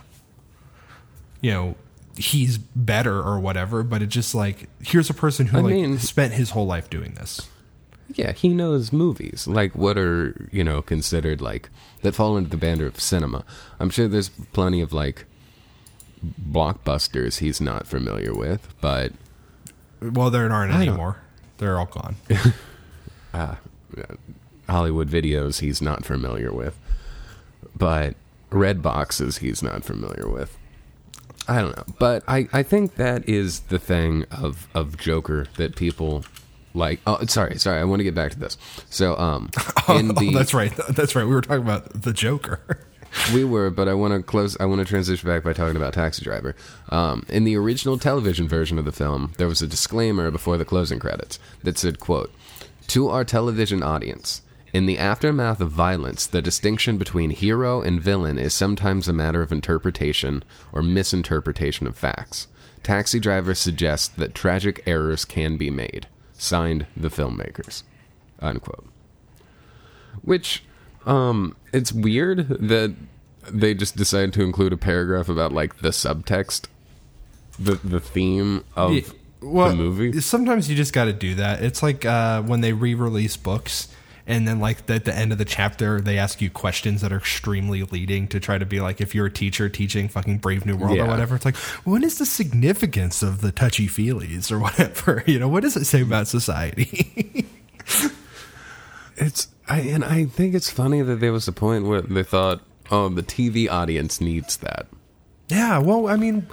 you 1.43 1.51
know 1.51 1.75
he's 2.17 2.59
better 2.59 3.21
or 3.21 3.39
whatever, 3.41 3.83
but 3.83 4.03
it 4.03 4.09
just 4.09 4.35
like 4.35 4.69
here's 4.83 5.11
a 5.11 5.15
person 5.15 5.47
who 5.47 5.59
I 5.59 5.61
like 5.63 5.75
mean- 5.75 5.99
spent 5.99 6.35
his 6.35 6.51
whole 6.51 6.67
life 6.67 6.89
doing 6.91 7.15
this. 7.15 7.49
Yeah, 8.15 8.33
he 8.33 8.51
knows 8.51 8.93
movies, 8.93 9.47
like 9.47 9.75
what 9.75 9.97
are, 9.97 10.49
you 10.53 10.63
know, 10.63 10.83
considered 10.83 11.41
like 11.41 11.71
that 12.03 12.15
fall 12.15 12.37
into 12.37 12.51
the 12.51 12.59
banner 12.59 12.85
of 12.85 13.01
cinema. 13.01 13.43
I'm 13.81 13.89
sure 13.89 14.07
there's 14.07 14.29
plenty 14.29 14.83
of 14.83 14.93
like 14.93 15.25
blockbusters 16.51 17.39
he's 17.39 17.61
not 17.61 17.87
familiar 17.87 18.35
with, 18.35 18.69
but 18.81 19.13
Well, 20.01 20.31
there 20.31 20.51
aren't 20.53 20.75
anymore. 20.75 21.19
They're 21.59 21.79
all 21.79 21.87
gone. 21.87 22.17
Ah, 23.35 23.59
Hollywood 24.69 25.09
videos 25.09 25.61
he's 25.61 25.81
not 25.81 26.05
familiar 26.05 26.53
with. 26.53 26.79
But 27.75 28.15
red 28.51 28.83
boxes 28.83 29.39
he's 29.39 29.63
not 29.63 29.85
familiar 29.85 30.29
with. 30.29 30.59
I 31.49 31.61
don't 31.61 31.77
know. 31.77 31.85
But 31.99 32.23
I, 32.29 32.49
I 32.53 32.63
think 32.63 32.97
that 32.97 33.29
is 33.29 33.61
the 33.61 33.79
thing 33.79 34.25
of, 34.31 34.69
of 34.75 34.97
Joker 34.99 35.47
that 35.57 35.77
people 35.77 36.25
like 36.75 37.01
oh 37.07 37.25
sorry, 37.27 37.59
sorry, 37.59 37.81
I 37.81 37.85
want 37.85 38.01
to 38.01 38.05
get 38.05 38.15
back 38.15 38.33
to 38.33 38.39
this. 38.39 38.57
So 38.89 39.17
um 39.19 39.51
in 39.89 40.09
the 40.09 40.29
oh, 40.29 40.33
that's 40.39 40.55
right. 40.55 40.73
That's 40.91 41.15
right. 41.15 41.25
We 41.25 41.35
were 41.35 41.43
talking 41.43 41.63
about 41.63 42.03
the 42.03 42.13
Joker. 42.13 42.61
We 43.35 43.45
were, 43.45 43.69
but 43.69 43.89
I 43.89 43.93
want 43.95 44.15
to 44.15 44.23
close. 44.23 44.57
I 44.59 44.65
want 44.65 44.79
to 44.79 44.87
transition 44.87 45.29
back 45.29 45.45
by 45.45 45.53
talking 45.53 45.77
about 45.77 45.93
Taxi 45.93 46.25
Driver. 46.25 46.57
Um, 46.89 47.27
in 47.29 47.45
the 47.45 47.57
original 47.59 47.99
television 47.99 48.49
version 48.49 48.79
of 48.79 48.87
the 48.87 48.91
film, 48.93 49.35
there 49.37 49.47
was 49.47 49.61
a 49.61 49.67
disclaimer 49.67 50.31
before 50.31 50.57
the 50.57 50.65
closing 50.65 50.99
credits 50.99 51.39
that 51.63 51.77
said, 51.77 52.01
"quote 52.01 52.33
To 52.87 53.11
our 53.11 53.23
television 53.23 53.83
audience." 53.83 54.41
In 54.73 54.87
the 54.87 54.99
aftermath 54.99 55.61
of 55.61 55.71
violence, 55.71 56.27
the 56.27 56.41
distinction 56.41 56.97
between 56.97 57.31
hero 57.31 57.83
and 57.83 58.01
villain 58.01 58.39
is 58.39 58.55
sometimes 58.55 59.07
a 59.07 59.13
matter 59.13 59.43
of 59.43 59.53
interpretation 59.53 60.43
or 60.73 60.83
misinterpretation 60.83 61.87
of 61.87 61.97
facts. 61.97 62.49
Taxi 62.83 63.21
Driver 63.21 63.55
suggests 63.55 64.09
that 64.09 64.35
tragic 64.35 64.83
errors 64.87 65.25
can 65.25 65.57
be 65.57 65.71
made. 65.71 66.09
Signed, 66.33 66.87
the 66.97 67.11
filmmakers. 67.11 67.83
Unquote 68.41 68.87
which 70.23 70.63
um 71.07 71.57
it's 71.73 71.93
weird 71.93 72.49
that 72.49 72.95
they 73.51 73.75
just 73.75 73.97
decided 73.97 74.33
to 74.33 74.43
include 74.43 74.73
a 74.73 74.77
paragraph 74.77 75.29
about 75.29 75.53
like 75.53 75.79
the 75.79 75.89
subtext 75.89 76.67
the 77.59 77.75
the 77.83 78.01
theme 78.01 78.65
of 78.77 78.93
Yeah, 78.93 79.03
well, 79.41 79.71
the 79.71 79.77
movie 79.77 80.21
Sometimes 80.21 80.71
you 80.71 80.77
just 80.77 80.93
got 80.93 81.07
to 81.07 81.13
do 81.13 81.35
that. 81.35 81.63
It's 81.63 81.83
like 81.83 82.05
uh, 82.05 82.43
when 82.43 82.61
they 82.61 82.73
re-release 82.73 83.37
books, 83.37 83.89
and 84.27 84.47
then 84.47 84.61
like 84.61 84.89
at 84.91 85.05
the 85.05 85.15
end 85.15 85.33
of 85.33 85.39
the 85.39 85.45
chapter, 85.45 86.01
they 86.01 86.19
ask 86.19 86.41
you 86.41 86.51
questions 86.51 87.01
that 87.01 87.13
are 87.13 87.19
extremely 87.19 87.83
leading 87.83 88.29
to 88.29 88.41
try 88.41 88.59
to 88.59 88.67
be 88.67 88.81
like, 88.81 89.01
if 89.01 89.15
you're 89.15 89.27
a 89.27 89.33
teacher 89.33 89.69
teaching 89.69 90.09
fucking 90.09 90.39
Brave 90.39 90.65
New 90.65 90.77
World 90.77 90.99
or 90.99 91.07
whatever, 91.07 91.37
it's 91.37 91.45
like, 91.45 91.57
what 91.85 92.03
is 92.03 92.19
the 92.19 92.27
significance 92.27 93.23
of 93.23 93.41
the 93.41 93.53
touchy 93.53 93.87
feelies 93.87 94.51
or 94.51 94.59
whatever? 94.67 95.23
You 95.27 95.39
know, 95.39 95.49
what 95.49 95.63
does 95.63 95.77
it 95.77 95.85
say 95.85 96.03
about 96.03 96.29
society? 96.29 97.47
it's 99.17 99.49
i 99.69 99.81
and 99.81 100.05
i 100.05 100.25
think 100.25 100.55
it's 100.55 100.71
funny 100.71 101.03
that 101.03 101.17
there 101.17 101.33
was 101.33 101.47
a 101.47 101.53
point 101.53 101.85
where 101.85 102.01
they 102.01 102.23
thought 102.23 102.63
oh 102.91 103.11
the 103.11 103.23
tv 103.23 103.69
audience 103.69 104.23
needs 104.23 104.57
that 104.57 104.87
Yeah, 105.49 105.79
well, 105.79 106.09
I 106.09 106.17
mean, 106.17 106.47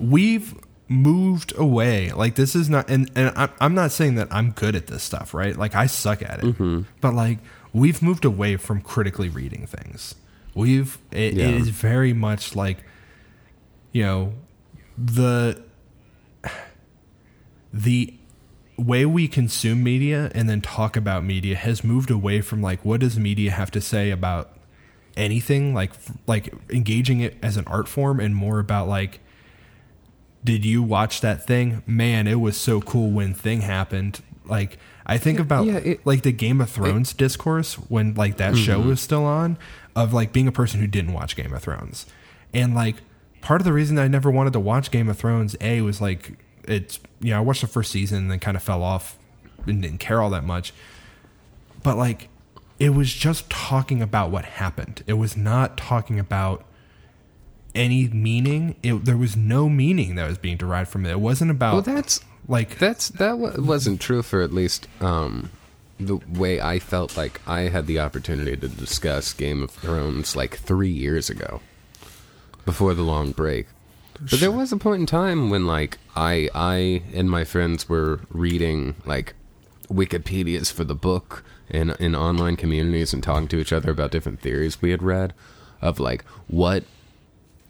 we've 0.00 0.54
moved 0.88 1.56
away. 1.56 2.10
Like 2.12 2.34
this 2.34 2.54
is 2.54 2.68
not, 2.68 2.88
and 2.90 3.10
and 3.14 3.36
I'm- 3.36 3.50
I'm 3.60 3.74
not 3.74 3.90
saying 3.92 4.16
that 4.16 4.28
I'm 4.30 4.50
good 4.52 4.74
at 4.76 4.86
this 4.86 5.02
stuff, 5.02 5.34
right? 5.34 5.56
Like 5.56 5.74
I 5.74 5.86
suck 5.86 6.22
at 6.22 6.40
it, 6.40 6.44
mm-hmm. 6.44 6.82
but 7.00 7.14
like 7.14 7.38
we've 7.72 8.02
moved 8.02 8.24
away 8.24 8.56
from 8.56 8.80
critically 8.80 9.28
reading 9.28 9.66
things. 9.66 10.14
We've 10.54 10.98
it, 11.10 11.34
Yeah. 11.34 11.46
it 11.48 11.54
is 11.54 11.68
very 11.70 12.12
much 12.12 12.54
like, 12.54 12.84
you 13.92 14.02
know, 14.02 14.34
the 14.96 15.62
the 17.72 18.14
way 18.76 19.06
we 19.06 19.28
consume 19.28 19.82
media 19.82 20.30
and 20.34 20.48
then 20.48 20.60
talk 20.60 20.96
about 20.96 21.24
media 21.24 21.54
has 21.56 21.84
moved 21.84 22.10
away 22.10 22.40
from 22.40 22.60
like 22.60 22.84
what 22.84 23.00
does 23.00 23.18
media 23.18 23.50
have 23.50 23.70
to 23.70 23.80
say 23.80 24.10
about 24.10 24.50
anything 25.16 25.72
like 25.74 25.92
like 26.26 26.52
engaging 26.70 27.20
it 27.20 27.36
as 27.42 27.56
an 27.56 27.64
art 27.68 27.86
form 27.86 28.18
and 28.18 28.34
more 28.34 28.58
about 28.58 28.88
like 28.88 29.20
did 30.44 30.64
you 30.64 30.82
watch 30.82 31.20
that 31.20 31.46
thing? 31.46 31.82
Man 31.86 32.26
it 32.26 32.40
was 32.40 32.56
so 32.56 32.80
cool 32.80 33.10
when 33.10 33.34
thing 33.34 33.62
happened. 33.62 34.22
Like 34.44 34.78
i 35.06 35.18
think 35.18 35.38
about 35.38 35.66
yeah, 35.66 35.76
it- 35.78 36.06
like 36.06 36.22
the 36.22 36.32
game 36.32 36.60
of 36.60 36.70
thrones 36.70 37.12
discourse 37.12 37.74
when 37.74 38.14
like 38.14 38.38
that 38.38 38.56
show 38.56 38.78
mm-hmm. 38.78 38.88
was 38.88 39.00
still 39.00 39.24
on 39.24 39.58
of 39.94 40.14
like 40.14 40.32
being 40.32 40.48
a 40.48 40.52
person 40.52 40.80
who 40.80 40.86
didn't 40.86 41.12
watch 41.12 41.36
game 41.36 41.52
of 41.52 41.62
thrones. 41.62 42.06
And 42.52 42.74
like 42.74 42.96
part 43.40 43.60
of 43.60 43.64
the 43.64 43.72
reason 43.72 43.98
i 43.98 44.08
never 44.08 44.30
wanted 44.30 44.52
to 44.54 44.60
watch 44.60 44.90
game 44.90 45.08
of 45.08 45.18
thrones 45.18 45.54
a 45.60 45.82
was 45.82 46.00
like 46.00 46.32
it's 46.66 46.98
you 47.20 47.30
know 47.30 47.36
i 47.36 47.40
watched 47.40 47.60
the 47.60 47.66
first 47.66 47.92
season 47.92 48.16
and 48.18 48.30
then 48.30 48.38
kind 48.38 48.56
of 48.56 48.62
fell 48.62 48.82
off 48.82 49.18
and 49.66 49.82
didn't 49.82 49.98
care 49.98 50.20
all 50.20 50.30
that 50.30 50.44
much. 50.44 50.72
But 51.82 51.96
like 51.96 52.28
it 52.78 52.90
was 52.90 53.12
just 53.12 53.48
talking 53.50 54.02
about 54.02 54.30
what 54.30 54.44
happened. 54.44 55.04
It 55.06 55.14
was 55.14 55.36
not 55.36 55.76
talking 55.76 56.18
about 56.18 56.64
any 57.74 58.08
meaning. 58.08 58.76
It, 58.82 59.04
there 59.04 59.16
was 59.16 59.36
no 59.36 59.68
meaning 59.68 60.14
that 60.14 60.28
was 60.28 60.38
being 60.38 60.56
derived 60.56 60.90
from 60.90 61.06
it. 61.06 61.10
It 61.10 61.20
wasn't 61.20 61.50
about 61.50 61.72
well 61.72 61.82
that's 61.82 62.20
like 62.48 62.78
that's 62.78 63.08
that 63.10 63.38
wa- 63.38 63.52
wasn't 63.56 64.00
true 64.00 64.22
for 64.22 64.42
at 64.42 64.52
least 64.52 64.86
um 65.00 65.50
the 65.98 66.16
way 66.28 66.60
i 66.60 66.78
felt 66.78 67.16
like 67.16 67.40
i 67.46 67.62
had 67.62 67.86
the 67.86 67.98
opportunity 67.98 68.56
to 68.56 68.68
discuss 68.68 69.32
game 69.32 69.62
of 69.62 69.70
thrones 69.70 70.34
like 70.34 70.56
three 70.56 70.90
years 70.90 71.30
ago 71.30 71.60
before 72.64 72.94
the 72.94 73.02
long 73.02 73.30
break 73.32 73.66
but 74.20 74.40
there 74.40 74.50
was 74.50 74.72
a 74.72 74.76
point 74.76 75.00
in 75.00 75.06
time 75.06 75.50
when 75.50 75.66
like 75.66 75.98
i 76.16 76.48
i 76.54 77.02
and 77.14 77.30
my 77.30 77.44
friends 77.44 77.88
were 77.88 78.20
reading 78.30 78.94
like 79.06 79.34
Wikipedias 79.88 80.72
for 80.72 80.84
the 80.84 80.94
book 80.94 81.44
in 81.68 81.90
in 82.00 82.14
online 82.14 82.56
communities 82.56 83.12
and 83.12 83.22
talking 83.22 83.48
to 83.48 83.58
each 83.58 83.72
other 83.72 83.90
about 83.90 84.10
different 84.10 84.40
theories 84.40 84.82
we 84.82 84.90
had 84.90 85.02
read 85.02 85.32
of 85.80 86.00
like 86.00 86.24
what 86.48 86.84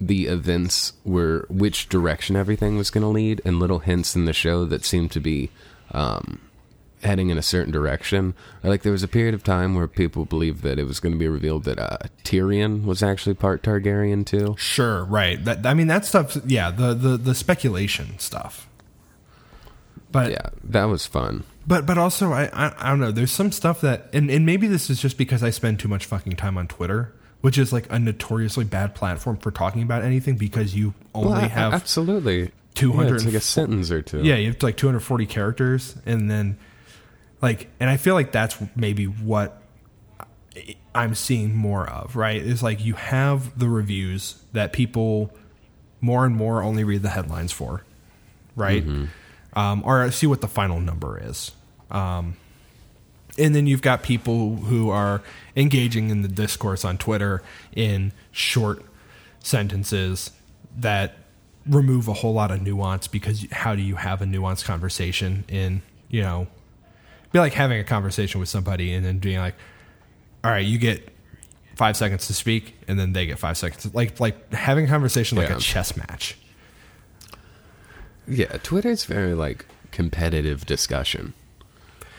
the 0.07 0.27
events 0.27 0.93
were, 1.05 1.47
which 1.49 1.89
direction 1.89 2.37
everything 2.37 2.77
was 2.77 2.91
going 2.91 3.03
to 3.03 3.09
lead, 3.09 3.41
and 3.45 3.59
little 3.59 3.81
hints 3.81 4.15
in 4.15 4.25
the 4.25 4.33
show 4.33 4.65
that 4.65 4.85
seemed 4.85 5.11
to 5.13 5.21
be 5.21 5.51
um, 5.93 6.41
heading 7.03 7.31
in 7.31 7.39
a 7.39 7.43
certain 7.43 7.73
direction. 7.73 8.35
Like 8.63 8.83
there 8.83 8.93
was 8.93 9.03
a 9.03 9.09
period 9.09 9.35
of 9.35 9.45
time 9.45 9.75
where 9.75 9.87
people 9.87 10.25
believed 10.25 10.63
that 10.63 10.79
it 10.79 10.85
was 10.85 11.01
going 11.01 11.13
to 11.13 11.19
be 11.19 11.29
revealed 11.29 11.65
that 11.65 11.79
uh, 11.79 11.99
Tyrion 12.25 12.85
was 12.85 13.03
actually 13.03 13.35
part 13.35 13.63
Targaryen 13.63 14.27
too. 14.27 14.57
Sure, 14.59 15.05
right. 15.05 15.43
That 15.45 15.65
I 15.67 15.75
mean 15.75 15.87
that 15.89 16.05
stuff. 16.05 16.37
Yeah, 16.47 16.71
the 16.71 16.95
the 16.95 17.17
the 17.17 17.35
speculation 17.35 18.19
stuff. 18.19 18.69
But 20.11 20.31
Yeah, 20.31 20.51
that 20.63 20.85
was 20.85 21.07
fun. 21.07 21.45
But 21.67 21.87
but 21.87 21.99
also 21.99 22.33
I, 22.33 22.45
I 22.53 22.75
I 22.79 22.91
don't 22.91 23.01
know. 23.01 23.11
There's 23.11 23.33
some 23.33 23.53
stuff 23.53 23.81
that 23.81 24.09
and 24.13 24.31
and 24.31 24.45
maybe 24.47 24.67
this 24.67 24.91
is 24.91 25.01
just 25.01 25.19
because 25.19 25.43
I 25.43 25.51
spend 25.51 25.81
too 25.81 25.89
much 25.89 26.07
fucking 26.07 26.37
time 26.37 26.59
on 26.59 26.69
Twitter, 26.69 27.13
which 27.45 27.59
is 27.59 27.75
like 27.75 27.87
a 27.93 27.99
notoriously 27.99 28.65
bad 28.65 28.95
platform 28.95 29.37
for 29.37 29.51
talking 29.51 29.83
about 29.83 30.03
anything 30.03 30.35
because 30.37 30.75
you 30.75 30.95
only 31.15 31.29
Well, 31.31 31.49
have 31.51 31.75
absolutely. 31.75 32.53
200 32.75 33.21
Yeah, 33.21 33.27
like 33.27 33.35
a 33.35 33.41
sentence 33.41 33.91
or 33.91 34.01
two. 34.01 34.23
yeah 34.25 34.37
you 34.37 34.47
have 34.47 34.63
like 34.63 34.79
240 34.79 35.27
characters 35.27 35.95
and 36.07 36.31
then 36.31 36.57
like 37.43 37.69
and 37.81 37.91
I 37.91 37.99
feel 37.99 38.15
like 38.15 38.33
that's 38.33 38.57
maybe 38.75 39.05
what 39.05 39.61
I'm 40.95 41.15
seeing 41.15 41.55
more 41.55 41.87
of 41.89 42.17
right? 42.17 42.41
Is 42.41 42.63
like 42.63 42.83
you 42.83 42.95
have 42.95 43.59
the 43.59 43.69
reviews 43.69 44.37
that 44.55 44.73
people 44.73 45.31
more 46.01 46.25
and 46.25 46.35
more 46.35 46.63
only 46.63 46.83
read 46.83 47.03
the 47.03 47.11
headlines 47.11 47.53
for 47.53 47.85
right? 48.57 48.85
Um, 49.53 49.83
or 49.85 50.11
see 50.13 50.27
what 50.27 50.41
the 50.41 50.49
final 50.49 50.81
number 50.81 51.21
is. 51.23 51.53
Um, 51.91 52.37
and 53.39 53.55
then 53.55 53.67
you've 53.67 53.83
got 53.83 54.03
people 54.03 54.57
who 54.57 54.91
are 54.91 55.23
engaging 55.57 56.11
in 56.11 56.23
the 56.23 56.29
discourse 56.29 56.85
on 56.85 56.99
Twitter 56.99 57.43
in 57.75 58.13
short 58.33 58.83
sentences 59.41 60.31
that 60.77 61.17
remove 61.67 62.09
a 62.09 62.13
whole 62.13 62.33
lot 62.35 62.51
of 62.51 62.61
nuance 62.63 63.07
because 63.09 63.47
how 63.51 63.75
do 63.75 63.83
you 63.83 63.97
have 63.97 64.21
a 64.21 64.25
nuanced 64.25 64.65
conversation 64.65 65.45
in 65.49 65.81
you 66.09 66.21
know 66.21 66.47
be 67.33 67.39
like 67.39 67.53
having 67.55 67.79
a 67.81 67.85
conversation 67.85 68.39
with 68.39 68.49
somebody 68.49 68.93
and 68.93 69.05
then 69.05 69.19
being 69.19 69.39
like 69.39 69.55
all 70.45 70.51
right 70.51 70.67
you 70.67 70.77
get 70.79 71.09
five 71.75 71.97
seconds 71.97 72.27
to 72.27 72.35
speak 72.35 72.75
and 72.87 72.99
then 73.01 73.13
they 73.15 73.25
get 73.27 73.39
five 73.39 73.57
seconds 73.57 73.93
like 73.95 74.21
like 74.21 74.53
having 74.53 74.85
a 74.85 74.89
conversation 74.89 75.39
like 75.39 75.49
Yeah. 75.49 75.57
a 75.57 75.61
chess 75.61 75.97
match 75.97 76.37
Yeah, 78.27 78.57
Twitter's 78.63 79.05
very 79.05 79.35
like 79.35 79.67
competitive 79.91 80.65
discussion. 80.67 81.35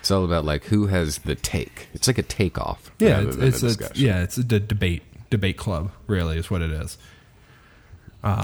It's 0.05 0.11
all 0.11 0.23
about 0.23 0.45
like 0.45 0.65
who 0.65 0.85
has 0.85 1.17
the 1.17 1.33
take. 1.33 1.87
It's 1.95 2.05
like 2.05 2.19
a 2.19 2.21
takeoff. 2.21 2.91
yeah 2.99 3.21
it's, 3.21 3.37
it's 3.37 3.63
a 3.63 3.67
discussion. 3.69 4.05
yeah 4.05 4.21
it's 4.21 4.37
a 4.37 4.43
d- 4.43 4.59
debate 4.59 5.01
debate 5.31 5.57
club 5.57 5.89
really 6.05 6.37
is 6.37 6.51
what 6.51 6.61
it 6.61 6.69
is 6.69 6.95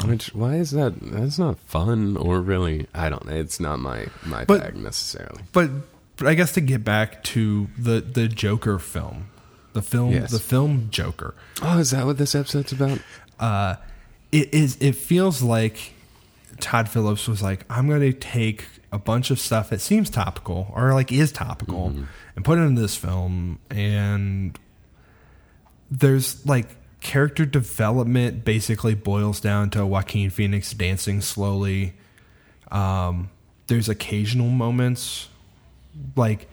Which 0.05 0.33
why 0.33 0.55
is 0.55 0.71
that? 0.71 0.93
That's 0.99 1.37
not 1.37 1.59
fun 1.59 2.17
or 2.17 2.39
really. 2.41 2.87
I 2.95 3.09
don't. 3.09 3.25
know. 3.27 3.33
It's 3.35 3.59
not 3.59 3.77
my 3.77 4.07
my 4.25 4.45
But- 4.45 4.61
bag 4.61 4.75
necessarily. 4.75 5.43
but 5.51 5.69
but 6.17 6.27
I 6.27 6.33
guess 6.33 6.51
to 6.53 6.61
get 6.61 6.83
back 6.83 7.23
to 7.35 7.67
the 7.77 8.01
the 8.01 8.27
Joker 8.27 8.79
film, 8.79 9.27
the 9.73 9.83
film 9.83 10.13
Yes. 10.13 10.31
the 10.31 10.39
film 10.39 10.87
Joker, 10.91 11.35
Oh, 11.61 11.77
is 11.77 11.91
that 11.91 12.07
what 12.07 12.17
this 12.17 12.33
episode's 12.33 12.71
about? 12.71 12.99
uh, 13.39 13.75
it 14.31 14.51
is 14.53 14.77
it 14.81 14.95
feels 14.95 15.43
like 15.43 15.93
Todd 16.59 16.89
Phillips 16.89 17.27
was 17.27 17.41
like, 17.43 17.65
I'm 17.69 17.87
going 17.87 18.01
to 18.01 18.13
take 18.13 18.65
a 18.91 18.99
bunch 18.99 19.31
of 19.31 19.39
stuff 19.39 19.69
that 19.69 19.79
seems 19.81 20.09
topical 20.09 20.71
or 20.75 20.93
like 20.93 21.11
is 21.11 21.31
topical 21.31 21.93
and 22.35 22.43
put 22.45 22.57
it 22.59 22.63
in 22.63 22.75
this 22.75 22.95
film, 22.95 23.59
and 23.69 24.57
there's 25.89 26.45
like 26.45 26.67
character 26.99 27.45
development 27.45 28.43
basically 28.45 28.93
boils 28.93 29.39
down 29.39 29.69
to 29.71 29.85
Joaquin 29.85 30.29
Phoenix 30.29 30.73
dancing 30.73 31.21
slowly. 31.21 31.93
Um, 32.71 33.29
there's 33.67 33.89
occasional 33.89 34.49
moments 34.49 35.27
like 36.15 36.47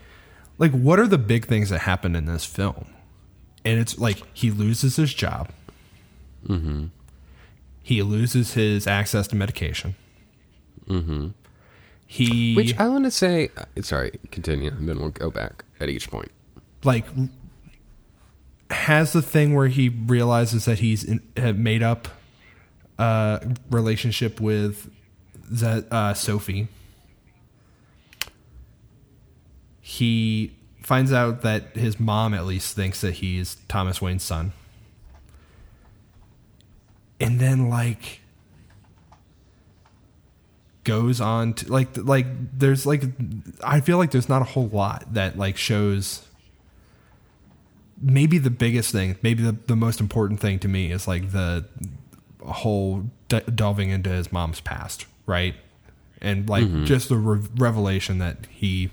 like 0.58 0.72
what 0.72 0.98
are 0.98 1.06
the 1.06 1.18
big 1.18 1.46
things 1.46 1.70
that 1.70 1.80
happen 1.80 2.16
in 2.16 2.26
this 2.26 2.44
film 2.44 2.86
and 3.64 3.78
it's 3.78 3.98
like 3.98 4.22
he 4.34 4.50
loses 4.50 4.96
his 4.96 5.12
job 5.14 5.48
Mm-hmm. 6.48 6.86
he 7.82 8.02
loses 8.02 8.54
his 8.54 8.86
access 8.86 9.26
to 9.28 9.36
medication 9.36 9.94
Mm-hmm. 10.88 11.28
He 12.10 12.54
Which 12.54 12.74
I 12.78 12.88
want 12.88 13.04
to 13.04 13.10
say. 13.10 13.50
uh, 13.56 13.82
Sorry, 13.82 14.18
continue, 14.30 14.70
and 14.70 14.88
then 14.88 14.98
we'll 14.98 15.10
go 15.10 15.30
back 15.30 15.64
at 15.78 15.88
each 15.90 16.10
point. 16.10 16.30
like 16.82 17.04
has 18.70 19.12
the 19.12 19.22
thing 19.22 19.54
where 19.54 19.68
he 19.68 19.88
realizes 19.90 20.64
that 20.64 20.78
he's 20.80 21.04
in, 21.04 21.20
made 21.62 21.82
up 21.82 22.08
a 22.98 23.54
relationship 23.70 24.40
with 24.40 24.90
Z- 25.54 25.84
uh, 25.90 26.12
Sophie. 26.14 26.68
He 29.80 30.54
finds 30.82 31.12
out 31.12 31.42
that 31.42 31.76
his 31.76 31.98
mom 31.98 32.34
at 32.34 32.44
least 32.46 32.74
thinks 32.74 33.00
that 33.00 33.14
he's 33.14 33.56
Thomas 33.68 34.00
Wayne's 34.02 34.22
son. 34.22 34.52
And 37.20 37.40
then 37.40 37.68
like 37.68 38.20
goes 40.88 41.20
on 41.20 41.52
to 41.52 41.70
like 41.70 41.94
like 41.98 42.24
there's 42.58 42.86
like 42.86 43.02
I 43.62 43.80
feel 43.80 43.98
like 43.98 44.10
there's 44.10 44.28
not 44.28 44.40
a 44.40 44.46
whole 44.46 44.68
lot 44.68 45.12
that 45.12 45.36
like 45.36 45.58
shows 45.58 46.26
maybe 48.00 48.38
the 48.38 48.50
biggest 48.50 48.90
thing, 48.90 49.16
maybe 49.22 49.42
the, 49.42 49.56
the 49.66 49.76
most 49.76 50.00
important 50.00 50.40
thing 50.40 50.58
to 50.60 50.68
me 50.68 50.90
is 50.90 51.06
like 51.06 51.32
the 51.32 51.66
whole 52.42 53.04
de- 53.28 53.40
delving 53.42 53.90
into 53.90 54.08
his 54.08 54.32
mom's 54.32 54.60
past, 54.60 55.06
right? 55.26 55.54
And 56.22 56.48
like 56.48 56.64
mm-hmm. 56.64 56.84
just 56.84 57.08
the 57.08 57.16
re- 57.16 57.46
revelation 57.56 58.18
that 58.18 58.46
he 58.50 58.90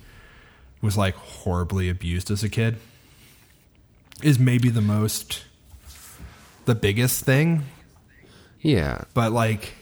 was 0.82 0.98
like 0.98 1.16
horribly 1.16 1.90
abused 1.90 2.30
as 2.30 2.44
a 2.44 2.50
kid 2.50 2.78
is 4.22 4.38
maybe 4.38 4.70
the 4.70 4.82
most, 4.82 5.46
the 6.66 6.76
biggest 6.76 7.24
thing. 7.24 7.64
Yeah, 8.60 9.04
But 9.14 9.32
like, 9.32 9.74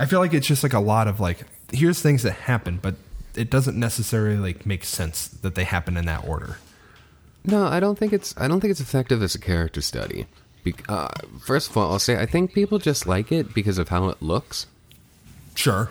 I 0.00 0.06
feel 0.06 0.18
like 0.18 0.32
it's 0.34 0.46
just 0.46 0.62
like 0.62 0.72
a 0.72 0.80
lot 0.80 1.06
of 1.06 1.20
like, 1.20 1.44
here's 1.72 2.00
things 2.02 2.22
that 2.24 2.32
happen, 2.32 2.78
but 2.82 2.94
it 3.36 3.50
doesn't 3.50 3.78
necessarily 3.78 4.36
like 4.38 4.66
make 4.66 4.82
sense 4.84 5.28
that 5.28 5.54
they 5.54 5.64
happen 5.64 5.96
in 5.96 6.06
that 6.06 6.26
order. 6.26 6.56
No, 7.44 7.66
I 7.66 7.78
don't 7.80 7.96
think 7.98 8.12
it's. 8.12 8.34
I 8.36 8.48
don't 8.48 8.60
think 8.60 8.70
it's 8.70 8.80
effective 8.80 9.22
as 9.22 9.34
a 9.34 9.38
character 9.38 9.80
study. 9.80 10.26
Be- 10.64 10.74
uh, 10.88 11.08
first 11.42 11.70
of 11.70 11.76
all, 11.76 11.92
I'll 11.92 11.98
say 11.98 12.18
I 12.20 12.26
think 12.26 12.52
people 12.52 12.78
just 12.78 13.06
like 13.06 13.30
it 13.32 13.54
because 13.54 13.78
of 13.78 13.88
how 13.88 14.08
it 14.08 14.20
looks 14.20 14.66
Sure. 15.54 15.90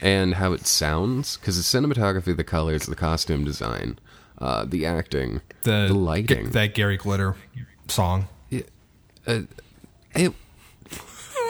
and 0.00 0.34
how 0.34 0.52
it 0.52 0.66
sounds. 0.66 1.36
Because 1.36 1.56
the 1.56 1.78
cinematography, 1.78 2.36
the 2.36 2.42
colors, 2.44 2.86
the 2.86 2.96
costume 2.96 3.44
design, 3.44 3.98
uh, 4.38 4.64
the 4.64 4.86
acting, 4.86 5.40
the, 5.62 5.86
the 5.88 5.94
lighting. 5.94 6.46
G- 6.46 6.50
that 6.52 6.74
Gary 6.74 6.96
Glitter 6.96 7.36
song. 7.88 8.26
uh, 9.26 9.40
it, 10.14 10.32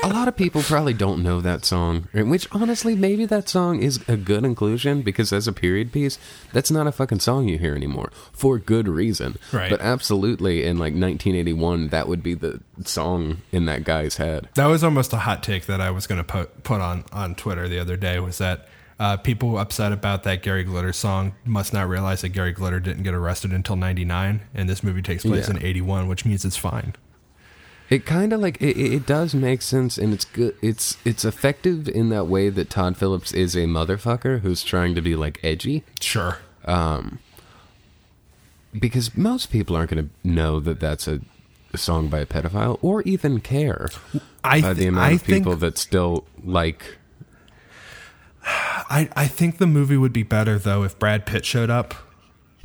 a 0.02 0.08
lot 0.08 0.28
of 0.28 0.36
people 0.36 0.62
probably 0.62 0.92
don't 0.94 1.22
know 1.22 1.40
that 1.40 1.64
song, 1.64 2.08
which 2.12 2.46
honestly, 2.52 2.94
maybe 2.94 3.26
that 3.26 3.48
song 3.48 3.82
is 3.82 4.00
a 4.08 4.16
good 4.16 4.44
inclusion 4.44 5.02
because 5.02 5.32
as 5.32 5.46
a 5.48 5.52
period 5.52 5.92
piece, 5.92 6.18
that's 6.52 6.70
not 6.70 6.86
a 6.86 6.92
fucking 6.92 7.20
song 7.20 7.48
you 7.48 7.58
hear 7.58 7.74
anymore 7.74 8.10
for 8.32 8.58
good 8.58 8.88
reason. 8.88 9.36
Right. 9.52 9.70
But 9.70 9.80
absolutely, 9.80 10.64
in 10.64 10.76
like 10.78 10.92
1981, 10.94 11.88
that 11.88 12.08
would 12.08 12.22
be 12.22 12.34
the 12.34 12.60
song 12.84 13.38
in 13.52 13.66
that 13.66 13.84
guy's 13.84 14.16
head. 14.16 14.48
That 14.54 14.66
was 14.66 14.84
almost 14.84 15.12
a 15.12 15.18
hot 15.18 15.42
take 15.42 15.66
that 15.66 15.80
I 15.80 15.90
was 15.90 16.06
going 16.06 16.18
to 16.18 16.24
put 16.24 16.62
put 16.62 16.80
on 16.80 17.04
on 17.12 17.34
Twitter 17.34 17.68
the 17.68 17.78
other 17.78 17.96
day. 17.96 18.18
Was 18.20 18.38
that 18.38 18.68
uh, 19.00 19.16
people 19.16 19.58
upset 19.58 19.92
about 19.92 20.22
that 20.24 20.42
Gary 20.42 20.64
Glitter 20.64 20.92
song 20.92 21.34
must 21.44 21.72
not 21.72 21.88
realize 21.88 22.22
that 22.22 22.30
Gary 22.30 22.52
Glitter 22.52 22.80
didn't 22.80 23.02
get 23.04 23.14
arrested 23.14 23.52
until 23.52 23.76
'99, 23.76 24.40
and 24.54 24.68
this 24.68 24.82
movie 24.82 25.02
takes 25.02 25.24
place 25.24 25.48
Yeah. 25.48 25.56
in 25.56 25.62
'81, 25.62 26.08
which 26.08 26.24
means 26.24 26.44
it's 26.44 26.56
fine. 26.56 26.94
It 27.90 28.04
kind 28.04 28.32
of 28.32 28.40
like 28.40 28.60
it, 28.60 28.76
it 28.76 29.06
does 29.06 29.34
make 29.34 29.62
sense, 29.62 29.96
and 29.96 30.12
it's 30.12 30.24
good. 30.26 30.54
It's 30.60 30.98
it's 31.04 31.24
effective 31.24 31.88
in 31.88 32.10
that 32.10 32.26
way 32.26 32.50
that 32.50 32.68
Todd 32.68 32.96
Phillips 32.96 33.32
is 33.32 33.54
a 33.54 33.60
motherfucker 33.60 34.40
who's 34.40 34.62
trying 34.62 34.94
to 34.94 35.00
be 35.00 35.16
like 35.16 35.40
edgy. 35.42 35.84
Sure. 36.00 36.38
Um, 36.66 37.20
because 38.78 39.16
most 39.16 39.50
people 39.50 39.74
aren't 39.74 39.90
going 39.90 40.04
to 40.04 40.28
know 40.28 40.60
that 40.60 40.80
that's 40.80 41.08
a, 41.08 41.20
a 41.72 41.78
song 41.78 42.08
by 42.08 42.18
a 42.18 42.26
pedophile 42.26 42.78
or 42.82 43.02
even 43.02 43.40
care 43.40 43.88
I 44.44 44.60
by 44.60 44.72
the 44.74 44.86
amount 44.86 45.06
I 45.06 45.14
of 45.14 45.24
people 45.24 45.52
think 45.52 45.60
that 45.60 45.78
still 45.78 46.26
like 46.44 46.98
I 48.44 49.08
I 49.16 49.26
think 49.26 49.58
the 49.58 49.66
movie 49.66 49.96
would 49.96 50.12
be 50.12 50.22
better 50.22 50.58
though 50.58 50.82
if 50.82 50.98
Brad 50.98 51.26
Pitt 51.26 51.44
showed 51.44 51.70
up 51.70 51.94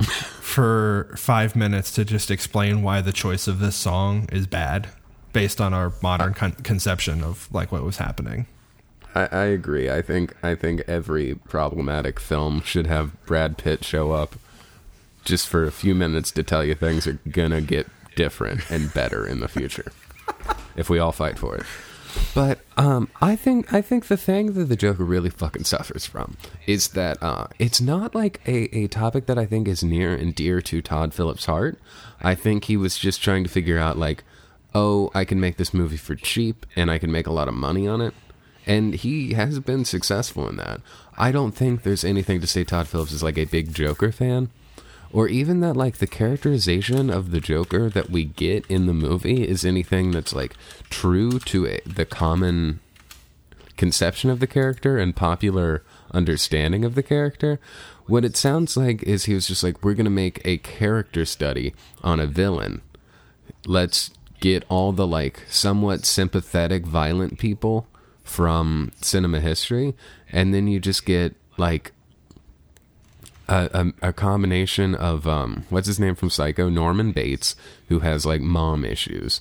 for 0.40 1.14
five 1.16 1.56
minutes 1.56 1.90
to 1.92 2.04
just 2.04 2.30
explain 2.30 2.82
why 2.82 3.00
the 3.00 3.12
choice 3.12 3.48
of 3.48 3.58
this 3.58 3.76
song 3.76 4.28
is 4.30 4.46
bad, 4.46 4.88
based 5.34 5.60
on 5.60 5.74
our 5.74 5.92
modern 6.02 6.32
con- 6.32 6.52
conception 6.52 7.22
of 7.22 7.52
like 7.52 7.70
what 7.70 7.82
was 7.82 7.98
happening. 7.98 8.46
I, 9.14 9.28
I 9.30 9.44
agree. 9.44 9.90
I 9.90 10.00
think 10.00 10.34
I 10.42 10.54
think 10.54 10.80
every 10.88 11.34
problematic 11.34 12.18
film 12.18 12.62
should 12.62 12.86
have 12.86 13.22
Brad 13.26 13.58
Pitt 13.58 13.84
show 13.84 14.12
up 14.12 14.36
just 15.24 15.46
for 15.46 15.64
a 15.64 15.72
few 15.72 15.94
minutes 15.94 16.30
to 16.32 16.42
tell 16.42 16.64
you 16.64 16.74
things 16.74 17.06
are 17.06 17.18
gonna 17.28 17.60
get 17.60 17.86
different 18.16 18.70
and 18.70 18.94
better 18.94 19.26
in 19.26 19.40
the 19.40 19.48
future 19.48 19.92
if 20.76 20.88
we 20.88 20.98
all 20.98 21.12
fight 21.12 21.38
for 21.38 21.56
it. 21.56 21.64
But 22.34 22.60
um, 22.76 23.08
I 23.20 23.36
think 23.36 23.72
I 23.72 23.80
think 23.82 24.06
the 24.06 24.16
thing 24.16 24.52
that 24.54 24.64
the 24.64 24.76
Joker 24.76 25.04
really 25.04 25.30
fucking 25.30 25.64
suffers 25.64 26.06
from 26.06 26.36
is 26.66 26.88
that 26.88 27.22
uh, 27.22 27.48
it's 27.58 27.80
not 27.80 28.14
like 28.14 28.40
a, 28.46 28.76
a 28.76 28.86
topic 28.86 29.26
that 29.26 29.38
I 29.38 29.46
think 29.46 29.68
is 29.68 29.82
near 29.82 30.14
and 30.14 30.34
dear 30.34 30.60
to 30.62 30.80
Todd 30.80 31.12
Phillips' 31.12 31.46
heart. 31.46 31.78
I 32.20 32.34
think 32.34 32.64
he 32.64 32.76
was 32.76 32.98
just 32.98 33.22
trying 33.22 33.44
to 33.44 33.50
figure 33.50 33.78
out 33.78 33.98
like, 33.98 34.24
oh, 34.74 35.10
I 35.14 35.24
can 35.24 35.40
make 35.40 35.56
this 35.56 35.74
movie 35.74 35.96
for 35.96 36.14
cheap 36.14 36.66
and 36.74 36.90
I 36.90 36.98
can 36.98 37.12
make 37.12 37.26
a 37.26 37.32
lot 37.32 37.48
of 37.48 37.54
money 37.54 37.86
on 37.86 38.00
it. 38.00 38.14
And 38.66 38.94
he 38.94 39.34
has 39.34 39.60
been 39.60 39.84
successful 39.84 40.48
in 40.48 40.56
that. 40.56 40.80
I 41.16 41.30
don't 41.30 41.52
think 41.52 41.82
there's 41.82 42.04
anything 42.04 42.40
to 42.40 42.46
say 42.46 42.64
Todd 42.64 42.88
Phillips 42.88 43.12
is 43.12 43.22
like 43.22 43.38
a 43.38 43.44
big 43.44 43.74
Joker 43.74 44.10
fan 44.10 44.50
or 45.14 45.28
even 45.28 45.60
that 45.60 45.76
like 45.76 45.98
the 45.98 46.08
characterization 46.08 47.08
of 47.08 47.30
the 47.30 47.40
joker 47.40 47.88
that 47.88 48.10
we 48.10 48.24
get 48.24 48.66
in 48.66 48.86
the 48.86 48.92
movie 48.92 49.46
is 49.48 49.64
anything 49.64 50.10
that's 50.10 50.34
like 50.34 50.54
true 50.90 51.38
to 51.38 51.66
a, 51.66 51.80
the 51.86 52.04
common 52.04 52.80
conception 53.76 54.28
of 54.28 54.40
the 54.40 54.46
character 54.46 54.98
and 54.98 55.14
popular 55.14 55.84
understanding 56.10 56.84
of 56.84 56.96
the 56.96 57.02
character 57.02 57.60
what 58.06 58.24
it 58.24 58.36
sounds 58.36 58.76
like 58.76 59.02
is 59.04 59.24
he 59.24 59.34
was 59.34 59.46
just 59.46 59.62
like 59.62 59.82
we're 59.84 59.94
going 59.94 60.04
to 60.04 60.10
make 60.10 60.42
a 60.44 60.58
character 60.58 61.24
study 61.24 61.72
on 62.02 62.18
a 62.18 62.26
villain 62.26 62.82
let's 63.66 64.10
get 64.44 64.62
all 64.68 64.92
the 64.92 65.06
like 65.06 65.40
somewhat 65.48 66.04
sympathetic 66.04 66.84
violent 66.84 67.38
people 67.38 67.86
from 68.22 68.92
cinema 69.00 69.40
history 69.40 69.94
and 70.30 70.52
then 70.52 70.68
you 70.68 70.78
just 70.78 71.06
get 71.06 71.34
like 71.56 71.92
a, 73.48 73.70
a, 74.02 74.08
a 74.08 74.12
combination 74.12 74.94
of 74.94 75.26
um, 75.26 75.64
what's 75.70 75.86
his 75.86 75.98
name 75.98 76.14
from 76.14 76.28
Psycho, 76.28 76.68
Norman 76.68 77.12
Bates, 77.12 77.56
who 77.88 78.00
has 78.00 78.26
like 78.26 78.42
mom 78.42 78.84
issues, 78.84 79.40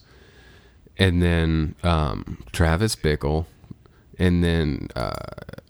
and 0.98 1.22
then 1.22 1.76
um, 1.84 2.42
Travis 2.54 2.96
Bickle, 2.96 3.46
and 4.18 4.42
then 4.42 4.88
uh, 4.96 5.14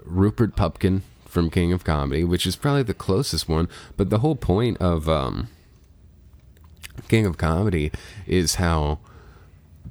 Rupert 0.03 0.55
Pupkin 0.55 1.01
from 1.25 1.49
King 1.49 1.73
of 1.73 1.83
Comedy, 1.83 2.23
which 2.23 2.45
is 2.45 2.55
probably 2.55 2.83
the 2.83 2.93
closest 2.93 3.49
one. 3.49 3.67
But 3.97 4.11
the 4.11 4.19
whole 4.19 4.35
point 4.35 4.77
of 4.77 5.09
um, 5.09 5.47
King 7.07 7.25
of 7.25 7.37
Comedy 7.37 7.91
is 8.27 8.55
how 8.55 8.99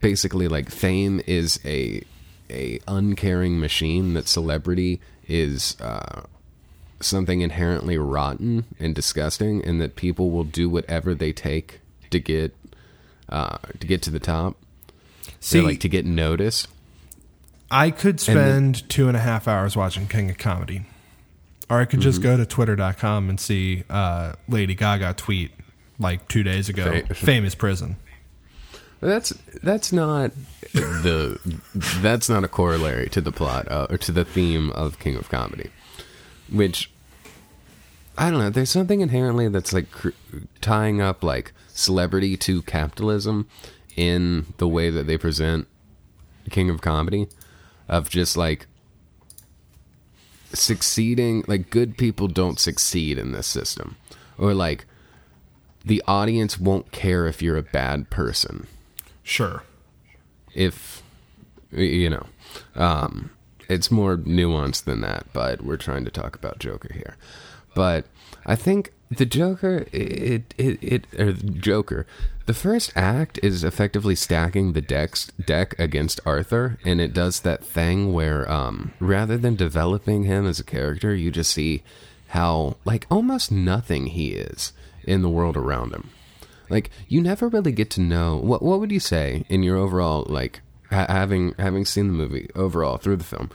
basically 0.03 0.49
like 0.49 0.69
fame 0.71 1.23
is 1.27 1.59
a 1.65 2.03
a 2.51 2.79
uncaring 2.87 3.59
machine 3.59 4.13
that 4.13 4.29
celebrity 4.29 5.01
is 5.27 5.75
uh, 5.81 6.25
something 7.01 7.41
inherently 7.41 7.97
rotten 7.97 8.67
and 8.79 8.95
disgusting, 8.95 9.65
and 9.65 9.81
that 9.81 9.97
people 9.97 10.31
will 10.31 10.45
do 10.45 10.69
whatever 10.69 11.15
they 11.15 11.33
take 11.33 11.81
to 12.11 12.19
get 12.21 12.55
uh, 13.31 13.57
to 13.81 13.87
get 13.87 14.03
to 14.03 14.11
the 14.11 14.21
top. 14.21 14.57
See, 15.41 15.59
They're 15.59 15.69
like 15.69 15.81
to 15.81 15.89
get 15.89 16.05
noticed. 16.05 16.69
I 17.71 17.91
could 17.91 18.21
spend 18.21 18.87
two 18.91 19.09
and 19.09 19.17
a 19.17 19.21
half 19.21 19.49
hours 19.49 19.75
watching 19.75 20.07
King 20.07 20.29
of 20.29 20.37
Comedy. 20.37 20.83
Or 21.71 21.81
I 21.81 21.87
could 21.87 22.01
just 22.01 22.21
Mm-hmm. 22.21 22.31
go 22.33 22.37
to 22.37 22.45
twitter.com 22.45 23.31
and 23.31 23.41
see 23.41 23.85
uh, 23.89 24.35
Lady 24.47 24.75
Gaga 24.75 25.15
tweet 25.15 25.53
like 25.99 26.29
two 26.29 26.43
days 26.43 26.69
ago 26.69 27.01
Fa- 27.07 27.15
famous 27.15 27.55
prison. 27.55 27.97
That's 29.03 29.31
that's 29.65 29.93
not 29.93 30.31
the 30.73 31.41
that's 31.75 32.29
not 32.29 32.45
a 32.45 32.49
corollary 32.49 33.09
to 33.09 33.21
the 33.21 33.33
plot 33.33 33.69
uh, 33.69 33.89
or 33.91 33.99
to 33.99 34.13
the 34.13 34.25
theme 34.25 34.71
of 34.71 35.01
King 35.01 35.17
of 35.17 35.29
Comedy, 35.29 35.71
which 36.49 36.89
I 38.17 38.31
don't 38.31 38.39
know. 38.39 38.51
There's 38.51 38.71
something 38.71 39.01
inherently 39.01 39.49
that's 39.49 39.73
like 39.73 39.91
cr- 39.91 40.11
tying 40.61 41.01
up 41.01 41.25
like 41.25 41.53
celebrity 41.67 42.37
to 42.39 42.63
capitalism 42.63 43.49
in 43.97 44.55
the 44.59 44.69
way 44.69 44.89
that 44.89 45.09
they 45.09 45.19
present 45.19 45.67
King 46.51 46.71
of 46.71 46.81
Comedy, 46.81 47.27
of 47.89 48.09
just 48.09 48.37
like 48.37 48.69
succeeding. 50.53 51.43
Like 51.49 51.71
good 51.71 51.99
people 51.99 52.29
don't 52.29 52.61
succeed 52.61 53.19
in 53.19 53.33
this 53.33 53.49
system, 53.49 53.97
or 54.39 54.55
like 54.55 54.85
the 55.85 56.01
audience 56.07 56.61
won't 56.61 56.93
care 56.93 57.27
if 57.27 57.43
you're 57.43 57.57
a 57.57 57.65
bad 57.65 58.09
person 58.09 58.69
Sure. 59.23 59.63
if 60.55 61.03
you 61.71 62.11
know 62.11 62.27
um 62.75 63.31
it's 63.69 63.91
more 63.91 64.17
nuanced 64.19 64.85
than 64.85 65.01
that 65.01 65.25
but 65.33 65.63
we're 65.63 65.77
trying 65.79 66.05
to 66.05 66.11
talk 66.11 66.37
about 66.37 66.59
joker 66.59 66.93
here 66.93 67.17
but 67.75 68.05
i 68.45 68.55
think 68.55 68.93
the 69.11 69.25
joker 69.25 69.87
it 69.93 70.55
it, 70.59 70.83
it 70.83 71.07
or 71.19 71.33
joker 71.33 72.07
the 72.45 72.53
first 72.53 72.93
act 72.95 73.39
is 73.43 73.65
effectively 73.65 74.15
stacking 74.15 74.73
the 74.73 74.83
decks 74.83 75.31
deck 75.47 75.75
against 75.79 76.21
arthur 76.27 76.79
and 76.85 77.01
it 77.01 77.15
does 77.15 77.41
that 77.41 77.65
thing 77.65 78.13
where 78.13 78.51
um 78.51 78.93
rather 79.01 79.39
than 79.39 79.57
developing 79.57 80.25
him 80.25 80.47
as 80.47 80.61
a 80.61 80.65
character 80.65 81.15
you 81.15 81.31
just 81.31 81.53
see 81.53 81.83
how 82.29 82.77
like 82.85 83.07
almost 83.11 83.51
nothing 83.51 84.07
he 84.07 84.33
is 84.33 84.73
in 85.05 85.23
the 85.23 85.29
world 85.31 85.57
around 85.57 85.93
him 85.95 86.11
like 86.73 86.91
you 87.07 87.21
never 87.21 87.49
really 87.49 87.71
get 87.71 87.91
to 87.91 88.01
know 88.01 88.37
what 88.37 88.63
what 88.63 88.81
would 88.81 88.91
you 88.91 88.99
say 88.99 89.45
in 89.49 89.63
your 89.63 89.77
overall 89.77 90.25
like 90.29 90.63
ha- 90.91 91.07
having 91.09 91.55
having 91.59 91.85
seen 91.85 92.09
the 92.09 92.15
movie 92.15 92.51
overall 92.55 92.97
through 92.97 93.17
the 93.17 93.25
film? 93.25 93.51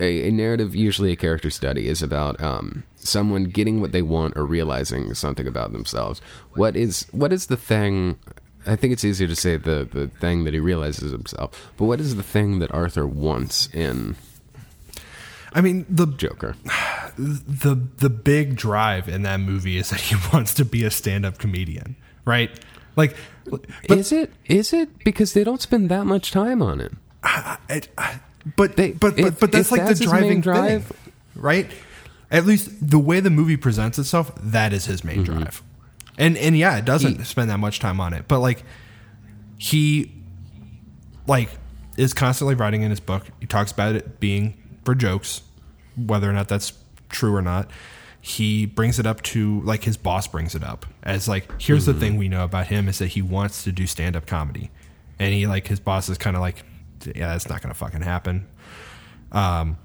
A, 0.00 0.28
a 0.28 0.32
narrative 0.32 0.74
usually 0.74 1.12
a 1.12 1.16
character 1.16 1.50
study 1.50 1.86
is 1.86 2.02
about 2.02 2.40
um, 2.42 2.82
someone 2.96 3.44
getting 3.44 3.80
what 3.80 3.92
they 3.92 4.02
want 4.02 4.36
or 4.36 4.44
realizing 4.44 5.14
something 5.14 5.46
about 5.46 5.72
themselves. 5.72 6.20
What 6.54 6.74
is 6.74 7.06
what 7.12 7.32
is 7.32 7.46
the 7.46 7.56
thing 7.56 8.18
i 8.66 8.74
think 8.74 8.94
it's 8.94 9.04
easier 9.04 9.28
to 9.28 9.36
say 9.36 9.58
the 9.58 9.86
the 9.92 10.08
thing 10.08 10.44
that 10.44 10.54
he 10.54 10.58
realizes 10.58 11.12
himself 11.12 11.70
but 11.76 11.84
what 11.84 12.00
is 12.00 12.16
the 12.16 12.22
thing 12.22 12.60
that 12.60 12.72
arthur 12.72 13.06
wants 13.06 13.68
in 13.74 14.16
I 15.54 15.60
mean, 15.60 15.86
the 15.88 16.06
joker? 16.06 16.56
the 17.16 17.80
the 17.98 18.10
big 18.10 18.56
drive 18.56 19.08
in 19.08 19.22
that 19.22 19.38
movie 19.38 19.78
is 19.78 19.90
that 19.90 20.00
he 20.00 20.16
wants 20.32 20.52
to 20.54 20.64
be 20.64 20.84
a 20.84 20.90
stand-up 20.90 21.38
comedian, 21.38 21.96
right? 22.24 22.50
Like 22.96 23.16
but 23.46 23.66
is 23.98 24.12
it 24.12 24.32
is 24.46 24.72
it 24.72 25.04
because 25.04 25.32
they 25.34 25.44
don't 25.44 25.60
spend 25.60 25.90
that 25.90 26.06
much 26.06 26.30
time 26.30 26.62
on 26.62 26.80
it 26.80 26.92
I, 27.22 27.58
I, 27.98 28.20
but, 28.56 28.76
They- 28.76 28.92
but 28.92 29.16
but 29.16 29.18
if- 29.18 29.40
but 29.40 29.52
that's 29.52 29.70
like 29.72 29.84
that's 29.84 29.98
the 29.98 30.04
driving 30.06 30.40
drive- 30.40 30.86
thing, 30.86 31.12
right? 31.34 31.70
At 32.30 32.46
least 32.46 32.70
the 32.90 32.98
way 32.98 33.20
the 33.20 33.30
movie 33.30 33.56
presents 33.56 33.98
itself, 33.98 34.32
that 34.40 34.72
is 34.72 34.86
his 34.86 35.04
main 35.04 35.24
mm-hmm. 35.24 35.38
drive. 35.38 35.62
And 36.18 36.36
and 36.36 36.56
yeah, 36.56 36.76
it 36.76 36.84
doesn't 36.84 37.18
He- 37.18 37.24
spend 37.24 37.50
that 37.50 37.58
much 37.58 37.80
time 37.80 38.00
on 38.00 38.12
it, 38.12 38.26
but 38.28 38.40
like 38.40 38.64
he 39.56 40.12
like 41.26 41.48
is 41.96 42.12
constantly 42.12 42.54
writing 42.54 42.82
in 42.82 42.90
his 42.90 43.00
book. 43.00 43.24
He 43.40 43.46
talks 43.46 43.72
about 43.72 43.94
it 43.94 44.20
being 44.20 44.54
for 44.84 44.94
jokes, 44.94 45.42
whether 45.96 46.28
or 46.28 46.32
not 46.32 46.48
that's 46.48 46.72
true 47.08 47.34
or 47.34 47.42
not. 47.42 47.70
He 48.26 48.64
brings 48.64 48.98
it 48.98 49.04
up 49.04 49.20
to 49.22 49.60
like 49.60 49.84
his 49.84 49.98
boss 49.98 50.26
brings 50.26 50.54
it 50.54 50.64
up 50.64 50.86
as 51.02 51.28
like 51.28 51.60
here's 51.60 51.84
the 51.84 51.92
thing 51.92 52.16
we 52.16 52.26
know 52.26 52.42
about 52.42 52.68
him 52.68 52.88
is 52.88 52.98
that 52.98 53.08
he 53.08 53.20
wants 53.20 53.64
to 53.64 53.72
do 53.72 53.86
stand 53.86 54.16
up 54.16 54.24
comedy, 54.24 54.70
and 55.18 55.34
he 55.34 55.46
like 55.46 55.66
his 55.66 55.78
boss 55.78 56.08
is 56.08 56.16
kind 56.16 56.34
of 56.34 56.40
like 56.40 56.64
yeah 57.04 57.28
that's 57.28 57.50
not 57.50 57.60
gonna 57.60 57.74
fucking 57.74 58.00
happen. 58.00 58.46
Um, 59.30 59.76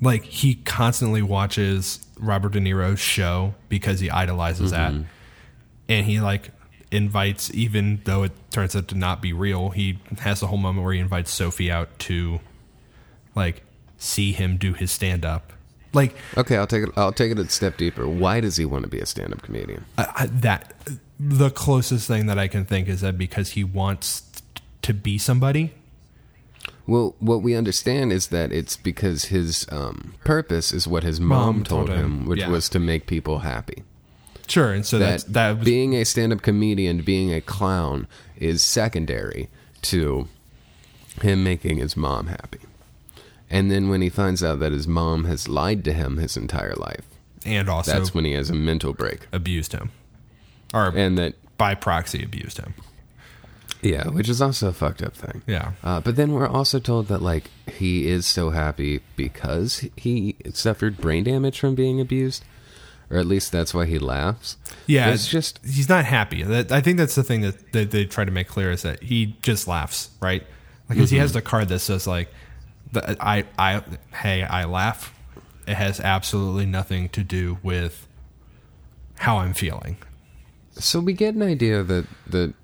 like 0.00 0.22
he 0.22 0.54
constantly 0.54 1.20
watches 1.20 2.06
Robert 2.20 2.52
De 2.52 2.60
Niro's 2.60 3.00
show 3.00 3.54
because 3.68 3.98
he 3.98 4.08
idolizes 4.08 4.70
that, 4.70 4.92
and 5.88 6.06
he 6.06 6.20
like 6.20 6.50
invites 6.92 7.52
even 7.52 8.00
though 8.04 8.22
it 8.22 8.32
turns 8.52 8.76
out 8.76 8.86
to 8.88 8.94
not 8.94 9.20
be 9.20 9.32
real. 9.32 9.70
He 9.70 9.98
has 10.20 10.38
the 10.38 10.46
whole 10.46 10.58
moment 10.58 10.84
where 10.84 10.94
he 10.94 11.00
invites 11.00 11.32
Sophie 11.32 11.72
out 11.72 11.98
to 12.00 12.38
like 13.34 13.62
see 13.96 14.30
him 14.30 14.58
do 14.58 14.74
his 14.74 14.92
stand 14.92 15.24
up. 15.24 15.52
Like 15.92 16.14
okay 16.36 16.56
i'll 16.56 16.66
take 16.66 16.84
it 16.84 16.90
i'll 16.96 17.12
take 17.12 17.32
it 17.32 17.38
a 17.38 17.48
step 17.48 17.78
deeper 17.78 18.06
why 18.06 18.40
does 18.40 18.56
he 18.56 18.64
want 18.66 18.84
to 18.84 18.90
be 18.90 19.00
a 19.00 19.06
stand-up 19.06 19.40
comedian 19.42 19.86
I, 19.96 20.12
I, 20.16 20.26
that 20.26 20.74
the 21.18 21.50
closest 21.50 22.06
thing 22.06 22.26
that 22.26 22.38
I 22.38 22.48
can 22.48 22.64
think 22.64 22.88
is 22.88 23.00
that 23.00 23.18
because 23.18 23.50
he 23.50 23.64
wants 23.64 24.22
to 24.82 24.94
be 24.94 25.18
somebody. 25.18 25.74
Well, 26.86 27.14
what 27.18 27.42
we 27.42 27.54
understand 27.54 28.12
is 28.12 28.28
that 28.28 28.52
it's 28.52 28.76
because 28.76 29.26
his 29.26 29.66
um, 29.70 30.14
purpose 30.24 30.72
is 30.72 30.86
what 30.88 31.02
his 31.02 31.20
mom, 31.20 31.56
Mom 31.56 31.64
told, 31.64 31.88
him, 31.90 31.98
him, 31.98 32.26
which 32.26 32.40
yeah. 32.40 32.48
was 32.48 32.68
to 32.70 32.78
make 32.78 33.06
people 33.06 33.40
happy. 33.40 33.82
Sure, 34.46 34.72
and 34.72 34.86
so 34.86 34.98
That, 34.98 35.10
that's 35.10 35.24
that 35.24 35.58
was 35.58 35.64
being 35.66 35.94
a 35.94 36.04
stand-up 36.04 36.40
comedian, 36.40 37.02
being 37.02 37.34
a 37.34 37.42
clown, 37.42 38.06
is 38.36 38.62
secondary 38.62 39.50
to 39.82 40.28
him 41.20 41.44
making 41.44 41.76
his 41.76 41.96
mom 41.96 42.28
happy. 42.28 42.60
And 43.50 43.70
then 43.70 43.88
when 43.88 44.02
he 44.02 44.08
finds 44.10 44.42
out 44.44 44.60
that 44.60 44.72
his 44.72 44.86
mom 44.86 45.24
has 45.24 45.48
lied 45.48 45.84
to 45.84 45.92
him 45.92 46.18
his 46.18 46.36
entire 46.36 46.74
life, 46.74 47.04
and 47.46 47.68
also 47.68 47.92
that's 47.92 48.12
when 48.12 48.24
he 48.24 48.32
has 48.32 48.50
a 48.50 48.54
mental 48.54 48.92
break. 48.92 49.26
abused 49.32 49.72
him, 49.72 49.90
or 50.74 50.88
And 50.96 51.16
that 51.18 51.34
by 51.56 51.74
proxy 51.74 52.22
abused 52.22 52.58
him. 52.58 52.74
Yeah, 53.80 54.08
which 54.08 54.28
is 54.28 54.42
also 54.42 54.68
a 54.68 54.72
fucked 54.72 55.02
up 55.02 55.14
thing. 55.14 55.42
Yeah. 55.46 55.72
Uh, 55.84 56.00
but 56.00 56.16
then 56.16 56.32
we're 56.32 56.48
also 56.48 56.80
told 56.80 57.06
that 57.08 57.22
like 57.22 57.44
he 57.68 58.08
is 58.08 58.26
so 58.26 58.50
happy 58.50 59.00
because 59.14 59.88
he 59.96 60.34
suffered 60.52 60.96
brain 60.98 61.24
damage 61.24 61.60
from 61.60 61.74
being 61.76 62.00
abused, 62.00 62.44
or 63.08 63.18
at 63.18 63.26
least 63.26 63.52
that's 63.52 63.72
why 63.72 63.86
he 63.86 63.98
laughs. 64.00 64.56
Yeah, 64.86 65.10
it's 65.10 65.28
just 65.28 65.60
he's 65.64 65.88
not 65.88 66.04
happy. 66.04 66.42
That, 66.42 66.72
I 66.72 66.80
think 66.80 66.98
that's 66.98 67.14
the 67.14 67.22
thing 67.22 67.42
that, 67.42 67.72
that 67.72 67.92
they 67.92 68.04
try 68.04 68.24
to 68.24 68.32
make 68.32 68.48
clear 68.48 68.72
is 68.72 68.82
that 68.82 69.02
he 69.04 69.36
just 69.42 69.68
laughs, 69.68 70.10
right? 70.20 70.44
Because 70.88 71.06
Mm-hmm. 71.06 71.14
he 71.14 71.20
has 71.20 71.32
the 71.32 71.42
card 71.42 71.68
that 71.68 71.78
says 71.78 72.06
like, 72.06 72.30
the, 72.92 73.16
"I, 73.20 73.44
I, 73.58 73.82
hey, 74.14 74.42
I 74.42 74.64
laugh." 74.64 75.14
It 75.66 75.74
has 75.74 76.00
absolutely 76.00 76.64
nothing 76.64 77.10
to 77.10 77.22
do 77.22 77.58
with 77.62 78.08
how 79.18 79.38
I'm 79.38 79.52
feeling. 79.52 79.98
so 80.72 81.00
we 81.00 81.12
get 81.12 81.34
an 81.34 81.42
idea 81.42 81.82
that 81.82 82.06
that 82.26 82.54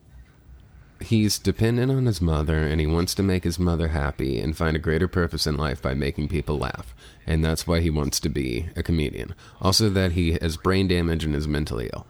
he's 1.01 1.39
dependent 1.39 1.91
on 1.93 2.07
his 2.07 2.20
mother 2.20 2.59
and 2.59 2.81
he 2.81 2.87
wants 2.87 3.14
to 3.14 3.22
make 3.22 3.45
his 3.45 3.59
mother 3.59 3.89
happy 3.89 4.41
and 4.41 4.57
find 4.57 4.75
a 4.75 4.81
greater 4.81 5.09
purpose 5.09 5.47
in 5.47 5.57
life 5.57 5.83
by 5.83 5.95
making 5.95 6.29
people 6.29 6.57
laugh. 6.59 6.95
And 7.27 7.45
that's 7.45 7.66
why 7.66 7.81
he 7.81 7.91
wants 7.91 8.20
to 8.20 8.29
be 8.29 8.68
a 8.77 8.83
comedian. 8.83 9.35
Also 9.61 9.91
that 9.91 10.12
he 10.12 10.39
has 10.41 10.57
brain 10.57 10.89
damage 10.89 11.25
and 11.25 11.35
is 11.35 11.47
mentally 11.49 11.91
ill. 11.93 12.07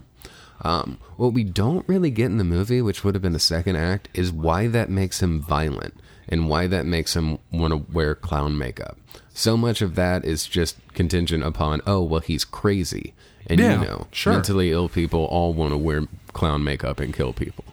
Um, 0.61 0.99
what 1.17 1.33
we 1.33 1.45
don't 1.45 1.89
really 1.89 2.11
get 2.11 2.27
in 2.27 2.39
the 2.39 2.45
movie, 2.45 2.81
which 2.81 3.03
would 3.03 3.15
have 3.15 3.23
been 3.23 3.33
the 3.33 3.41
second 3.41 3.77
act, 3.77 4.09
is 4.15 4.31
why 4.31 4.69
that 4.69 4.89
makes 4.89 5.21
him 5.21 5.41
violent 5.43 5.95
and 6.29 6.49
why 6.49 6.67
that 6.67 6.87
makes 6.87 7.15
him 7.17 7.39
want 7.53 7.73
to 7.73 7.93
wear 7.93 8.15
clown 8.15 8.57
makeup. 8.59 8.97
So 9.33 9.57
much 9.57 9.83
of 9.83 9.95
that 9.97 10.25
is 10.25 10.47
just 10.47 10.77
contingent 10.95 11.43
upon, 11.45 11.81
oh, 11.87 12.03
well, 12.03 12.21
he's 12.21 12.45
crazy. 12.45 13.15
And 13.49 13.61
Yeah, 13.61 13.81
you 13.81 13.87
know, 13.87 14.07
sure. 14.13 14.33
mentally 14.33 14.71
ill 14.73 14.89
people 14.89 15.25
all 15.27 15.53
want 15.53 15.73
to 15.73 15.77
wear 15.77 16.07
clown 16.33 16.65
makeup 16.65 16.99
and 17.01 17.13
kill 17.13 17.33
people. 17.33 17.65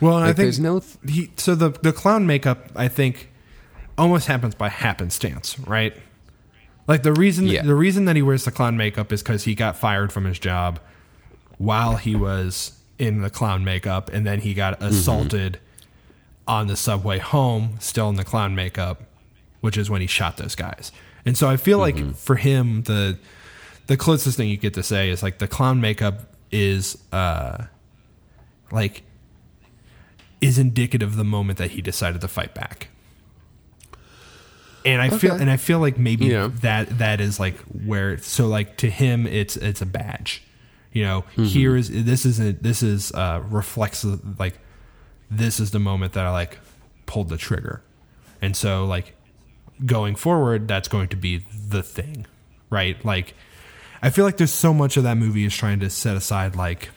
Well, 0.00 0.16
and 0.18 0.24
I 0.24 0.28
think 0.28 0.36
there's 0.38 0.60
no 0.60 0.80
th- 0.80 0.98
he. 1.08 1.30
So 1.36 1.54
the 1.54 1.70
the 1.70 1.92
clown 1.92 2.26
makeup, 2.26 2.70
I 2.76 2.86
think, 2.88 3.30
almost 3.96 4.26
happens 4.26 4.54
by 4.54 4.68
happenstance, 4.68 5.58
right? 5.60 5.96
Like 6.86 7.02
the 7.02 7.12
reason 7.14 7.46
Yeah. 7.46 7.62
the 7.62 7.74
reason 7.74 8.04
that 8.04 8.14
he 8.14 8.22
wears 8.22 8.44
the 8.44 8.50
clown 8.52 8.76
makeup 8.76 9.10
is 9.10 9.22
because 9.22 9.44
he 9.44 9.54
got 9.54 9.76
fired 9.76 10.12
from 10.12 10.26
his 10.26 10.38
job 10.38 10.78
while 11.58 11.96
he 11.96 12.14
was 12.14 12.72
in 12.98 13.22
the 13.22 13.30
clown 13.30 13.64
makeup, 13.64 14.10
and 14.12 14.26
then 14.26 14.40
he 14.40 14.52
got 14.54 14.74
Mm-hmm. 14.74 14.88
assaulted 14.88 15.58
on 16.48 16.66
the 16.68 16.76
subway 16.76 17.18
home, 17.18 17.76
still 17.80 18.08
in 18.08 18.14
the 18.16 18.24
clown 18.24 18.54
makeup, 18.54 19.02
which 19.60 19.76
is 19.76 19.90
when 19.90 20.00
he 20.00 20.06
shot 20.06 20.36
those 20.36 20.54
guys. 20.54 20.92
And 21.24 21.36
so 21.36 21.48
I 21.48 21.56
feel 21.56 21.80
Mm-hmm. 21.80 22.06
like 22.08 22.16
for 22.16 22.36
him, 22.36 22.82
the 22.82 23.18
the 23.88 23.96
closest 23.96 24.36
thing 24.36 24.48
you 24.48 24.56
get 24.56 24.74
to 24.74 24.82
say 24.82 25.10
is 25.10 25.22
like 25.22 25.38
the 25.38 25.48
clown 25.48 25.80
makeup 25.80 26.34
is 26.52 26.96
uh 27.12 27.64
like 28.70 29.02
is 30.40 30.58
indicative 30.58 31.10
of 31.10 31.16
the 31.16 31.24
moment 31.24 31.58
that 31.58 31.72
he 31.72 31.80
decided 31.82 32.20
to 32.20 32.28
fight 32.28 32.54
back. 32.54 32.88
And 34.84 35.02
I 35.02 35.10
feel 35.10 35.34
and 35.34 35.50
I 35.50 35.56
feel 35.56 35.80
like 35.80 35.98
maybe 35.98 36.26
Yeah. 36.26 36.50
that 36.60 36.98
that 36.98 37.20
is 37.20 37.40
like 37.40 37.56
where 37.84 38.18
so 38.18 38.46
like 38.46 38.76
to 38.78 38.90
him 38.90 39.26
it's 39.26 39.56
it's 39.56 39.82
a 39.82 39.86
badge. 39.86 40.42
You 40.92 41.02
know, 41.04 41.24
here 41.36 41.76
is 41.76 41.90
this 41.90 42.24
isn't 42.24 42.62
this 42.62 42.82
is 42.84 43.10
uh 43.12 43.42
reflects 43.50 44.04
like 44.38 44.58
this 45.30 45.60
is 45.60 45.70
the 45.70 45.78
moment 45.78 46.12
that 46.14 46.24
I 46.26 46.30
like 46.30 46.58
pulled 47.06 47.28
the 47.28 47.36
trigger. 47.36 47.82
And 48.42 48.56
so 48.56 48.84
like 48.84 49.14
going 49.84 50.14
forward 50.14 50.68
that's 50.68 50.88
going 50.88 51.08
to 51.08 51.16
be 51.16 51.44
the 51.68 51.82
thing. 51.82 52.26
Right? 52.70 53.02
Like 53.04 53.34
I 54.02 54.10
feel 54.10 54.24
like 54.24 54.36
there's 54.36 54.52
so 54.52 54.74
much 54.74 54.96
of 54.96 55.04
that 55.04 55.16
movie 55.16 55.44
is 55.44 55.54
trying 55.54 55.80
to 55.80 55.90
set 55.90 56.16
aside 56.16 56.56
like 56.56 56.90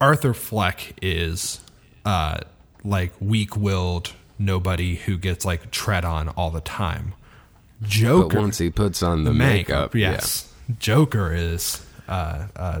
Arthur 0.00 0.34
Fleck 0.34 0.94
is 1.00 1.60
uh 2.04 2.40
like 2.84 3.12
weak-willed 3.20 4.12
nobody 4.38 4.96
who 4.96 5.16
gets 5.16 5.44
like 5.44 5.70
tread 5.70 6.04
on 6.04 6.28
all 6.30 6.50
the 6.50 6.60
time. 6.60 7.14
Joker 7.82 8.34
But 8.34 8.42
once 8.42 8.58
he 8.58 8.70
puts 8.70 9.02
on 9.02 9.24
the, 9.24 9.32
makeup, 9.32 9.94
yes. 9.94 10.52
Joker 10.78 11.32
is 11.32 11.84
uh 12.08 12.46
uh 12.56 12.80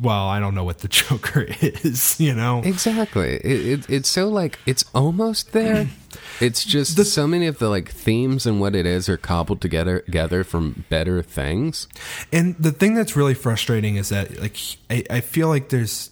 well, 0.00 0.28
I 0.28 0.40
don't 0.40 0.54
know 0.54 0.64
what 0.64 0.78
the 0.78 0.88
Joker 1.00 1.46
is, 1.60 2.18
you 2.20 2.34
know. 2.34 2.62
exactly. 2.64 3.36
It, 3.36 3.66
it, 3.66 3.90
it's 3.90 4.08
so 4.08 4.28
like 4.28 4.58
it's 4.66 4.84
almost 4.94 5.52
there. 5.52 5.88
It's 6.40 6.64
just 6.64 6.96
so 7.12 7.26
many 7.26 7.46
of 7.46 7.58
the 7.58 7.68
like 7.68 7.90
themes 7.90 8.46
and 8.46 8.60
what 8.60 8.74
it 8.74 8.86
is 8.86 9.08
are 9.08 9.16
cobbled 9.16 9.60
together 9.60 10.00
together 10.00 10.42
from 10.44 10.84
better 10.88 11.22
things. 11.22 11.88
And 12.32 12.56
the 12.56 12.72
thing 12.72 12.94
that's 12.94 13.16
really 13.16 13.34
frustrating 13.34 13.96
is 13.96 14.08
that 14.08 14.40
like 14.40 14.56
I, 14.90 15.04
I 15.10 15.20
feel 15.20 15.48
like 15.48 15.68
there's 15.68 16.10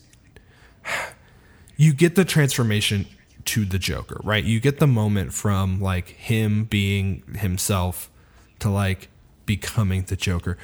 you 1.77 1.93
get 1.93 2.15
the 2.15 2.25
transformation 2.25 3.07
to 3.47 3.65
the 3.65 3.79
Joker, 3.79 4.21
right? 4.23 4.45
You 4.45 4.61
get 4.61 4.79
the 4.79 4.87
moment 4.87 5.33
from 5.33 5.81
like 5.81 6.09
him 6.09 6.65
being 6.65 7.23
himself 7.37 8.11
to 8.61 8.71
like 8.71 9.09
becoming 9.47 10.05
the 10.05 10.17
Joker. 10.17 10.57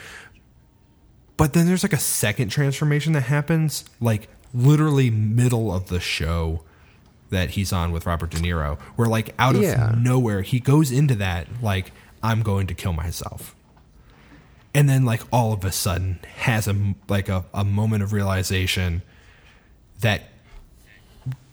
But 1.39 1.55
then 1.55 1.67
there's 1.67 1.83
like 1.83 1.95
a 1.95 1.99
second 1.99 2.51
transformation 2.51 3.15
that 3.15 3.23
happens 3.23 3.85
like 4.01 4.29
literally 4.53 5.09
middle 5.11 5.73
of 5.75 5.89
the 5.89 6.01
show 6.01 6.65
that 7.31 7.51
he's 7.51 7.73
on 7.73 7.93
with 7.93 8.05
Robert 8.07 8.31
De 8.31 8.39
Niro 8.39 8.79
where 8.97 9.09
like 9.09 9.35
out 9.39 9.55
of 9.55 9.63
Yeah. 9.63 9.95
nowhere 9.99 10.43
he 10.43 10.61
goes 10.61 10.91
into 10.91 11.15
that 11.17 11.47
like 11.63 11.93
I'm 12.23 12.43
going 12.43 12.67
to 12.69 12.75
kill 12.75 12.93
myself 12.95 13.55
and 14.75 14.89
then 14.89 15.05
like 15.05 15.21
all 15.33 15.53
of 15.53 15.65
a 15.65 15.71
sudden 15.73 16.19
has 16.37 16.67
a 16.67 16.95
like 17.09 17.29
a, 17.29 17.45
a 17.55 17.65
moment 17.65 18.03
of 18.03 18.13
realization 18.13 19.03
that 20.01 20.23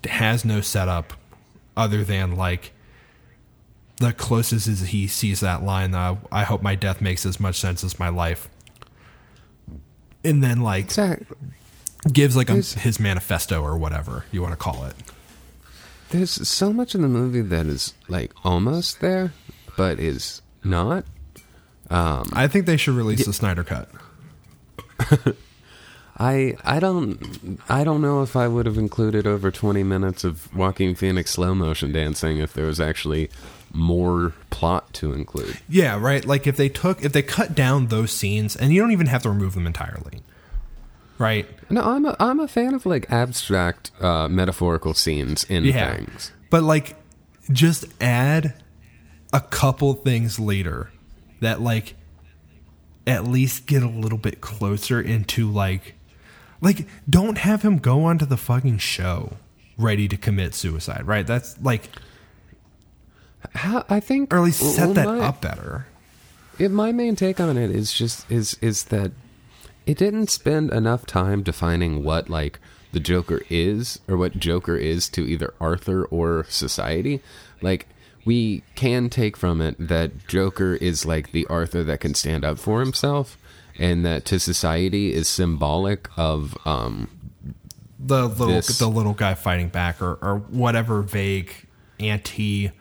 has 0.05 0.45
no 0.45 0.61
setup 0.61 1.13
other 1.75 2.03
than 2.03 2.35
like 2.37 2.71
the 3.97 4.13
closest 4.13 4.67
is 4.67 4.79
he 4.87 5.07
sees 5.07 5.41
that 5.41 5.63
line 5.63 5.93
uh, 5.93 6.15
i 6.31 6.43
hope 6.43 6.61
my 6.61 6.75
death 6.75 7.01
makes 7.01 7.25
as 7.25 7.39
much 7.39 7.59
sense 7.59 7.83
as 7.83 7.99
my 7.99 8.09
life 8.09 8.47
and 10.25 10.43
then 10.43 10.61
like 10.61 10.85
Exactly. 10.85 11.37
gives 12.11 12.35
like 12.35 12.49
a, 12.49 12.55
his 12.55 12.99
manifesto 12.99 13.61
or 13.63 13.77
whatever 13.77 14.25
you 14.31 14.41
want 14.41 14.51
to 14.53 14.57
call 14.57 14.83
it 14.85 14.95
There's 16.09 16.31
so 16.47 16.73
much 16.73 16.93
in 16.95 17.01
the 17.01 17.07
movie 17.07 17.41
that 17.41 17.65
is 17.65 17.93
like 18.09 18.31
almost 18.43 18.99
there, 19.01 19.33
but 19.77 19.99
is 19.99 20.41
not. 20.63 21.05
Um, 21.89 22.25
i 22.33 22.47
think 22.47 22.65
they 22.65 22.77
should 22.77 22.95
release 22.95 23.25
the 23.25 23.33
snyder 23.33 23.63
cut 23.63 23.89
I 26.17 26.55
I 26.63 26.79
don't 26.79 27.59
I 27.67 27.83
don't 27.83 28.01
know 28.01 28.21
if 28.23 28.35
I 28.37 28.47
would 28.47 28.65
have 28.65 28.77
included 28.77 29.27
over 29.27 29.51
20 29.51 29.83
minutes 29.83 30.23
of 30.23 30.53
Joaquin 30.55 30.95
Phoenix 30.95 31.31
slow 31.31 31.53
motion 31.53 31.91
dancing 31.91 32.37
if 32.37 32.53
there 32.53 32.65
was 32.65 32.79
actually 32.79 33.29
more 33.75 34.33
plot 34.49 34.93
to 34.93 35.13
include. 35.13 35.59
yeah 35.67 35.99
right 35.99 36.25
like 36.25 36.47
if 36.47 36.55
they 36.57 36.69
took 36.69 37.03
if 37.03 37.11
they 37.11 37.21
cut 37.21 37.53
down 37.53 37.87
those 37.87 38.11
scenes 38.11 38.55
and 38.55 38.73
you 38.73 38.81
don't 38.81 38.91
even 38.91 39.07
have 39.07 39.21
to 39.21 39.29
remove 39.29 39.53
them 39.53 39.67
entirely 39.67 40.21
right 41.17 41.47
No, 41.69 41.81
I'm 41.81 42.05
a 42.05 42.15
I'm 42.19 42.39
a 42.39 42.47
fan 42.47 42.73
of 42.73 42.85
like 42.85 43.09
abstract 43.11 43.91
uh, 43.99 44.27
metaphorical 44.27 44.93
scenes 44.93 45.43
in 45.45 45.65
yeah. 45.65 45.95
things. 45.95 46.31
But 46.49 46.63
like, 46.63 46.95
just 47.51 47.85
add 48.01 48.53
a 49.33 49.41
couple 49.41 49.93
things 49.95 50.39
later 50.39 50.91
that 51.41 51.61
like 51.61 51.95
at 53.07 53.25
least 53.25 53.65
get 53.65 53.83
a 53.83 53.89
little 53.89 54.17
bit 54.17 54.41
closer 54.41 55.01
into 55.01 55.49
like, 55.49 55.95
like 56.61 56.87
don't 57.09 57.37
have 57.39 57.61
him 57.63 57.77
go 57.79 58.03
onto 58.05 58.25
the 58.25 58.37
fucking 58.37 58.77
show 58.77 59.37
ready 59.77 60.07
to 60.07 60.17
commit 60.17 60.53
suicide. 60.53 61.05
Right? 61.07 61.25
That's 61.25 61.59
like, 61.61 61.89
How, 63.53 63.85
I 63.89 63.99
think 63.99 64.33
or 64.33 64.37
at 64.37 64.43
least 64.43 64.59
set 64.75 64.85
well, 64.85 64.93
that 64.93 65.05
my- 65.05 65.19
up 65.19 65.41
better. 65.41 65.87
It, 66.57 66.71
my 66.71 66.91
main 66.93 67.15
take 67.17 67.39
on 67.41 67.57
it 67.57 67.69
is 67.69 67.91
just 67.91 68.29
is 68.31 68.57
is 68.61 68.85
that 68.85 69.11
it 69.85 69.97
didn't 69.97 70.29
spend 70.29 70.71
enough 70.71 71.05
time 71.05 71.43
defining 71.43 72.03
what 72.03 72.29
like 72.29 72.59
the 72.93 72.99
Joker 73.01 73.41
is 73.49 73.99
or 74.07 74.15
what 74.15 74.39
Joker 74.39 74.77
is 74.77 75.09
to 75.09 75.25
either 75.27 75.53
Arthur 75.59 76.05
or 76.05 76.45
society. 76.47 77.19
Like 77.61 77.87
we 78.23 78.63
can 78.75 79.09
take 79.09 79.35
from 79.35 79.59
it 79.59 79.75
that 79.77 80.27
Joker 80.27 80.75
is 80.75 81.05
like 81.05 81.33
the 81.33 81.45
Arthur 81.47 81.83
that 81.83 81.99
can 81.99 82.13
stand 82.13 82.45
up 82.45 82.57
for 82.57 82.79
himself 82.79 83.37
and 83.77 84.05
that 84.05 84.23
to 84.25 84.39
society 84.39 85.13
is 85.13 85.27
symbolic 85.27 86.07
of 86.15 86.57
um 86.65 87.09
The 87.99 88.27
little 88.29 88.47
This- 88.47 88.77
the 88.77 88.87
little 88.87 89.13
guy 89.13 89.33
fighting 89.33 89.67
back 89.67 90.01
or 90.01 90.17
or 90.21 90.37
whatever 90.37 91.01
vague 91.01 91.51
anti 91.99 92.71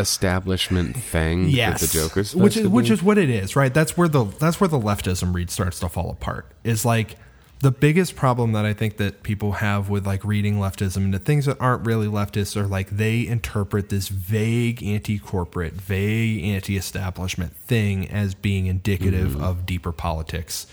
establishment 0.00 0.96
thing 0.96 1.48
yes, 1.48 1.80
that 1.80 1.86
the 1.86 1.92
Joker's 1.98 2.34
which 2.34 2.56
is 2.56 2.66
which 2.68 2.90
is 2.90 3.02
what 3.02 3.18
it 3.18 3.30
is, 3.30 3.54
right? 3.54 3.72
That's 3.72 3.96
where 3.96 4.08
the 4.08 4.24
that's 4.24 4.60
where 4.60 4.68
the 4.68 4.78
leftism 4.78 5.34
read 5.34 5.50
starts 5.50 5.78
to 5.80 5.88
fall 5.88 6.10
apart. 6.10 6.46
Is 6.64 6.84
like 6.84 7.16
the 7.60 7.70
biggest 7.70 8.16
problem 8.16 8.52
that 8.52 8.64
I 8.64 8.72
think 8.72 8.96
that 8.96 9.22
people 9.22 9.52
have 9.52 9.90
with 9.90 10.06
like 10.06 10.24
reading 10.24 10.56
leftism 10.56 10.96
and 10.96 11.12
the 11.14 11.18
things 11.18 11.44
that 11.44 11.60
aren't 11.60 11.84
really 11.84 12.06
leftists 12.06 12.56
are 12.56 12.66
like 12.66 12.88
they 12.88 13.26
interpret 13.26 13.90
this 13.90 14.08
vague 14.08 14.82
anti-corporate, 14.82 15.74
vague 15.74 16.42
anti-establishment 16.42 17.54
thing 17.54 18.08
as 18.08 18.34
being 18.34 18.64
indicative 18.66 19.32
Mm-hmm. 19.32 19.44
of 19.44 19.66
deeper 19.66 19.92
politics. 19.92 20.66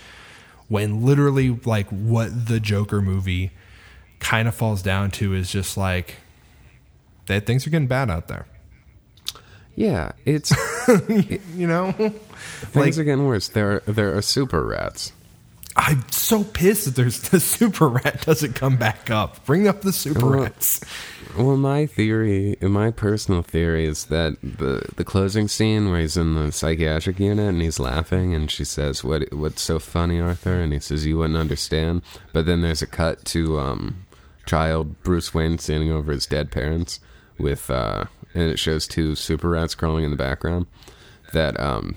When 0.68 1.04
literally 1.04 1.60
like 1.66 1.88
what 1.90 2.46
the 2.46 2.58
Joker 2.58 3.02
movie 3.02 3.50
kind 4.18 4.48
of 4.48 4.54
falls 4.54 4.80
down 4.82 5.10
to 5.12 5.34
is 5.34 5.52
just 5.52 5.76
like 5.76 6.16
that 7.26 7.44
things 7.46 7.66
are 7.66 7.70
getting 7.70 7.86
bad 7.86 8.10
out 8.10 8.28
there. 8.28 8.46
Yeah, 9.78 10.10
it's 10.24 10.52
You 11.08 11.66
know, 11.68 11.92
things 11.92 12.74
like 12.74 12.98
are 12.98 13.04
getting 13.04 13.26
worse. 13.26 13.46
There, 13.46 13.76
are, 13.76 13.80
there 13.86 14.16
are 14.16 14.22
super 14.22 14.64
rats. 14.64 15.12
I'm 15.76 16.02
so 16.10 16.42
pissed 16.42 16.86
that 16.86 16.96
there's 16.96 17.20
the 17.28 17.38
super 17.38 17.88
rat 17.88 18.26
doesn't 18.26 18.56
come 18.56 18.76
back 18.76 19.08
up. 19.08 19.44
Bring 19.46 19.68
up 19.68 19.82
the 19.82 19.92
super 19.92 20.28
Well, 20.28 20.40
rats. 20.40 20.80
Well, 21.36 21.56
my 21.56 21.86
theory, 21.86 22.56
my 22.60 22.90
personal 22.90 23.42
theory, 23.42 23.86
is 23.86 24.06
that 24.06 24.36
the 24.42 24.82
the 24.96 25.04
closing 25.04 25.46
scene 25.46 25.90
where 25.92 26.00
he's 26.00 26.16
in 26.16 26.34
the 26.34 26.50
psychiatric 26.50 27.20
unit 27.20 27.46
and 27.48 27.62
he's 27.62 27.78
laughing, 27.78 28.34
and 28.34 28.50
she 28.50 28.64
says, 28.64 29.04
"What 29.04 29.32
what's 29.32 29.62
so 29.62 29.78
funny, 29.78 30.20
Arthur?" 30.20 30.54
And 30.60 30.72
he 30.72 30.80
says, 30.80 31.06
"You 31.06 31.18
wouldn't 31.18 31.38
understand." 31.38 32.02
But 32.32 32.46
then 32.46 32.62
there's 32.62 32.82
a 32.82 32.86
cut 32.88 33.24
to 33.26 33.60
um, 33.60 34.06
child 34.44 35.00
Bruce 35.04 35.32
Wayne 35.32 35.58
standing 35.58 35.92
over 35.92 36.10
his 36.10 36.26
dead 36.26 36.50
parents 36.50 36.98
with, 37.38 37.70
uh, 37.70 38.06
and 38.38 38.50
it 38.50 38.58
shows 38.58 38.86
two 38.86 39.14
super 39.14 39.48
rats 39.50 39.74
crawling 39.74 40.04
in 40.04 40.10
the 40.10 40.16
background. 40.16 40.66
That 41.32 41.58
um, 41.60 41.96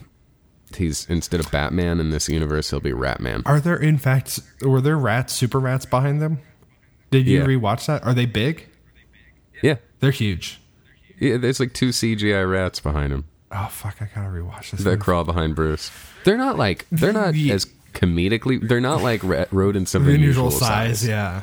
he's 0.75 1.05
instead 1.09 1.39
of 1.39 1.49
Batman 1.51 1.99
in 1.99 2.09
this 2.09 2.27
universe, 2.27 2.69
he'll 2.69 2.79
be 2.81 2.91
Ratman. 2.91 3.43
Are 3.45 3.59
there 3.59 3.77
in 3.77 3.97
fact 3.97 4.39
were 4.61 4.81
there 4.81 4.97
rats, 4.97 5.33
super 5.33 5.59
rats 5.59 5.85
behind 5.85 6.21
them? 6.21 6.39
Did 7.11 7.27
you 7.27 7.39
Yeah. 7.39 7.45
rewatch 7.45 7.85
that? 7.87 8.03
Are 8.05 8.13
they 8.13 8.25
big? 8.25 8.67
Yeah, 9.61 9.75
They're 9.99 10.11
huge. 10.11 10.59
yeah. 11.19 11.37
There's 11.37 11.59
like 11.59 11.73
two 11.73 11.89
CGI 11.89 12.49
rats 12.49 12.79
behind 12.79 13.13
him. 13.13 13.25
Oh 13.51 13.67
fuck! 13.69 13.97
I 14.01 14.09
gotta 14.15 14.29
rewatch 14.29 14.71
this. 14.71 14.83
that 14.85 14.99
crawl 15.01 15.23
behind 15.25 15.55
Bruce. 15.55 15.91
They're 16.23 16.37
not 16.37 16.57
like 16.57 16.87
they're 16.91 17.11
not 17.13 17.35
Yeah. 17.35 17.53
as 17.55 17.67
comedically. 17.93 18.65
They're 18.65 18.79
not 18.81 19.01
like 19.01 19.21
rodents 19.51 19.93
of 19.93 20.07
unusual 20.07 20.51
size, 20.51 20.99
size. 21.01 21.07
yeah. 21.07 21.41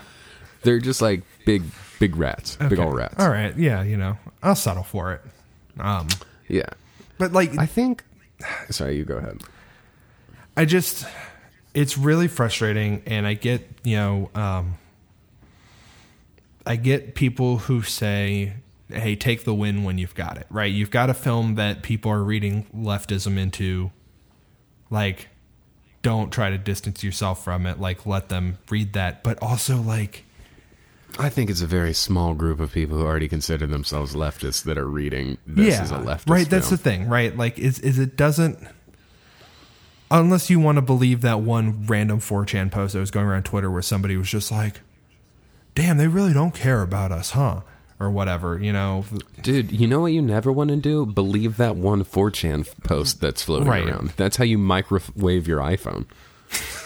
They're 0.63 0.81
just 0.81 1.01
like 1.03 1.23
big, 1.47 1.63
big 1.99 2.17
rats, 2.17 2.57
big 2.57 2.79
old 2.79 2.95
rats. 2.95 3.17
All 3.19 3.31
right, 3.31 3.57
yeah, 3.57 3.83
you 3.83 3.97
know, 3.97 4.17
I'll 4.43 4.55
settle 4.55 4.83
for 4.83 5.13
it. 5.15 5.23
Um, 5.81 6.09
Yeah, 6.49 6.69
but 7.19 7.33
like, 7.33 7.57
I 7.59 7.67
think. 7.67 8.05
Sorry, 8.71 8.97
you 8.97 9.05
go 9.05 9.17
ahead. 9.17 9.43
I 10.57 10.65
just 10.65 11.07
it's 11.75 11.97
really 11.97 12.27
frustrating 12.29 13.03
and 13.07 13.27
I 13.27 13.35
get, 13.35 13.69
you 13.85 13.97
know, 13.97 14.31
um 14.35 14.75
I 16.67 16.77
get 16.77 17.15
people 17.15 17.59
who 17.59 17.83
say, 17.83 18.55
"Hey, 18.89 19.17
take 19.17 19.45
the 19.45 19.55
win 19.55 19.85
when 19.85 19.97
you've 19.97 20.15
got 20.15 20.37
it." 20.37 20.47
Right? 20.51 20.73
You've 20.73 20.91
got 20.91 21.09
a 21.09 21.15
film 21.15 21.55
that 21.55 21.83
people 21.83 22.11
are 22.11 22.23
reading 22.23 22.67
leftism 22.77 23.39
into 23.39 23.91
like 24.91 25.29
don't 26.03 26.31
try 26.31 26.51
to 26.51 26.59
distance 26.59 27.03
yourself 27.03 27.43
from 27.43 27.67
it. 27.67 27.81
Like 27.81 28.05
let 28.07 28.29
them 28.29 28.59
read 28.71 28.93
that, 28.95 29.23
but 29.23 29.41
also 29.43 29.77
like 29.77 30.25
I 31.19 31.29
think 31.29 31.51
it's 31.51 31.63
a 31.63 31.67
very 31.67 31.93
small 31.93 32.35
group 32.35 32.61
of 32.61 32.73
people 32.73 32.99
who 32.99 33.05
already 33.05 33.29
consider 33.29 33.67
themselves 33.67 34.15
leftists 34.15 34.63
that 34.65 34.79
are 34.79 34.89
reading 34.89 35.39
this 35.47 35.79
as 35.79 35.91
a 35.91 35.97
leftist. 35.99 36.29
Right, 36.31 36.49
that's 36.49 36.71
the 36.71 36.77
thing, 36.77 37.09
right? 37.09 37.37
Like 37.37 37.59
is 37.59 37.79
is 37.81 37.99
it 37.99 38.17
doesn't 38.17 38.59
unless 40.11 40.49
you 40.51 40.59
want 40.61 40.77
to 40.77 40.83
believe 40.83 41.21
that 41.23 41.41
one 41.41 41.87
random 41.87 42.21
4chan 42.21 42.71
post 42.71 42.95
that 42.95 43.01
was 43.01 43.11
going 43.11 43.27
around 43.27 43.45
Twitter 43.45 43.71
where 43.71 43.83
somebody 43.83 44.17
was 44.17 44.29
just 44.29 44.51
like, 44.51 44.81
"Damn, 45.75 45.97
they 45.99 46.09
really 46.09 46.33
don't 46.33 46.55
care 46.55 46.83
about 46.83 47.13
us, 47.13 47.31
huh?" 47.31 47.61
or 48.01 48.11
whatever, 48.11 48.57
you 48.59 48.73
know. 48.73 49.05
Dude, 49.43 49.73
you 49.73 49.89
know 49.89 50.01
what 50.01 50.13
you 50.13 50.23
never 50.23 50.53
want 50.53 50.71
to 50.71 50.77
do? 50.77 51.05
Believe 51.05 51.57
that 51.57 51.75
one 51.75 52.05
4chan 52.05 52.69
post 52.85 53.21
that's 53.21 53.43
floating 53.43 53.67
Right. 53.67 53.89
around. 53.89 54.13
That's 54.17 54.37
how 54.37 54.45
you 54.45 54.57
microwave 54.57 55.49
your 55.49 55.59
iPhone. 55.61 56.05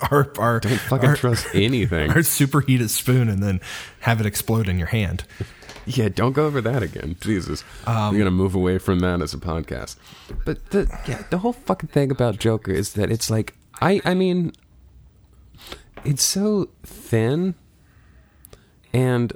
Our 0.10 0.32
our 0.38 0.60
Don't 0.60 0.78
fucking 0.80 1.08
our, 1.10 1.16
trust 1.16 1.46
anything. 1.54 2.10
our 2.10 2.22
superheated 2.22 2.90
spoon 2.90 3.28
and 3.28 3.42
then 3.42 3.60
have 4.00 4.20
it 4.20 4.26
explode 4.26 4.68
in 4.68 4.78
your 4.78 4.88
hand. 4.88 5.24
Yeah, 5.84 6.08
don't 6.08 6.32
go 6.32 6.46
over 6.46 6.60
that 6.60 6.82
again. 6.82 7.16
Jesus. 7.20 7.64
Um, 7.86 8.12
We're 8.12 8.18
going 8.20 8.24
to 8.26 8.30
move 8.30 8.54
away 8.54 8.78
from 8.78 9.00
that 9.00 9.20
as 9.20 9.34
a 9.34 9.38
podcast. 9.38 9.96
But 10.44 10.70
the 10.70 10.86
yeah, 11.08 11.24
the 11.30 11.38
whole 11.38 11.52
fucking 11.52 11.88
thing 11.88 12.10
about 12.10 12.38
Joker 12.38 12.70
is 12.72 12.92
that 12.94 13.10
it's 13.10 13.30
like 13.30 13.54
I 13.80 14.00
I 14.04 14.14
mean 14.14 14.52
it's 16.04 16.22
so 16.22 16.68
thin 16.84 17.54
and 18.92 19.32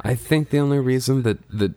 I 0.00 0.14
think 0.14 0.50
the 0.50 0.58
only 0.58 0.78
reason 0.78 1.22
that 1.22 1.38
that 1.50 1.72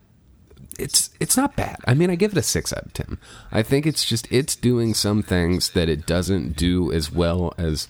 it's 0.80 1.10
it's 1.20 1.38
not 1.38 1.56
bad. 1.56 1.78
I 1.86 1.94
mean, 1.94 2.10
I 2.10 2.16
give 2.16 2.32
it 2.32 2.38
a 2.38 2.44
6 2.44 2.74
out 2.74 2.86
of 2.86 2.94
10. 2.94 3.18
I 3.52 3.64
think 3.64 3.86
it's 3.86 4.06
just 4.06 4.28
it's 4.32 4.56
doing 4.56 4.94
some 4.94 5.22
things 5.22 5.72
that 5.72 5.90
it 5.90 6.06
doesn't 6.06 6.56
do 6.56 6.92
as 6.92 7.12
well 7.12 7.54
as 7.58 7.88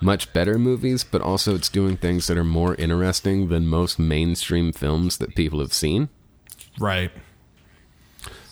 much 0.00 0.32
better 0.32 0.58
movies, 0.58 1.04
but 1.04 1.20
also 1.22 1.54
it's 1.54 1.68
doing 1.68 1.96
things 1.96 2.26
that 2.26 2.38
are 2.38 2.44
more 2.44 2.74
interesting 2.76 3.48
than 3.48 3.66
most 3.66 3.98
mainstream 3.98 4.72
films 4.72 5.18
that 5.18 5.34
people 5.34 5.60
have 5.60 5.72
seen. 5.72 6.08
Right. 6.78 7.10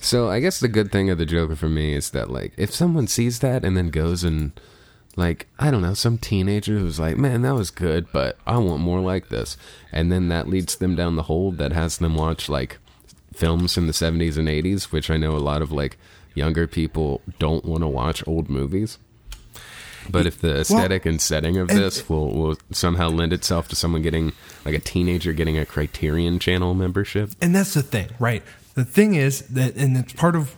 So 0.00 0.28
I 0.30 0.40
guess 0.40 0.60
the 0.60 0.68
good 0.68 0.92
thing 0.92 1.10
of 1.10 1.18
the 1.18 1.26
Joker 1.26 1.56
for 1.56 1.68
me 1.68 1.94
is 1.94 2.10
that 2.10 2.30
like 2.30 2.52
if 2.56 2.72
someone 2.72 3.06
sees 3.06 3.40
that 3.40 3.64
and 3.64 3.76
then 3.76 3.90
goes 3.90 4.22
and 4.22 4.52
like 5.16 5.48
I 5.58 5.70
don't 5.70 5.82
know 5.82 5.94
some 5.94 6.18
teenager 6.18 6.78
who's 6.78 7.00
like 7.00 7.16
man 7.16 7.42
that 7.42 7.54
was 7.54 7.70
good 7.70 8.06
but 8.12 8.38
I 8.46 8.58
want 8.58 8.82
more 8.82 9.00
like 9.00 9.30
this 9.30 9.56
and 9.90 10.12
then 10.12 10.28
that 10.28 10.48
leads 10.48 10.76
them 10.76 10.94
down 10.94 11.16
the 11.16 11.24
hole 11.24 11.50
that 11.52 11.72
has 11.72 11.98
them 11.98 12.14
watch 12.14 12.48
like 12.48 12.78
films 13.36 13.74
from 13.74 13.86
the 13.86 13.92
70s 13.92 14.36
and 14.36 14.48
80s 14.48 14.84
which 14.92 15.10
I 15.10 15.16
know 15.16 15.36
a 15.36 15.38
lot 15.38 15.62
of 15.62 15.72
like 15.72 15.98
younger 16.34 16.66
people 16.66 17.20
don't 17.38 17.64
want 17.64 17.82
to 17.82 17.88
watch 17.88 18.26
old 18.26 18.48
movies 18.48 18.98
but 20.08 20.26
if 20.26 20.40
the 20.40 20.60
aesthetic 20.60 21.04
and 21.04 21.20
setting 21.20 21.56
of 21.56 21.68
and- 21.70 21.78
this 21.78 22.08
will, 22.08 22.32
will 22.32 22.56
somehow 22.70 23.08
lend 23.08 23.32
itself 23.32 23.68
to 23.68 23.76
someone 23.76 24.02
getting 24.02 24.32
like 24.64 24.74
a 24.74 24.78
teenager 24.78 25.32
getting 25.32 25.58
a 25.58 25.66
Criterion 25.66 26.38
channel 26.38 26.74
membership 26.74 27.30
And 27.40 27.54
that's 27.54 27.74
the 27.74 27.82
thing, 27.82 28.08
right? 28.18 28.42
The 28.74 28.84
thing 28.84 29.14
is 29.14 29.42
that, 29.48 29.74
and 29.76 29.96
it's 29.96 30.12
part 30.12 30.36
of 30.36 30.54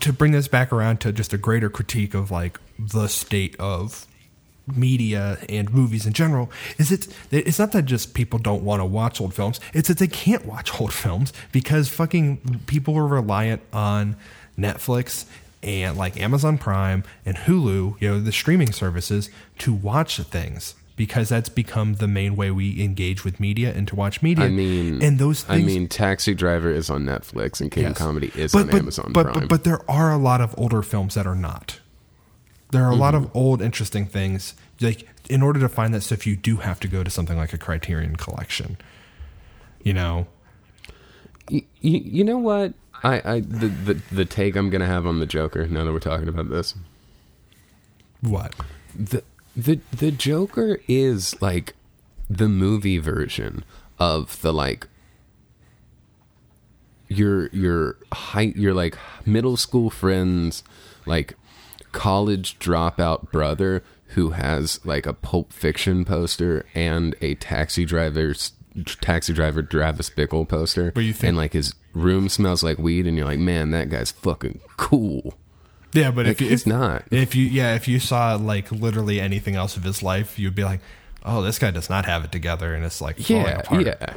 to 0.00 0.12
bring 0.12 0.32
this 0.32 0.48
back 0.48 0.72
around 0.72 1.00
to 1.00 1.12
just 1.12 1.32
a 1.32 1.38
greater 1.38 1.68
critique 1.68 2.14
of 2.14 2.30
like 2.30 2.60
the 2.78 3.08
state 3.08 3.56
of 3.58 4.06
media 4.76 5.38
and 5.48 5.72
movies 5.74 6.06
in 6.06 6.12
general 6.12 6.50
is 6.78 6.92
it's 6.92 7.08
it's 7.30 7.58
not 7.58 7.72
that 7.72 7.84
just 7.84 8.14
people 8.14 8.38
don't 8.38 8.62
want 8.62 8.80
to 8.80 8.84
watch 8.84 9.20
old 9.20 9.34
films 9.34 9.58
it's 9.74 9.88
that 9.88 9.98
they 9.98 10.06
can't 10.06 10.46
watch 10.46 10.80
old 10.80 10.92
films 10.92 11.32
because 11.50 11.88
fucking 11.88 12.60
people 12.66 12.96
are 12.96 13.06
reliant 13.06 13.60
on 13.72 14.14
Netflix 14.58 15.24
and 15.62 15.96
like 15.96 16.20
Amazon 16.20 16.58
Prime 16.58 17.02
and 17.26 17.36
Hulu 17.36 18.00
you 18.00 18.08
know 18.08 18.20
the 18.20 18.32
streaming 18.32 18.72
services 18.72 19.30
to 19.58 19.72
watch 19.72 20.18
things 20.18 20.74
because 20.94 21.30
that's 21.30 21.48
become 21.48 21.94
the 21.94 22.06
main 22.06 22.36
way 22.36 22.50
we 22.50 22.82
engage 22.82 23.24
with 23.24 23.40
media 23.40 23.72
and 23.74 23.88
to 23.88 23.96
watch 23.96 24.22
media 24.22 24.44
I 24.44 24.48
mean, 24.50 25.02
and 25.02 25.18
those 25.18 25.42
things 25.42 25.62
I 25.62 25.66
mean, 25.66 25.88
Taxi 25.88 26.34
Driver 26.34 26.70
is 26.70 26.90
on 26.90 27.04
Netflix 27.04 27.60
and 27.60 27.70
King 27.70 27.84
Yes. 27.84 27.98
Comedy 27.98 28.30
is 28.36 28.52
But- 28.52 28.60
on 28.60 28.66
but- 28.68 28.76
Amazon 28.76 29.10
but, 29.12 29.22
Prime. 29.24 29.40
But, 29.40 29.48
but 29.48 29.64
there 29.64 29.90
are 29.90 30.12
a 30.12 30.18
lot 30.18 30.40
of 30.40 30.54
older 30.58 30.82
films 30.82 31.14
that 31.14 31.26
are 31.26 31.34
not. 31.34 31.80
There 32.72 32.84
are 32.84 32.90
a 32.90 32.96
lot 32.96 33.14
of 33.14 33.24
mm-hmm. 33.24 33.38
old 33.38 33.62
interesting 33.62 34.06
things. 34.06 34.54
Like 34.80 35.08
in 35.30 35.42
order 35.42 35.60
to 35.60 35.68
find 35.68 35.94
that 35.94 36.02
stuff, 36.02 36.26
you 36.26 36.36
do 36.36 36.56
have 36.56 36.80
to 36.80 36.88
go 36.88 37.04
to 37.04 37.10
something 37.10 37.36
like 37.36 37.52
a 37.52 37.58
Criterion 37.58 38.16
collection. 38.16 38.78
You 39.84 39.94
know, 39.94 40.26
you, 41.48 41.62
you 41.80 42.24
know 42.24 42.38
what? 42.38 42.74
I, 43.04 43.22
I 43.24 43.40
the, 43.40 43.68
the 43.68 43.94
the 44.10 44.24
take 44.24 44.56
I'm 44.56 44.70
gonna 44.70 44.86
have 44.86 45.06
on 45.06 45.20
the 45.20 45.26
Joker. 45.26 45.66
Now 45.66 45.84
that 45.84 45.92
we're 45.92 45.98
talking 45.98 46.28
about 46.28 46.50
this, 46.50 46.74
what? 48.20 48.54
the 48.94 49.22
the 49.56 49.80
the 49.90 50.10
Joker 50.10 50.80
is 50.88 51.40
like 51.42 51.74
the 52.28 52.48
movie 52.48 52.98
version 52.98 53.64
of 53.98 54.40
the 54.42 54.52
like 54.52 54.88
your 57.08 57.48
your 57.48 57.96
high 58.12 58.52
your 58.56 58.74
like 58.74 58.96
middle 59.26 59.56
school 59.56 59.90
friends 59.90 60.62
like 61.04 61.34
college 61.92 62.58
dropout 62.58 63.30
brother 63.30 63.82
who 64.08 64.30
has 64.30 64.84
like 64.84 65.06
a 65.06 65.12
Pulp 65.12 65.52
Fiction 65.52 66.04
poster 66.04 66.66
and 66.74 67.14
a 67.20 67.34
Taxi 67.36 67.84
Driver's 67.84 68.52
Taxi 69.00 69.32
Driver 69.32 69.62
Travis 69.62 70.10
Bickle 70.10 70.48
poster, 70.48 70.92
But 70.92 71.04
you 71.04 71.12
think- 71.12 71.28
and 71.28 71.36
like 71.36 71.52
his 71.52 71.74
room 71.94 72.28
smells 72.28 72.62
like 72.62 72.78
weed, 72.78 73.06
and 73.06 73.16
you're 73.16 73.26
like, 73.26 73.38
man, 73.38 73.70
that 73.72 73.90
guy's 73.90 74.10
fucking 74.12 74.60
cool. 74.78 75.34
Yeah, 75.92 76.10
but 76.10 76.24
Like, 76.24 76.32
if 76.32 76.40
you, 76.40 76.48
he's 76.48 76.62
if, 76.62 76.66
not. 76.66 77.04
if 77.10 77.34
you 77.34 77.44
yeah 77.46 77.74
if 77.74 77.86
you 77.86 77.98
saw 78.00 78.34
like 78.36 78.72
literally 78.72 79.20
anything 79.20 79.56
else 79.56 79.76
of 79.76 79.84
his 79.84 80.02
life, 80.02 80.38
you'd 80.38 80.54
be 80.54 80.64
like, 80.64 80.80
oh, 81.24 81.42
this 81.42 81.58
guy 81.58 81.70
does 81.70 81.90
not 81.90 82.06
have 82.06 82.24
it 82.24 82.32
together, 82.32 82.74
and 82.74 82.82
it's 82.84 83.00
like 83.02 83.18
falling 83.18 83.44
Yeah, 83.44 83.58
apart. 83.60 83.86
yeah. 83.86 84.14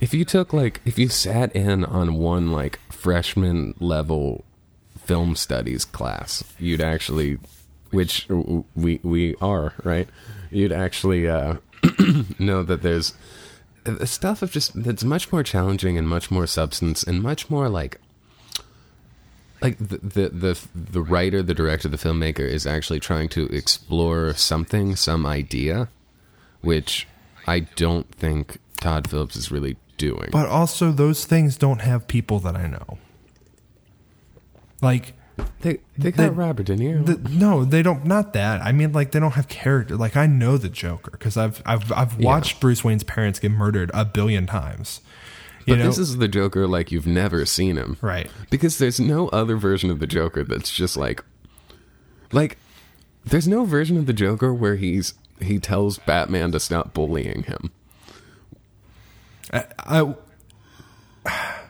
If 0.00 0.12
you 0.14 0.24
took 0.24 0.52
like 0.52 0.80
if 0.84 0.98
you 0.98 1.08
sat 1.08 1.54
in 1.56 1.84
on 1.84 2.14
one 2.14 2.52
like 2.52 2.78
freshman 2.90 3.74
level 3.80 4.44
film 5.04 5.36
studies 5.36 5.84
class, 5.84 6.44
you'd 6.58 6.80
actually 6.80 7.38
which 7.90 8.26
we 8.74 9.00
we 9.02 9.34
are, 9.40 9.74
right? 9.84 10.08
You'd 10.50 10.72
actually 10.72 11.28
uh 11.28 11.56
know 12.38 12.62
that 12.62 12.82
there's 12.82 13.14
stuff 14.04 14.42
of 14.42 14.50
just 14.50 14.82
that's 14.82 15.04
much 15.04 15.30
more 15.30 15.42
challenging 15.42 15.98
and 15.98 16.08
much 16.08 16.30
more 16.30 16.46
substance 16.46 17.02
and 17.02 17.22
much 17.22 17.50
more 17.50 17.68
like 17.68 18.00
like 19.62 19.78
the, 19.78 19.98
the 19.98 20.28
the 20.28 20.60
the 20.74 21.02
writer, 21.02 21.42
the 21.42 21.54
director, 21.54 21.88
the 21.88 21.96
filmmaker 21.96 22.40
is 22.40 22.66
actually 22.66 23.00
trying 23.00 23.28
to 23.30 23.46
explore 23.46 24.34
something, 24.34 24.94
some 24.96 25.24
idea, 25.24 25.88
which 26.60 27.06
I 27.46 27.60
don't 27.60 28.10
think 28.14 28.58
Todd 28.80 29.08
Phillips 29.08 29.36
is 29.36 29.50
really 29.50 29.76
doing. 29.96 30.28
But 30.32 30.48
also, 30.48 30.92
those 30.92 31.24
things 31.24 31.56
don't 31.56 31.80
have 31.80 32.06
people 32.06 32.40
that 32.40 32.56
I 32.56 32.66
know. 32.66 32.98
Like, 34.84 35.14
they 35.62 35.78
they 35.98 36.12
got 36.12 36.24
the- 36.26 36.30
Robert 36.32 36.66
De 36.66 36.76
Niro. 36.76 37.04
the, 37.06 37.16
no, 37.30 37.64
they 37.64 37.82
don't. 37.82 38.04
Not 38.04 38.34
that. 38.34 38.60
I 38.62 38.70
mean, 38.70 38.92
like, 38.92 39.10
they 39.12 39.18
don't 39.18 39.32
have 39.32 39.48
character. 39.48 39.96
Like, 39.96 40.16
I 40.16 40.26
know 40.26 40.56
the 40.58 40.68
Joker 40.68 41.10
because 41.12 41.36
I've 41.36 41.60
I've 41.66 41.90
I've 41.90 42.18
watched 42.20 42.60
Bruce 42.60 42.84
Wayne's 42.84 43.02
parents 43.02 43.38
get 43.40 43.50
murdered 43.50 43.90
a 43.94 44.04
billion 44.04 44.46
times. 44.46 45.00
You 45.66 45.74
but 45.74 45.78
know, 45.78 45.86
this 45.86 45.98
is 45.98 46.18
the 46.18 46.28
Joker 46.28 46.66
like 46.68 46.92
you've 46.92 47.06
never 47.06 47.46
seen 47.46 47.76
him. 47.76 47.96
right. 48.02 48.30
Because 48.50 48.76
there's 48.78 49.00
no 49.00 49.28
other 49.30 49.56
version 49.56 49.90
of 49.90 49.98
the 49.98 50.06
Joker 50.06 50.44
that's 50.44 50.70
just 50.70 50.94
like 50.96 51.24
like 52.32 52.58
there's 53.24 53.48
no 53.48 53.64
version 53.64 53.96
of 53.96 54.04
the 54.04 54.12
Joker 54.12 54.52
where 54.52 54.76
he's 54.76 55.14
he 55.40 55.58
tells 55.58 55.96
Batman 55.98 56.52
to 56.52 56.60
stop 56.60 56.92
bullying 56.92 57.44
him. 57.44 57.70
I, 59.52 59.64
I 61.26 61.63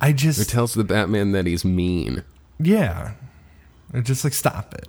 I 0.00 0.10
Or 0.10 0.12
just 0.12 0.50
tells 0.50 0.74
the 0.74 0.84
Batman 0.84 1.32
that 1.32 1.46
he's 1.46 1.64
mean. 1.64 2.24
yeah. 2.58 3.12
Just 4.02 4.22
like 4.24 4.32
stop 4.32 4.72
it. 4.74 4.88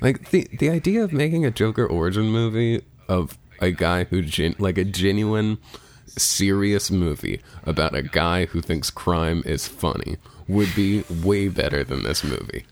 Like 0.00 0.30
the 0.30 0.48
the 0.58 0.68
idea 0.68 1.02
of 1.04 1.12
making 1.12 1.46
a 1.46 1.50
Joker 1.50 1.86
origin 1.86 2.26
movie 2.30 2.82
of 3.08 3.38
a 3.60 3.70
guy 3.70 4.04
who 4.04 4.22
gen, 4.22 4.54
like 4.58 4.78
a 4.78 4.84
genuine 4.84 5.58
serious 6.06 6.90
movie 6.90 7.40
about 7.64 7.94
a 7.94 8.02
guy 8.02 8.46
who 8.46 8.60
thinks 8.60 8.90
crime 8.90 9.42
is 9.46 9.68
funny 9.68 10.16
would 10.48 10.74
be 10.74 11.04
way 11.22 11.48
better 11.48 11.84
than 11.84 12.02
this 12.02 12.24
movie. 12.24 12.64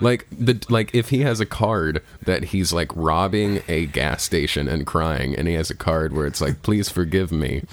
Like 0.00 0.26
the 0.30 0.64
like 0.68 0.94
if 0.94 1.10
he 1.10 1.20
has 1.20 1.40
a 1.40 1.46
card 1.46 2.02
that 2.24 2.44
he's 2.44 2.72
like 2.72 2.90
robbing 2.94 3.62
a 3.68 3.86
gas 3.86 4.22
station 4.22 4.68
and 4.68 4.86
crying 4.86 5.34
and 5.36 5.46
he 5.48 5.54
has 5.54 5.70
a 5.70 5.76
card 5.76 6.12
where 6.12 6.26
it's 6.26 6.40
like 6.40 6.62
please 6.62 6.88
forgive 6.88 7.32
me. 7.32 7.64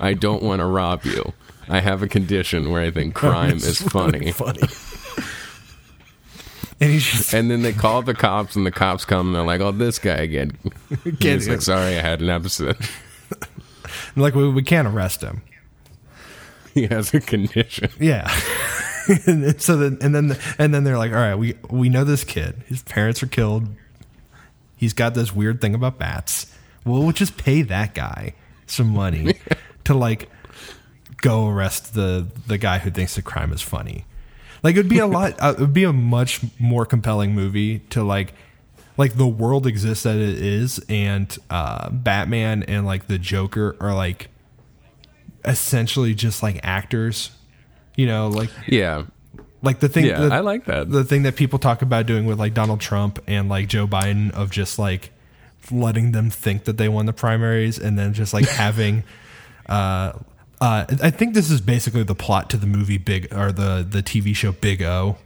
I 0.00 0.14
don't 0.14 0.42
want 0.42 0.60
to 0.60 0.66
rob 0.66 1.04
you. 1.04 1.32
I 1.68 1.80
have 1.80 2.02
a 2.02 2.08
condition 2.08 2.70
where 2.70 2.82
I 2.82 2.90
think 2.90 3.14
crime 3.14 3.56
is 3.56 3.80
funny. 3.80 4.32
Funny. 4.32 4.60
and 6.80 6.90
he's 6.90 7.04
just 7.04 7.34
And 7.34 7.50
then 7.50 7.62
they 7.62 7.72
call 7.72 8.02
the 8.02 8.14
cops, 8.14 8.56
and 8.56 8.66
the 8.66 8.70
cops 8.70 9.04
come, 9.04 9.28
and 9.28 9.36
they're 9.36 9.42
like, 9.44 9.60
"Oh, 9.60 9.72
this 9.72 9.98
guy 9.98 10.16
again." 10.16 10.52
He's 11.20 11.48
like, 11.48 11.62
"Sorry, 11.62 11.96
I 11.98 12.00
had 12.00 12.20
an 12.20 12.30
episode." 12.30 12.76
like 14.16 14.34
we, 14.34 14.48
we 14.48 14.62
can't 14.62 14.88
arrest 14.88 15.22
him. 15.22 15.42
he 16.74 16.86
has 16.86 17.12
a 17.14 17.20
condition. 17.20 17.90
Yeah. 17.98 18.30
and 19.26 19.44
then- 19.44 19.58
so 19.58 19.76
then 19.76 19.98
and 20.00 20.14
then 20.14 20.36
and 20.58 20.72
then 20.74 20.84
they're 20.84 20.98
like, 20.98 21.12
all 21.12 21.18
right, 21.18 21.34
we 21.34 21.54
we 21.68 21.88
know 21.88 22.04
this 22.04 22.24
kid. 22.24 22.62
His 22.66 22.82
parents 22.82 23.22
are 23.22 23.26
killed. 23.28 23.68
He's 24.76 24.92
got 24.94 25.14
this 25.14 25.34
weird 25.34 25.60
thing 25.60 25.74
about 25.74 25.98
bats. 25.98 26.46
Well, 26.86 27.02
we'll 27.02 27.12
just 27.12 27.36
pay 27.36 27.62
that 27.62 27.94
guy 27.94 28.34
some 28.66 28.88
money 28.88 29.34
to 29.84 29.94
like 29.94 30.30
go 31.22 31.48
arrest 31.48 31.94
the 31.94 32.26
the 32.46 32.58
guy 32.58 32.78
who 32.78 32.90
thinks 32.90 33.14
the 33.14 33.22
crime 33.22 33.52
is 33.52 33.62
funny. 33.62 34.04
Like 34.62 34.76
it'd 34.76 34.88
be 34.90 34.98
a 34.98 35.06
lot. 35.06 35.34
Uh, 35.40 35.54
it 35.56 35.60
would 35.60 35.72
be 35.74 35.84
a 35.84 35.92
much 35.92 36.40
more 36.58 36.84
compelling 36.86 37.34
movie 37.34 37.80
to 37.90 38.02
like. 38.02 38.32
Like 38.96 39.14
the 39.14 39.26
world 39.26 39.66
exists 39.66 40.04
as 40.04 40.16
it 40.16 40.42
is, 40.44 40.78
and 40.88 41.34
uh, 41.48 41.88
Batman 41.90 42.64
and 42.64 42.84
like 42.84 43.06
the 43.06 43.18
Joker 43.18 43.74
are 43.80 43.94
like 43.94 44.28
essentially 45.44 46.14
just 46.14 46.42
like 46.42 46.60
actors 46.62 47.30
you 47.96 48.06
know 48.06 48.28
like 48.28 48.50
Yeah, 48.66 49.04
like 49.62 49.80
the 49.80 49.88
thing 49.88 50.04
yeah, 50.06 50.20
the, 50.20 50.34
I 50.34 50.40
like 50.40 50.66
that. 50.66 50.90
the 50.90 51.02
thing 51.04 51.22
that 51.22 51.36
people 51.36 51.58
talk 51.58 51.80
about 51.82 52.04
doing 52.06 52.26
with 52.26 52.38
like 52.38 52.52
Donald 52.52 52.80
Trump 52.80 53.18
and 53.26 53.48
like 53.48 53.68
Joe 53.68 53.86
Biden 53.86 54.30
of 54.32 54.50
just 54.50 54.78
like 54.78 55.10
letting 55.70 56.12
them 56.12 56.28
think 56.30 56.64
that 56.64 56.76
they 56.76 56.88
won 56.88 57.06
the 57.06 57.12
primaries 57.14 57.78
and 57.78 57.98
then 57.98 58.12
just 58.12 58.34
like 58.34 58.48
having 58.48 59.02
uh 59.66 60.12
uh 60.60 60.84
I 61.02 61.10
think 61.10 61.34
this 61.34 61.50
is 61.50 61.60
basically 61.60 62.02
the 62.02 62.14
plot 62.14 62.50
to 62.50 62.56
the 62.56 62.66
movie 62.66 62.98
Big 62.98 63.32
or 63.34 63.52
the 63.52 63.86
the 63.88 64.02
TV 64.02 64.34
show 64.36 64.52
Big 64.52 64.82
O 64.82 65.16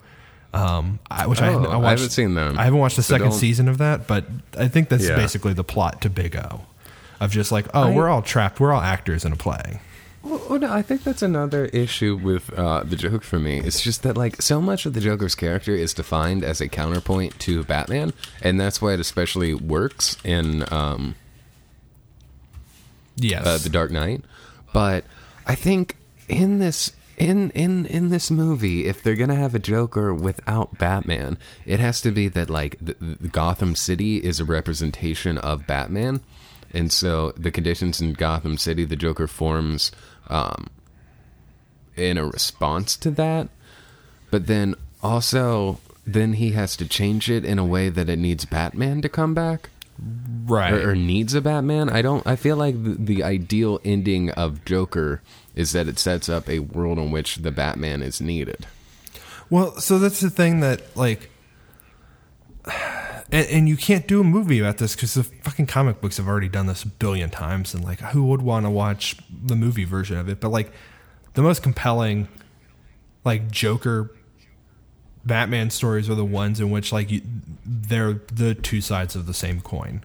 um 0.52 0.98
I, 1.10 1.26
which 1.26 1.42
I, 1.42 1.52
Oh, 1.52 1.64
I 1.64 1.72
I 1.74 1.76
watched 1.76 2.00
haven't 2.00 2.10
seen 2.10 2.34
that. 2.34 2.56
I 2.58 2.64
haven't 2.64 2.78
watched 2.78 2.96
the 2.96 3.02
So 3.02 3.14
second 3.14 3.30
don't- 3.30 3.38
season 3.38 3.68
of 3.68 3.78
that 3.78 4.06
but 4.06 4.24
I 4.56 4.68
think 4.68 4.88
that's 4.88 5.08
Yeah. 5.08 5.16
basically 5.16 5.52
the 5.52 5.64
plot 5.64 6.00
to 6.02 6.10
Big 6.10 6.36
O 6.36 6.60
of 7.20 7.30
just 7.32 7.50
like 7.52 7.66
oh 7.74 7.92
we're 7.92 8.08
all 8.08 8.22
trapped 8.22 8.60
we're 8.60 8.72
all 8.72 8.80
actors 8.82 9.24
in 9.24 9.32
a 9.32 9.36
play 9.36 9.80
Well, 10.22 10.40
well, 10.48 10.58
no, 10.58 10.72
I 10.72 10.80
think 10.82 11.02
that's 11.04 11.20
another 11.22 11.66
issue 11.66 12.16
with 12.16 12.50
uh, 12.58 12.82
the 12.82 12.96
Joker 12.96 13.20
for 13.20 13.38
me. 13.38 13.58
It's 13.60 13.82
just 13.82 14.02
that 14.04 14.16
like 14.16 14.40
so 14.40 14.58
much 14.58 14.86
of 14.86 14.94
the 14.94 15.00
Joker's 15.00 15.34
character 15.34 15.72
is 15.74 15.92
defined 15.92 16.42
as 16.42 16.62
a 16.62 16.68
counterpoint 16.68 17.38
to 17.40 17.62
Batman, 17.64 18.14
and 18.40 18.58
that's 18.58 18.80
why 18.80 18.94
it 18.94 19.00
especially 19.00 19.52
works 19.52 20.16
in 20.24 20.64
um, 20.72 21.14
yes 23.16 23.46
uh, 23.46 23.58
the 23.58 23.68
Dark 23.68 23.90
Knight. 23.90 24.22
But 24.72 25.04
I 25.46 25.54
think 25.54 25.96
in 26.28 26.58
this 26.58 26.92
in 27.16 27.50
in 27.50 27.86
in 27.86 28.08
this 28.10 28.30
movie, 28.30 28.86
if 28.86 29.02
they're 29.02 29.14
gonna 29.14 29.34
have 29.34 29.54
a 29.54 29.60
Joker 29.60 30.12
without 30.12 30.78
Batman, 30.78 31.38
it 31.64 31.80
has 31.80 32.00
to 32.02 32.10
be 32.10 32.28
that 32.28 32.50
like 32.50 32.76
the, 32.80 32.96
the 33.00 33.28
Gotham 33.28 33.76
City 33.76 34.18
is 34.18 34.40
a 34.40 34.44
representation 34.44 35.38
of 35.38 35.66
Batman, 35.66 36.20
and 36.72 36.92
so 36.92 37.32
the 37.32 37.50
conditions 37.50 38.00
in 38.00 38.14
Gotham 38.14 38.58
City, 38.58 38.84
the 38.84 38.96
Joker 38.96 39.26
forms 39.26 39.92
um, 40.28 40.68
in 41.96 42.18
a 42.18 42.26
response 42.26 42.96
to 42.98 43.10
that. 43.12 43.48
But 44.30 44.46
then 44.46 44.74
also, 45.02 45.78
then 46.04 46.34
he 46.34 46.52
has 46.52 46.76
to 46.78 46.88
change 46.88 47.30
it 47.30 47.44
in 47.44 47.58
a 47.58 47.64
way 47.64 47.88
that 47.90 48.08
it 48.08 48.18
needs 48.18 48.44
Batman 48.44 49.02
to 49.02 49.08
come 49.08 49.34
back 49.34 49.70
right 49.98 50.72
or, 50.72 50.90
or 50.90 50.94
needs 50.94 51.34
a 51.34 51.40
Batman. 51.40 51.88
I 51.88 52.02
don't. 52.02 52.26
I 52.26 52.36
feel 52.36 52.56
like 52.56 52.82
the, 52.82 52.94
the 52.94 53.22
ideal 53.22 53.80
ending 53.84 54.30
of 54.30 54.64
Joker 54.64 55.22
is 55.54 55.72
that 55.72 55.88
it 55.88 55.98
sets 55.98 56.28
up 56.28 56.48
a 56.48 56.58
world 56.60 56.98
in 56.98 57.10
which 57.10 57.36
the 57.36 57.52
Batman 57.52 58.02
is 58.02 58.20
needed. 58.20 58.66
Well, 59.50 59.78
so 59.78 59.98
that's 59.98 60.20
the 60.20 60.30
thing 60.30 60.60
that 60.60 60.96
like, 60.96 61.30
and, 63.30 63.46
and 63.48 63.68
you 63.68 63.76
can't 63.76 64.06
do 64.06 64.20
a 64.20 64.24
movie 64.24 64.58
about 64.58 64.78
this 64.78 64.94
because 64.94 65.14
the 65.14 65.22
fucking 65.24 65.66
comic 65.66 66.00
books 66.00 66.16
have 66.16 66.26
already 66.26 66.48
done 66.48 66.66
this 66.66 66.82
a 66.82 66.88
billion 66.88 67.30
times, 67.30 67.74
and 67.74 67.84
like, 67.84 68.00
who 68.00 68.24
would 68.26 68.42
want 68.42 68.66
to 68.66 68.70
watch 68.70 69.16
the 69.30 69.56
movie 69.56 69.84
version 69.84 70.18
of 70.18 70.28
it? 70.28 70.40
But 70.40 70.50
like, 70.50 70.72
the 71.34 71.42
most 71.42 71.62
compelling, 71.62 72.28
like 73.24 73.50
Joker, 73.50 74.10
Batman 75.26 75.70
stories 75.70 76.08
are 76.10 76.14
the 76.14 76.24
ones 76.24 76.60
in 76.60 76.70
which 76.70 76.92
like 76.92 77.10
you, 77.10 77.22
they're 77.64 78.14
the 78.32 78.54
two 78.54 78.80
sides 78.80 79.14
of 79.16 79.26
the 79.26 79.34
same 79.34 79.60
coin. 79.60 80.02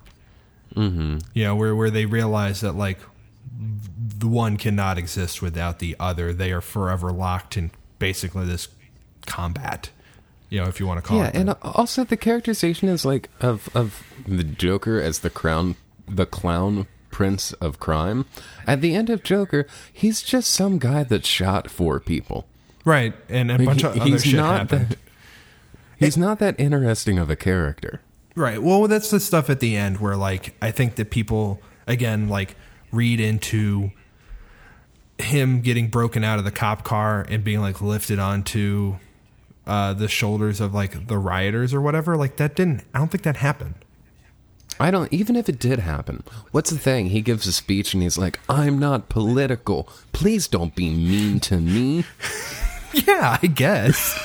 Mm-hmm. 0.76 1.18
You 1.34 1.44
know, 1.44 1.56
where 1.56 1.76
where 1.76 1.90
they 1.90 2.06
realize 2.06 2.62
that 2.62 2.74
like 2.74 3.00
the 4.18 4.28
one 4.28 4.58
cannot 4.58 4.98
exist 4.98 5.42
without 5.42 5.80
the 5.80 5.96
other. 6.00 6.32
They 6.34 6.52
are 6.52 6.62
forever 6.62 7.12
locked 7.12 7.58
in 7.58 7.72
basically 7.98 8.46
this 8.46 8.68
combat. 9.26 9.90
You 10.50 10.62
know, 10.62 10.68
if 10.68 10.80
you 10.80 10.88
want 10.88 11.04
to 11.04 11.08
call 11.08 11.18
yeah, 11.18 11.28
it. 11.28 11.36
and 11.36 11.50
also 11.62 12.04
the 12.04 12.18
characterization 12.18 12.90
is 12.90 13.06
like 13.06 13.30
of 13.42 13.70
of 13.76 14.04
the 14.28 14.44
Joker 14.44 15.00
as 15.00 15.20
the 15.20 15.30
crown, 15.30 15.76
the 16.08 16.26
clown 16.26 16.88
prince 17.12 17.54
of 17.54 17.80
crime. 17.80 18.26
At 18.66 18.82
the 18.82 18.96
end 18.96 19.10
of 19.10 19.24
Joker, 19.24 19.68
he's 19.92 20.22
just 20.24 20.52
some 20.52 20.80
guy 20.80 21.04
that 21.04 21.26
shot 21.26 21.70
four 21.70 22.00
people. 22.00 22.48
right, 22.86 23.14
and 23.28 23.52
a 23.52 23.58
Like, 23.58 23.66
bunch 23.68 23.82
he- 23.82 23.88
of 23.88 23.96
other 23.98 24.06
he's 24.10 24.24
shit 24.24 24.36
not 24.36 24.58
happened. 24.60 24.90
that. 24.90 24.98
He's 26.00 26.18
not 26.18 26.40
that 26.40 26.60
interesting 26.60 27.20
of 27.20 27.30
a 27.30 27.36
character. 27.36 28.02
Right. 28.36 28.62
Well, 28.64 28.88
that's 28.88 29.10
the 29.10 29.20
stuff 29.20 29.50
at 29.50 29.60
the 29.60 29.76
end 29.76 30.00
where, 30.00 30.16
like, 30.16 30.56
I 30.62 30.72
think 30.72 30.96
that 30.96 31.12
people 31.12 31.62
again 31.88 32.30
like 32.30 32.56
read 32.92 33.20
into 33.20 33.92
him 35.18 35.62
getting 35.62 35.90
broken 35.90 36.24
out 36.24 36.40
of 36.40 36.46
the 36.46 36.52
cop 36.52 36.84
car 36.84 37.26
and 37.28 37.44
being 37.44 37.60
like 37.60 37.82
lifted 37.82 38.20
onto 38.20 38.96
uh, 39.68 39.94
the 39.94 40.08
shoulders 40.08 40.62
of 40.62 40.74
like 40.74 41.08
the 41.08 41.18
rioters 41.18 41.74
or 41.74 41.82
whatever. 41.82 42.16
Like 42.16 42.38
that 42.38 42.56
didn't. 42.56 42.84
I 42.94 43.00
don't 43.00 43.12
think 43.12 43.24
that 43.24 43.38
happened. 43.38 43.76
I 44.80 44.92
don't 44.92 45.12
even 45.12 45.36
if 45.36 45.50
it 45.50 45.60
did 45.60 45.80
happen. 45.80 46.24
What's 46.52 46.70
the 46.70 46.78
thing? 46.78 47.08
He 47.08 47.22
gives 47.22 47.46
a 47.46 47.52
speech 47.52 47.94
and 47.94 48.02
he's 48.02 48.18
like, 48.18 48.40
"I'm 48.48 48.80
not 48.80 49.10
political. 49.10 49.90
Please 50.14 50.48
don't 50.48 50.74
be 50.74 50.90
mean 50.90 51.40
to 51.42 51.58
me." 51.58 52.06
Yeah, 52.92 53.38
I 53.40 53.46
guess. 53.46 54.18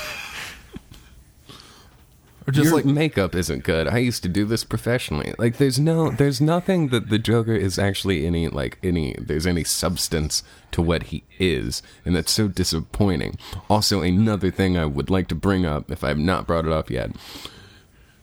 Or 2.46 2.52
just 2.52 2.66
Your 2.66 2.74
like 2.74 2.84
makeup 2.84 3.34
isn't 3.34 3.64
good. 3.64 3.88
I 3.88 3.98
used 3.98 4.22
to 4.22 4.28
do 4.28 4.44
this 4.44 4.64
professionally. 4.64 5.34
Like 5.38 5.56
there's 5.56 5.78
no 5.78 6.10
there's 6.10 6.40
nothing 6.40 6.88
that 6.88 7.08
the 7.08 7.18
Joker 7.18 7.54
is 7.54 7.78
actually 7.78 8.26
any 8.26 8.48
like 8.48 8.78
any 8.82 9.14
there's 9.18 9.46
any 9.46 9.64
substance 9.64 10.42
to 10.72 10.82
what 10.82 11.04
he 11.04 11.24
is, 11.38 11.82
and 12.04 12.14
that's 12.14 12.32
so 12.32 12.48
disappointing. 12.48 13.38
Also 13.70 14.02
another 14.02 14.50
thing 14.50 14.76
I 14.76 14.84
would 14.84 15.08
like 15.08 15.28
to 15.28 15.34
bring 15.34 15.64
up 15.64 15.90
if 15.90 16.04
I've 16.04 16.18
not 16.18 16.46
brought 16.46 16.66
it 16.66 16.72
up 16.72 16.90
yet. 16.90 17.12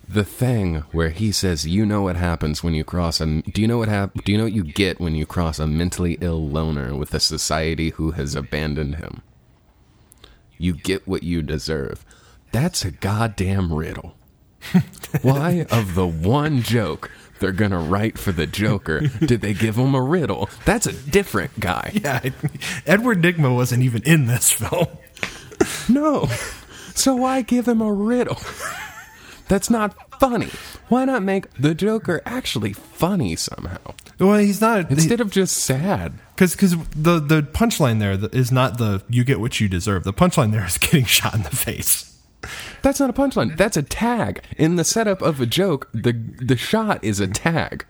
The 0.07 0.26
thing 0.26 0.84
where 0.91 1.09
he 1.09 1.32
says, 1.32 1.65
"You 1.65 1.86
know 1.86 2.01
what 2.01 2.17
happens 2.17 2.63
when 2.63 2.74
you 2.76 2.84
cross 2.84 3.22
a 3.22 3.41
Do 3.41 3.61
you 3.61 3.67
know 3.67 3.78
what 3.78 3.88
hap- 3.89 4.24
Do 4.24 4.32
you 4.32 4.38
know 4.38 4.43
what 4.43 4.53
you 4.53 4.63
get 4.63 4.99
when 4.99 5.15
you 5.15 5.26
cross 5.26 5.57
a 5.57 5.65
mentally 5.65 6.17
ill 6.22 6.47
loner 6.47 6.93
with 6.95 7.13
a 7.13 7.19
society 7.19 7.91
who 7.91 8.11
has 8.11 8.36
abandoned 8.36 8.95
him?" 8.95 9.22
You 10.59 10.74
get 10.74 11.07
what 11.07 11.24
you 11.24 11.41
deserve. 11.41 12.05
That's 12.52 12.84
a 12.86 12.91
goddamn 12.91 13.74
riddle. 13.74 14.16
Why, 15.22 15.66
of 15.72 15.95
the 15.95 16.08
one 16.08 16.62
joke 16.62 17.10
they're 17.39 17.52
gonna 17.52 17.80
write 17.80 18.20
for 18.20 18.32
the 18.32 18.45
Joker. 18.45 18.99
Did 19.02 19.41
they 19.41 19.54
give 19.56 19.76
him 19.76 19.95
a 19.95 20.02
riddle? 20.02 20.47
That's 20.64 20.86
a 20.86 20.93
different 20.93 21.60
guy. 21.60 21.91
Yeah, 21.95 22.20
Edward 22.86 23.22
Nigma 23.24 23.54
wasn't 23.54 23.82
even 23.84 24.04
in 24.04 24.28
this 24.28 24.52
film. 24.52 24.86
No. 25.89 26.28
So 26.93 27.16
why 27.16 27.41
give 27.41 27.68
him 27.68 27.82
a 27.82 27.91
riddle? 27.91 28.38
That's 29.47 29.72
not 29.72 30.20
funny. 30.20 30.49
Why 30.88 31.06
not 31.06 31.24
make 31.24 31.52
the 31.56 31.74
Joker 31.74 32.22
actually 32.28 32.74
funny 32.74 33.36
somehow 33.36 33.95
Well, 34.20 34.38
he's 34.38 34.62
not 34.62 34.91
instead 34.91 35.20
of 35.20 35.32
just 35.32 35.58
sad? 35.58 36.14
because 36.36 36.52
because 36.54 36.78
the 36.95 37.20
the 37.20 37.41
punchline 37.41 37.99
there 37.99 38.18
is 38.34 38.52
not 38.52 38.78
the 38.78 39.04
you 39.10 39.24
get 39.24 39.39
what 39.39 39.60
you 39.60 39.68
deserve. 39.68 40.04
The 40.04 40.14
punchline 40.14 40.52
there 40.52 40.66
is 40.66 40.78
getting 40.78 41.06
shot 41.06 41.34
in 41.34 41.41
the 41.41 41.49
face. 41.49 42.08
That's 42.82 43.00
not 43.00 43.10
a 43.10 43.14
punchline. 43.14 43.56
That's 43.58 43.78
a 43.78 43.84
tag. 43.84 44.44
In 44.58 44.76
the 44.76 44.84
setup 44.84 45.22
of 45.22 45.39
a 45.39 45.46
joke, 45.46 45.89
the 45.94 46.14
the 46.14 46.58
shot 46.58 47.04
is 47.04 47.20
a 47.20 47.28
tag 47.28 47.86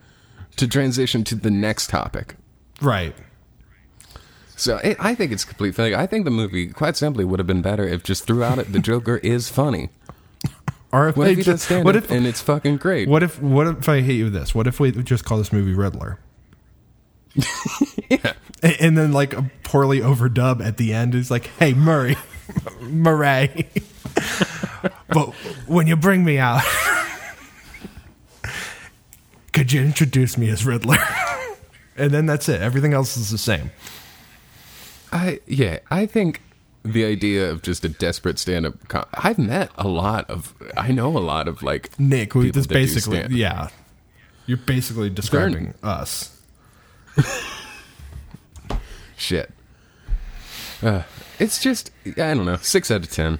to 0.57 0.67
transition 0.67 1.23
to 1.25 1.35
the 1.35 1.51
next 1.51 1.89
topic. 1.89 2.35
Right. 2.81 3.15
So 4.55 4.77
it, 4.77 4.97
I 4.99 5.15
think 5.15 5.31
it's 5.31 5.45
complete 5.45 5.73
failure. 5.75 5.97
I 5.97 6.05
think 6.05 6.25
the 6.25 6.31
movie, 6.31 6.67
quite 6.67 6.95
simply, 6.97 7.25
would 7.25 7.39
have 7.39 7.47
been 7.47 7.61
better 7.63 7.87
if 7.87 8.03
just 8.03 8.27
throughout 8.27 8.59
it 8.59 8.71
the 8.73 8.79
Joker 8.79 9.17
is 9.17 9.49
funny. 9.49 9.89
Or 10.93 11.07
if 11.07 11.15
What 11.15 11.29
if 11.29 11.37
he 11.37 11.43
just- 11.43 11.47
does 11.47 11.61
stand 11.63 11.85
what 11.85 11.95
if 11.95 12.11
and 12.11 12.27
it's 12.27 12.41
fucking 12.41 12.75
great? 12.75 13.07
what 13.07 13.23
if 13.23 13.41
what 13.41 13.65
if 13.65 13.87
I 13.87 14.01
hate 14.01 14.15
you 14.17 14.25
with 14.25 14.33
this? 14.33 14.53
What 14.53 14.67
if 14.67 14.77
we 14.77 14.91
just 14.91 15.23
call 15.23 15.37
this 15.37 15.53
movie 15.53 15.73
Riddler? 15.73 16.19
Yeah. 18.09 18.33
A- 18.61 18.83
And 18.83 18.97
then 18.97 19.13
like 19.13 19.31
a 19.33 19.49
poorly 19.63 20.01
overdub 20.01 20.61
at 20.61 20.75
the 20.75 20.93
end 20.93 21.15
is 21.15 21.31
like, 21.31 21.45
"Hey 21.59 21.73
Murray, 21.73 22.17
Murray, 22.81 23.69
but 25.11 25.33
when 25.67 25.87
you 25.87 25.95
bring 25.95 26.23
me 26.23 26.37
out, 26.37 26.63
could 29.53 29.71
you 29.71 29.81
introduce 29.81 30.37
me 30.37 30.49
as 30.49 30.65
Riddler?" 30.65 30.97
and 31.97 32.11
then 32.11 32.25
that's 32.25 32.49
it. 32.49 32.61
Everything 32.61 32.93
else 32.93 33.17
is 33.17 33.29
the 33.29 33.37
same. 33.37 33.71
I 35.11 35.39
yeah, 35.45 35.79
I 35.89 36.05
think 36.05 36.41
the 36.83 37.05
idea 37.05 37.49
of 37.51 37.61
just 37.61 37.85
a 37.85 37.89
desperate 37.89 38.39
stand-up. 38.39 38.87
Com- 38.87 39.05
I've 39.13 39.37
met 39.37 39.71
a 39.75 39.87
lot 39.87 40.29
of. 40.29 40.53
I 40.75 40.91
know 40.91 41.15
a 41.15 41.19
lot 41.19 41.47
of 41.47 41.61
like 41.61 41.97
Nick, 41.99 42.33
we, 42.33 42.45
people 42.45 42.59
this 42.61 42.67
basically, 42.67 43.25
yeah, 43.29 43.69
you're 44.45 44.57
basically 44.57 45.09
describing 45.09 45.73
us. 45.83 46.41
shit. 49.17 49.51
Uh, 50.81 51.03
it's 51.39 51.61
just 51.61 51.91
I 52.05 52.33
don't 52.33 52.45
know. 52.45 52.57
Six 52.57 52.89
out 52.89 53.03
of 53.03 53.11
ten. 53.11 53.39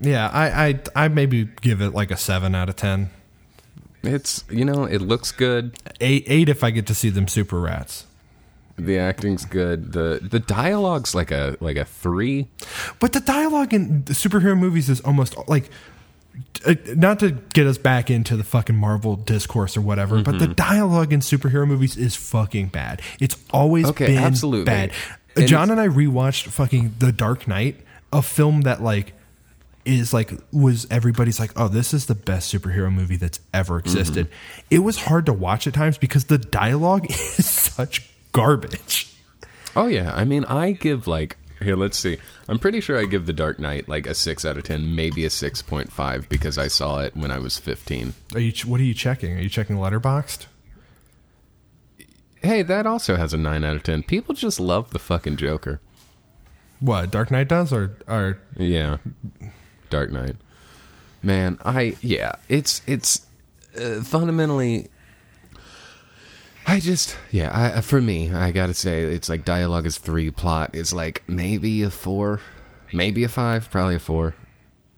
Yeah, 0.00 0.28
I, 0.32 0.66
I, 0.66 0.80
I 1.04 1.08
maybe 1.08 1.48
give 1.60 1.80
it 1.80 1.90
like 1.94 2.10
a 2.10 2.16
seven 2.16 2.54
out 2.54 2.68
of 2.68 2.76
ten. 2.76 3.10
It's 4.02 4.44
you 4.50 4.64
know 4.64 4.84
it 4.84 5.00
looks 5.00 5.32
good. 5.32 5.76
Eight, 6.00 6.24
eight 6.26 6.48
if 6.48 6.62
I 6.62 6.70
get 6.70 6.86
to 6.88 6.94
see 6.94 7.08
them 7.10 7.26
super 7.28 7.58
rats. 7.60 8.06
The 8.76 8.98
acting's 8.98 9.44
good. 9.44 9.92
the 9.92 10.18
The 10.22 10.40
dialogue's 10.40 11.14
like 11.14 11.30
a 11.30 11.56
like 11.60 11.76
a 11.76 11.84
three. 11.84 12.48
But 13.00 13.12
the 13.12 13.20
dialogue 13.20 13.72
in 13.72 14.04
the 14.04 14.12
superhero 14.12 14.58
movies 14.58 14.90
is 14.90 15.00
almost 15.02 15.36
like, 15.48 15.70
uh, 16.66 16.74
not 16.96 17.20
to 17.20 17.30
get 17.30 17.66
us 17.68 17.78
back 17.78 18.10
into 18.10 18.36
the 18.36 18.42
fucking 18.44 18.74
Marvel 18.76 19.14
discourse 19.16 19.76
or 19.76 19.80
whatever, 19.80 20.20
but 20.22 20.34
Mm-hmm. 20.34 20.38
the 20.48 20.54
dialogue 20.54 21.12
in 21.12 21.20
superhero 21.20 21.66
movies 21.66 21.96
is 21.96 22.16
fucking 22.16 22.68
bad. 22.68 23.00
It's 23.20 23.36
always 23.52 23.86
Okay, 23.86 24.08
been 24.08 24.18
absolutely. 24.18 24.64
bad. 24.64 24.90
And 25.36 25.46
John 25.48 25.70
and 25.70 25.80
I 25.80 25.86
rewatched 25.88 26.48
fucking 26.48 26.96
The 26.98 27.10
Dark 27.12 27.46
Knight, 27.48 27.80
a 28.12 28.22
film 28.22 28.62
that 28.62 28.82
like 28.82 29.14
is 29.84 30.12
like 30.12 30.32
was 30.52 30.86
everybody's 30.90 31.38
like, 31.38 31.52
oh, 31.56 31.68
this 31.68 31.92
is 31.92 32.06
the 32.06 32.14
best 32.14 32.52
superhero 32.52 32.92
movie 32.92 33.16
that's 33.16 33.40
ever 33.52 33.78
existed. 33.78 34.26
Mm-hmm. 34.28 34.66
It 34.70 34.78
was 34.78 34.96
hard 35.02 35.26
to 35.26 35.32
watch 35.32 35.66
at 35.66 35.74
times 35.74 35.98
because 35.98 36.24
the 36.26 36.38
dialogue 36.38 37.06
is 37.10 37.48
such 37.48 38.08
garbage. 38.32 39.14
Oh 39.76 39.86
yeah, 39.86 40.12
I 40.14 40.24
mean 40.24 40.44
I 40.46 40.72
give 40.72 41.06
like 41.06 41.36
here. 41.60 41.76
Let's 41.76 41.98
see. 41.98 42.18
I'm 42.48 42.58
pretty 42.58 42.80
sure 42.80 42.98
I 42.98 43.06
give 43.06 43.26
The 43.26 43.32
Dark 43.32 43.58
Knight 43.58 43.88
like 43.88 44.06
a 44.06 44.14
six 44.14 44.44
out 44.44 44.56
of 44.56 44.64
ten, 44.64 44.94
maybe 44.94 45.24
a 45.24 45.30
six 45.30 45.62
point 45.62 45.90
five 45.92 46.28
because 46.28 46.58
I 46.58 46.68
saw 46.68 47.00
it 47.00 47.16
when 47.16 47.30
I 47.30 47.38
was 47.38 47.58
15. 47.58 48.14
Are 48.34 48.40
you? 48.40 48.52
What 48.66 48.80
are 48.80 48.84
you 48.84 48.94
checking? 48.94 49.36
Are 49.36 49.40
you 49.40 49.48
checking 49.48 49.76
Letterboxd? 49.76 50.46
Hey, 52.42 52.62
that 52.62 52.86
also 52.86 53.16
has 53.16 53.32
a 53.32 53.38
nine 53.38 53.64
out 53.64 53.76
of 53.76 53.82
ten. 53.82 54.02
People 54.02 54.34
just 54.34 54.60
love 54.60 54.90
the 54.90 54.98
fucking 54.98 55.36
Joker. 55.36 55.80
What 56.80 57.10
Dark 57.10 57.30
Knight 57.30 57.48
does, 57.48 57.72
or 57.72 57.96
or 58.06 58.38
Yeah, 58.56 58.98
Dark 59.94 60.10
Knight. 60.10 60.34
Man, 61.22 61.56
I 61.64 61.96
yeah, 62.02 62.32
it's 62.48 62.82
it's 62.84 63.24
uh, 63.80 64.02
fundamentally. 64.02 64.88
I 66.66 66.80
just 66.80 67.16
yeah, 67.30 67.74
I, 67.76 67.80
for 67.80 68.00
me, 68.00 68.32
I 68.32 68.50
gotta 68.50 68.74
say 68.74 69.02
it's 69.02 69.28
like 69.28 69.44
dialogue 69.44 69.86
is 69.86 69.98
three, 69.98 70.30
plot 70.32 70.74
is 70.74 70.92
like 70.92 71.22
maybe 71.28 71.82
a 71.84 71.90
four, 71.90 72.40
maybe 72.92 73.22
a 73.22 73.28
five, 73.28 73.70
probably 73.70 73.94
a 73.96 73.98
four, 74.00 74.34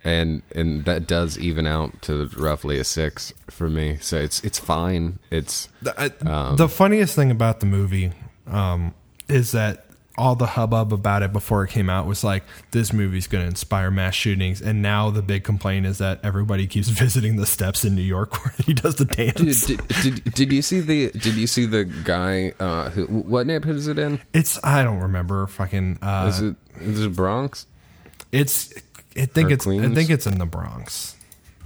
and 0.04 0.42
and 0.54 0.84
that 0.86 1.06
does 1.06 1.38
even 1.38 1.66
out 1.66 2.00
to 2.02 2.30
roughly 2.38 2.78
a 2.78 2.84
six 2.84 3.34
for 3.50 3.68
me. 3.68 3.98
So 4.00 4.16
it's 4.16 4.42
it's 4.44 4.58
fine. 4.58 5.18
It's 5.30 5.68
the, 5.82 5.92
I- 6.00 6.54
the 6.54 6.68
funniest 6.68 7.14
thing 7.16 7.30
about 7.30 7.60
the 7.60 7.66
movie 7.66 8.12
um, 8.46 8.94
is 9.28 9.52
that 9.52 9.85
all 10.18 10.34
the 10.34 10.46
hubbub 10.46 10.92
about 10.92 11.22
it 11.22 11.32
before 11.32 11.64
it 11.64 11.70
came 11.70 11.90
out 11.90 12.06
was 12.06 12.24
like 12.24 12.42
this 12.70 12.92
movie's 12.92 13.26
going 13.26 13.42
to 13.44 13.48
inspire 13.48 13.90
mass 13.90 14.14
shootings, 14.14 14.60
and 14.62 14.80
now 14.82 15.10
the 15.10 15.22
big 15.22 15.44
complaint 15.44 15.86
is 15.86 15.98
that 15.98 16.20
everybody 16.22 16.66
keeps 16.66 16.88
visiting 17.04 17.36
the 17.36 17.46
steps 17.46 17.84
in 17.84 17.94
New 17.94 18.02
York 18.02 18.32
where 18.44 18.54
he 18.64 18.74
does 18.74 18.96
the 18.96 19.04
dance. 19.04 19.66
did, 19.66 19.86
did, 19.88 20.02
did, 20.24 20.34
did 20.34 20.52
you 20.52 20.62
see 20.62 20.80
the 20.80 21.10
did 21.10 21.34
you 21.34 21.46
see 21.46 21.66
the 21.66 21.84
guy 21.84 22.52
uh 22.60 22.90
who 22.90 23.06
what 23.06 23.46
neighborhood 23.46 23.76
is 23.76 23.88
it 23.88 23.98
in? 23.98 24.20
It's 24.32 24.58
I 24.64 24.82
don't 24.82 25.00
remember 25.00 25.46
fucking. 25.46 25.98
Uh, 26.02 26.26
Is 26.28 26.40
it 26.42 26.56
is 26.80 27.04
it 27.04 27.14
Bronx? 27.16 27.66
it's 28.32 28.72
I 29.16 29.26
think 29.26 29.50
Or 29.50 29.54
it's 29.54 29.66
I 29.66 29.88
think 29.94 30.10
it's 30.10 30.26
in 30.26 30.38
the 30.38 30.46
Bronx. 30.46 31.14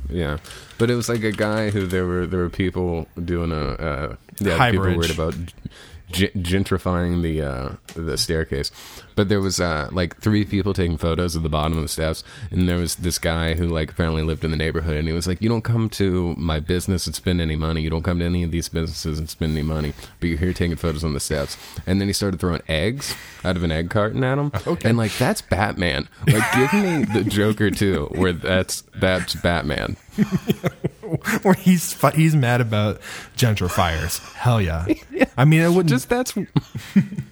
Yeah, 0.09 0.39
but 0.79 0.91
it 0.91 0.95
was 0.97 1.09
like 1.09 1.23
a 1.23 1.31
guy 1.33 1.71
who 1.71 1.87
there 1.87 2.05
were 2.07 2.27
there 2.27 2.41
were 2.41 2.49
people 2.49 3.07
doing 3.25 3.53
a 3.53 3.57
uh, 3.73 4.17
yeah 4.41 4.57
High 4.57 4.71
people 4.73 4.87
bridge. 4.87 4.97
worried 4.97 5.11
about 5.13 5.35
g- 6.11 6.31
gentrifying 6.37 7.23
the 7.23 7.43
uh, 7.43 7.71
the 7.95 8.17
staircase, 8.19 8.71
but 9.17 9.29
there 9.29 9.41
was 9.41 9.61
uh, 9.61 9.89
like 9.93 10.19
three 10.21 10.45
people 10.45 10.73
taking 10.75 10.97
photos 10.97 11.37
of 11.37 11.43
the 11.43 11.49
bottom 11.49 11.77
of 11.77 11.83
the 11.83 11.89
steps, 11.89 12.23
and 12.51 12.69
there 12.69 12.77
was 12.77 12.97
this 12.97 13.19
guy 13.19 13.55
who 13.55 13.67
like 13.69 13.93
apparently 13.93 14.23
lived 14.23 14.45
in 14.45 14.51
the 14.51 14.57
neighborhood, 14.57 14.97
and 14.97 15.07
he 15.09 15.15
was 15.15 15.27
like, 15.27 15.41
"You 15.43 15.49
don't 15.49 15.63
come 15.63 15.89
to 15.91 16.35
my 16.37 16.61
business 16.61 17.07
and 17.07 17.15
spend 17.15 17.41
any 17.41 17.57
money. 17.57 17.81
You 17.83 17.91
don't 17.91 18.03
come 18.03 18.19
to 18.21 18.25
any 18.25 18.43
of 18.43 18.51
these 18.51 18.69
businesses 18.69 19.19
and 19.19 19.29
spend 19.29 19.53
any 19.53 19.63
money, 19.63 19.93
but 20.21 20.29
you're 20.29 20.39
here 20.39 20.53
taking 20.53 20.77
photos 20.77 21.05
on 21.05 21.15
the 21.15 21.21
steps." 21.21 21.57
And 21.87 22.01
then 22.01 22.09
he 22.09 22.13
started 22.13 22.41
throwing 22.41 22.63
eggs 22.69 23.15
out 23.45 23.57
of 23.57 23.63
an 23.63 23.73
egg 23.73 23.91
carton 23.91 24.23
at 24.25 24.39
him, 24.39 24.53
Okay. 24.67 24.89
and 24.89 24.99
like 24.99 25.17
that's 25.19 25.41
Batman. 25.43 26.09
Like 26.27 26.53
give 26.55 26.73
me 26.73 27.05
the 27.05 27.25
Joker 27.25 27.71
too, 27.71 28.07
where 28.13 28.33
that's 28.33 28.83
that's 28.95 29.35
Batman. 29.37 29.97
Where 31.43 31.55
he's 31.55 32.01
he's 32.15 32.35
mad 32.35 32.61
about 32.61 33.01
gentrifiers. 33.37 34.21
Hell 34.35 34.61
yeah. 34.61 34.87
I 35.37 35.45
mean, 35.45 35.61
it 35.61 35.71
wouldn't 35.71 35.89
just 35.89 36.09
that's 36.09 36.35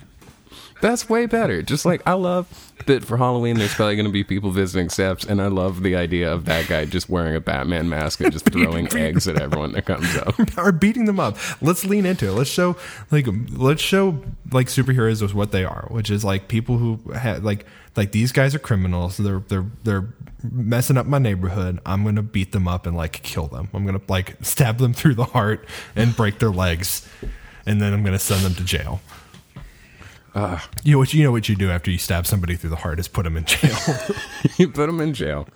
that's 0.81 1.09
way 1.09 1.27
better. 1.27 1.63
Just 1.63 1.85
like 1.85 2.03
I 2.07 2.13
love 2.15 2.73
that 2.87 3.05
for 3.05 3.17
Halloween, 3.17 3.59
there's 3.59 3.75
probably 3.75 3.97
going 3.97 4.07
to 4.07 4.13
be 4.13 4.25
people 4.25 4.51
visiting 4.51 4.89
steps, 4.89 5.25
and 5.25 5.43
I 5.43 5.49
love 5.49 5.83
the 5.83 5.97
idea 5.97 6.33
of 6.33 6.45
that 6.47 6.69
guy 6.69 6.85
just 6.85 7.09
wearing 7.09 7.35
a 7.35 7.41
Batman 7.41 7.89
mask 7.89 8.21
and 8.21 8.33
just 8.33 8.45
throwing 8.53 8.93
eggs 8.97 9.29
at 9.29 9.41
everyone 9.41 9.73
that 9.73 9.85
comes 9.87 10.17
up. 10.17 10.35
are 10.59 10.73
beating 10.73 11.05
them 11.05 11.21
up. 11.21 11.37
Let's 11.63 11.85
lean 11.85 12.07
into 12.07 12.29
it. 12.29 12.33
Let's 12.33 12.51
show 12.51 12.77
like 13.11 13.27
let's 13.51 13.83
show 13.83 14.23
like 14.53 14.69
superheroes 14.69 15.23
as 15.23 15.35
what 15.35 15.53
they 15.53 15.65
are, 15.65 15.87
which 15.91 16.11
is 16.11 16.25
like 16.25 16.49
people 16.49 16.79
who 16.79 17.13
have 17.13 17.45
like 17.45 17.67
like 17.99 18.13
these 18.13 18.31
guys 18.31 18.55
are 18.55 18.61
criminals. 18.61 19.17
They're 19.17 19.41
they're 19.49 19.67
they're 19.83 20.09
messing 20.51 20.97
up 20.97 21.05
my 21.05 21.19
neighborhood. 21.19 21.81
I'm 21.85 22.05
gonna 22.05 22.23
beat 22.23 22.53
them 22.53 22.69
up 22.69 22.87
and 22.87 22.97
like 22.97 23.23
kill 23.25 23.49
them. 23.49 23.69
I'm 23.75 23.85
gonna 23.85 24.01
like 24.09 24.37
stab 24.41 24.79
them 24.79 24.95
through 24.95 25.17
the 25.17 25.25
heart 25.25 25.67
and 25.97 26.17
break 26.17 26.39
their 26.39 26.51
legs, 26.51 27.07
and 27.67 27.83
then 27.83 27.93
I'm 27.93 28.05
gonna 28.05 28.19
send 28.21 28.45
them 28.45 28.55
to 28.55 28.65
jail. 28.65 29.01
you 30.85 30.93
know 30.93 30.99
what 30.99 31.13
you 31.13 31.25
know 31.25 31.33
what 31.33 31.49
you 31.49 31.57
do 31.57 31.71
after 31.71 31.91
you 31.91 31.99
stab 31.99 32.25
somebody 32.25 32.55
through 32.55 32.71
the 32.71 32.77
heart 32.77 33.01
is 33.01 33.09
put 33.09 33.25
them 33.25 33.37
in 33.37 33.45
jail. 33.45 33.77
you 34.57 34.69
put 34.69 34.87
them 34.87 35.01
in 35.01 35.13
jail. 35.13 35.49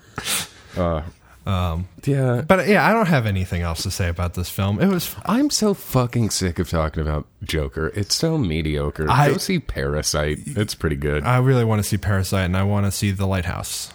Uh, 0.77 1.03
yeah, 1.47 2.43
but 2.47 2.69
yeah, 2.69 2.87
I 2.89 2.93
don't 2.93 3.07
have 3.09 3.27
anything 3.27 3.63
else 3.63 3.83
to 3.83 3.91
say 3.91 4.09
about 4.09 4.35
this 4.35 4.49
film. 4.49 4.81
It 4.81 4.87
was 4.89 5.15
I'm 5.25 5.51
so 5.51 5.75
fucking 5.75 6.31
sick 6.31 6.59
of 6.59 6.69
talking 6.71 7.03
about 7.03 7.27
Joker. 7.43 7.93
It's 7.95 8.15
so 8.15 8.39
mediocre. 8.39 9.07
I- 9.11 9.31
Go 9.31 9.37
see 9.39 9.59
Parasite. 9.59 10.39
It's 10.47 10.75
pretty 10.75 10.97
good. 10.97 11.25
I 11.25 11.39
really 11.39 11.65
want 11.65 11.83
to 11.83 11.89
see 11.89 11.97
Parasite 11.99 12.45
and 12.47 12.57
I 12.57 12.63
want 12.63 12.87
to 12.87 12.93
see 12.93 13.11
The 13.11 13.27
Lighthouse. 13.27 13.93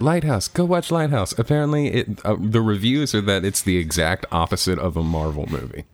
Lighthouse. 0.00 0.48
Go 0.48 0.64
watch 0.64 0.90
Lighthouse. 0.90 1.36
Apparently, 1.38 1.88
it 1.88 2.24
uh, 2.24 2.36
the 2.38 2.60
reviews 2.62 3.14
are 3.14 3.20
that 3.22 3.44
it's 3.44 3.62
the 3.62 3.76
exact 3.78 4.26
opposite 4.30 4.78
of 4.78 4.96
a 4.96 5.02
Marvel 5.02 5.46
movie. 5.50 5.84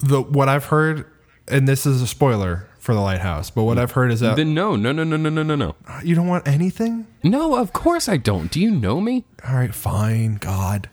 the 0.00 0.20
what 0.20 0.48
I've 0.48 0.64
heard, 0.66 1.06
and 1.48 1.68
this 1.68 1.86
is 1.86 2.02
a 2.02 2.06
spoiler 2.06 2.66
for 2.84 2.92
the 2.92 3.00
lighthouse, 3.00 3.48
but 3.48 3.62
what 3.64 3.78
I've 3.78 3.92
heard 3.92 4.12
is 4.12 4.20
that 4.20 4.36
Then 4.36 4.52
no, 4.52 4.76
no, 4.76 4.92
no, 4.92 5.04
no, 5.04 5.16
no, 5.16 5.30
no, 5.30 5.42
no, 5.42 5.54
no. 5.56 5.74
you 6.02 6.14
don't 6.14 6.26
want 6.28 6.46
anything. 6.46 7.06
No, 7.22 7.56
of 7.56 7.72
course 7.72 8.10
I 8.10 8.18
don't. 8.18 8.50
Do 8.50 8.60
you 8.60 8.70
know 8.70 9.00
me? 9.00 9.24
All 9.48 9.54
right, 9.54 9.74
fine, 9.74 10.34
God. 10.34 10.90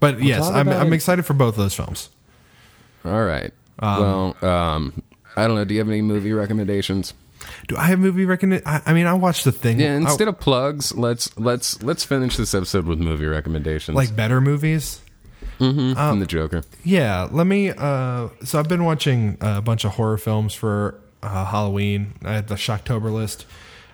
But 0.00 0.20
yes, 0.20 0.40
talk 0.40 0.56
I'm, 0.56 0.66
about 0.66 0.84
I'm 0.84 0.92
it. 0.92 0.96
excited 0.96 1.24
for 1.24 1.34
both 1.34 1.54
of 1.54 1.58
those 1.58 1.72
films. 1.72 2.10
All 3.04 3.24
right. 3.24 3.52
well, 3.80 4.36
um, 4.44 5.04
I 5.36 5.46
don't 5.46 5.54
know. 5.54 5.64
Do 5.64 5.74
you 5.74 5.80
have 5.80 5.88
any 5.88 6.02
movie 6.02 6.32
recommendations? 6.32 7.14
Do 7.68 7.76
I 7.76 7.84
have 7.84 8.00
movie 8.00 8.24
recommend? 8.24 8.62
I, 8.66 8.82
I 8.84 8.92
mean, 8.92 9.06
I 9.06 9.14
watched 9.14 9.44
the 9.44 9.52
thing. 9.52 9.78
Yeah. 9.78 9.94
Instead 9.96 10.26
of 10.26 10.40
plugs, 10.40 10.96
let's 10.96 11.38
let's 11.38 11.80
let's 11.80 12.04
finish 12.04 12.36
this 12.36 12.54
episode 12.54 12.86
with 12.86 12.98
movie 12.98 13.26
recommendations. 13.26 13.94
like 13.94 14.16
better 14.16 14.40
movies. 14.40 15.00
from 15.58 16.18
the 16.18 16.26
Joker. 16.26 16.64
Yeah, 16.82 17.28
let 17.30 17.46
me. 17.46 17.70
Uh, 17.70 18.30
so 18.42 18.58
I've 18.58 18.68
been 18.68 18.84
watching 18.84 19.38
a 19.40 19.62
bunch 19.62 19.84
of 19.84 19.92
horror 19.92 20.18
films 20.18 20.54
for 20.54 21.00
uh, 21.24 21.44
Halloween. 21.46 22.14
I 22.24 22.34
had 22.34 22.48
the 22.48 22.54
Shocktober 22.54 23.12
list. 23.12 23.46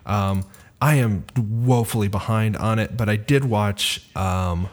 Um, 0.07 0.45
I 0.83 0.95
am 0.97 1.25
woefully 1.37 2.09
behind 2.09 2.57
on 2.57 2.79
it, 2.79 2.97
but 2.97 3.09
I 3.09 3.17
did 3.17 3.45
watch. 3.45 4.05
Um, 4.17 4.69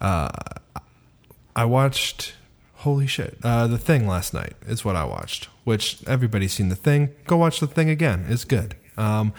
uh, 0.00 0.28
I 1.54 1.64
watched. 1.64 2.34
Holy 2.76 3.06
shit! 3.06 3.38
Uh, 3.44 3.68
the 3.68 3.78
Thing 3.78 4.08
last 4.08 4.34
night 4.34 4.54
is 4.66 4.84
what 4.84 4.96
I 4.96 5.04
watched. 5.04 5.48
Which 5.64 6.02
everybody's 6.08 6.52
seen 6.52 6.68
the 6.68 6.74
Thing. 6.76 7.10
Go 7.26 7.36
watch 7.36 7.60
the 7.60 7.68
Thing 7.68 7.88
again. 7.88 8.26
It's 8.28 8.44
good. 8.44 8.74
Um, 8.96 9.32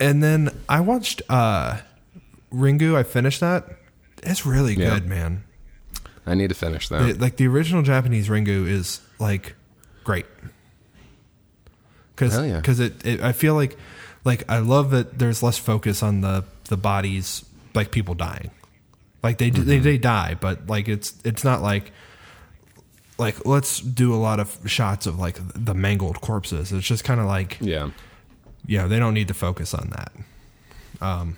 and 0.00 0.22
then 0.22 0.48
I 0.68 0.80
watched 0.80 1.20
uh, 1.28 1.78
Ringu. 2.52 2.94
I 2.96 3.02
finished 3.02 3.40
that. 3.40 3.66
It's 4.22 4.46
really 4.46 4.74
Yeah. 4.74 4.90
good, 4.94 5.06
man. 5.06 5.44
I 6.24 6.34
need 6.34 6.48
to 6.48 6.54
finish 6.54 6.88
that. 6.88 7.20
Like 7.20 7.36
the 7.36 7.46
original 7.48 7.82
Japanese 7.82 8.28
Ringu 8.28 8.66
is 8.66 9.00
like 9.18 9.54
great. 10.04 10.26
Because 12.14 12.78
yeah. 12.78 12.86
it, 12.86 13.06
it, 13.06 13.20
I 13.20 13.32
feel 13.32 13.54
like 13.54 13.76
like 14.24 14.44
I 14.48 14.58
love 14.58 14.90
that 14.90 15.18
there's 15.18 15.42
less 15.42 15.58
focus 15.58 16.02
on 16.02 16.20
the 16.20 16.44
the 16.64 16.76
bodies 16.76 17.44
like 17.74 17.90
people 17.90 18.14
dying. 18.14 18.50
Like 19.22 19.38
they 19.38 19.50
they 19.50 19.76
Mm-hmm. 19.76 19.82
they 19.84 19.98
die, 19.98 20.36
but 20.40 20.66
like 20.68 20.88
it's 20.88 21.14
it's 21.24 21.44
not 21.44 21.62
like 21.62 21.92
like 23.18 23.44
let's 23.46 23.80
do 23.80 24.14
a 24.14 24.16
lot 24.16 24.40
of 24.40 24.58
shots 24.66 25.06
of 25.06 25.18
like 25.18 25.38
the 25.54 25.74
mangled 25.74 26.20
corpses. 26.20 26.72
It's 26.72 26.86
just 26.86 27.04
kind 27.04 27.20
of 27.20 27.26
like 27.26 27.58
yeah. 27.60 27.90
yeah, 28.66 28.86
they 28.86 28.98
don't 28.98 29.14
need 29.14 29.28
to 29.28 29.34
focus 29.34 29.74
on 29.74 29.90
that. 29.90 30.12
Um, 31.00 31.36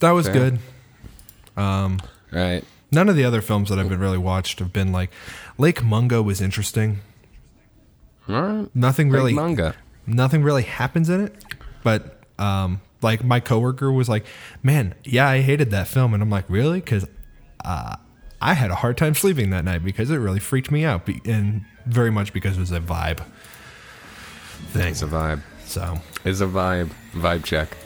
that 0.00 0.10
was 0.12 0.26
Fair. 0.26 0.34
good. 0.34 0.58
All 1.56 1.96
right. 2.32 2.64
None 2.92 3.08
of 3.08 3.14
the 3.16 3.24
other 3.24 3.40
films 3.40 3.68
that 3.68 3.78
I've 3.78 3.88
been 3.88 4.00
really 4.00 4.18
watched 4.18 4.58
have 4.58 4.72
been 4.72 4.90
like 4.90 5.10
Lake 5.58 5.82
Mungo 5.84 6.22
was 6.22 6.40
interesting. 6.40 7.00
All 8.34 8.42
right. 8.42 8.76
Nothing 8.76 9.10
really 9.10 9.34
manga. 9.34 9.74
nothing 10.06 10.42
really 10.42 10.62
happens 10.62 11.08
in 11.08 11.20
it, 11.22 11.34
but 11.82 12.22
um 12.38 12.80
like 13.02 13.24
my 13.24 13.40
coworker 13.40 13.90
was 13.90 14.08
like, 14.08 14.26
"Man, 14.62 14.94
yeah, 15.04 15.26
I 15.28 15.40
hated 15.40 15.70
that 15.70 15.88
film." 15.88 16.12
And 16.14 16.22
I'm 16.22 16.30
like, 16.30 16.44
"Really?" 16.48 16.80
cuz 16.80 17.04
uh 17.64 17.96
I 18.42 18.54
had 18.54 18.70
a 18.70 18.74
hard 18.76 18.96
time 18.96 19.14
sleeping 19.14 19.50
that 19.50 19.64
night 19.64 19.84
because 19.84 20.10
it 20.10 20.16
really 20.16 20.40
freaked 20.40 20.70
me 20.70 20.84
out 20.84 21.04
be- 21.06 21.20
and 21.26 21.62
very 21.86 22.10
much 22.10 22.32
because 22.32 22.56
it 22.56 22.60
was 22.60 22.72
a 22.72 22.80
vibe 22.80 23.20
thing. 24.72 24.88
It's 24.92 25.02
a 25.02 25.06
vibe. 25.06 25.42
So, 25.66 26.00
It's 26.24 26.40
a 26.40 26.46
vibe. 26.46 26.90
Vibe 27.14 27.44
check. 27.44 27.76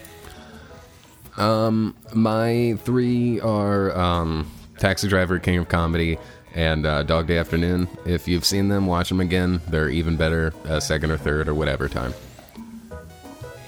Um, 1.36 1.96
my 2.14 2.78
three 2.84 3.40
are 3.40 3.96
um, 3.98 4.50
Taxi 4.78 5.08
Driver, 5.08 5.38
King 5.38 5.58
of 5.58 5.68
Comedy, 5.68 6.18
and 6.54 6.86
uh, 6.86 7.02
Dog 7.02 7.26
Day 7.26 7.38
Afternoon. 7.38 7.88
If 8.06 8.26
you've 8.28 8.44
seen 8.44 8.68
them, 8.68 8.86
watch 8.86 9.08
them 9.08 9.20
again. 9.20 9.60
They're 9.68 9.88
even 9.88 10.16
better, 10.16 10.52
uh, 10.66 10.80
second 10.80 11.10
or 11.10 11.16
third 11.18 11.48
or 11.48 11.54
whatever 11.54 11.88
time. 11.88 12.14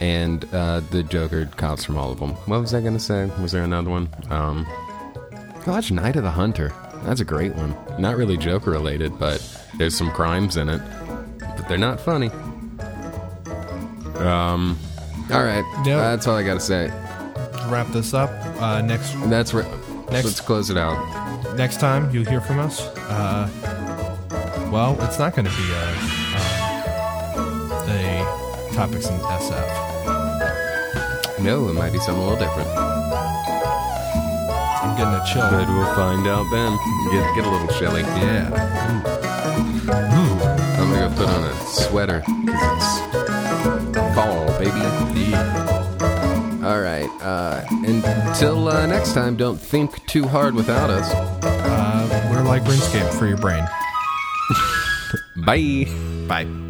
And 0.01 0.45
uh, 0.53 0.81
the 0.91 1.03
Joker 1.03 1.47
cops 1.57 1.85
from 1.85 1.97
all 1.97 2.13
of 2.13 2.21
them. 2.21 2.31
What 2.47 2.61
was 2.61 2.75
I 2.75 2.81
gonna 2.81 2.99
say? 3.01 3.31
Was 3.41 3.53
there 3.53 3.65
another 3.65 3.91
one? 3.91 4.09
Um, 4.31 4.67
watch 5.67 5.91
Night 5.91 6.17
of 6.17 6.23
the 6.23 6.31
Hunter. 6.31 6.73
That's 7.05 7.21
a 7.21 7.25
great 7.25 7.55
one. 7.55 7.75
Not 7.99 8.17
really 8.17 8.37
Joker 8.37 8.71
related, 8.73 9.19
but 9.19 9.41
there's 9.79 9.97
some 9.97 10.11
crimes 10.11 10.57
in 10.57 10.69
it, 10.69 10.83
but 11.39 11.67
they're 11.69 11.79
not 11.79 11.99
funny. 12.01 12.29
Um. 14.19 14.79
All 15.33 15.43
right. 15.43 15.65
Yep. 15.79 15.85
That's 15.99 16.27
all 16.27 16.37
I 16.37 16.43
gotta 16.45 16.61
say. 16.61 16.89
wrap 17.69 17.89
this 17.89 18.15
up, 18.15 18.31
uh 18.61 18.81
next 18.81 19.13
That's 19.29 19.53
right. 19.55 19.67
Next- 20.11 20.25
Let's 20.25 20.41
close 20.41 20.71
it 20.71 20.77
out. 20.77 20.97
Next 21.57 21.81
time 21.81 22.11
you'll 22.11 22.25
hear 22.25 22.41
from 22.41 22.59
us. 22.59 22.81
Uh, 23.09 23.49
well, 24.71 24.97
it's 25.03 25.19
not 25.19 25.35
going 25.35 25.47
to 25.47 25.51
be 25.51 25.71
a, 25.73 25.95
uh, 26.37 27.87
a 27.89 28.73
topics 28.75 29.09
in 29.09 29.17
SF. 29.17 29.85
No, 31.41 31.69
it 31.69 31.75
might 31.75 31.93
be 31.93 31.99
something 31.99 32.23
a 32.23 32.27
little 32.29 32.39
different. 32.39 32.69
I'm 34.83 34.97
getting 34.97 35.15
a 35.15 35.25
chill. 35.27 35.49
But 35.51 35.69
we'll 35.69 35.95
find 35.95 36.27
out 36.27 36.47
then. 36.51 36.77
Get, 37.11 37.35
get 37.35 37.45
a 37.47 37.51
little 37.51 37.69
chilly. 37.79 38.03
Yeah. 38.03 38.51
I'm 40.79 40.91
gonna 40.91 41.09
go 41.09 41.15
put 41.17 41.29
on 41.29 41.45
a 41.45 41.55
sweater 41.67 42.23
because 42.45 42.73
it's 42.73 44.15
fall, 44.15 44.47
baby. 44.59 45.66
All 46.67 46.81
right. 46.81 47.09
Uh, 47.23 47.65
until 47.71 48.67
uh, 48.67 48.87
next 48.87 49.13
time, 49.13 49.37
don't 49.37 49.57
think 49.57 50.05
too 50.07 50.27
hard 50.27 50.53
without 50.53 50.91
us. 50.91 51.09
Uh, 51.45 52.29
we're 52.29 52.43
like 52.43 52.63
RuneScape 52.65 53.17
for 53.17 53.29
your 53.29 53.37
brain. 53.37 53.65
Bye. 55.47 55.87
Bye. 56.27 56.66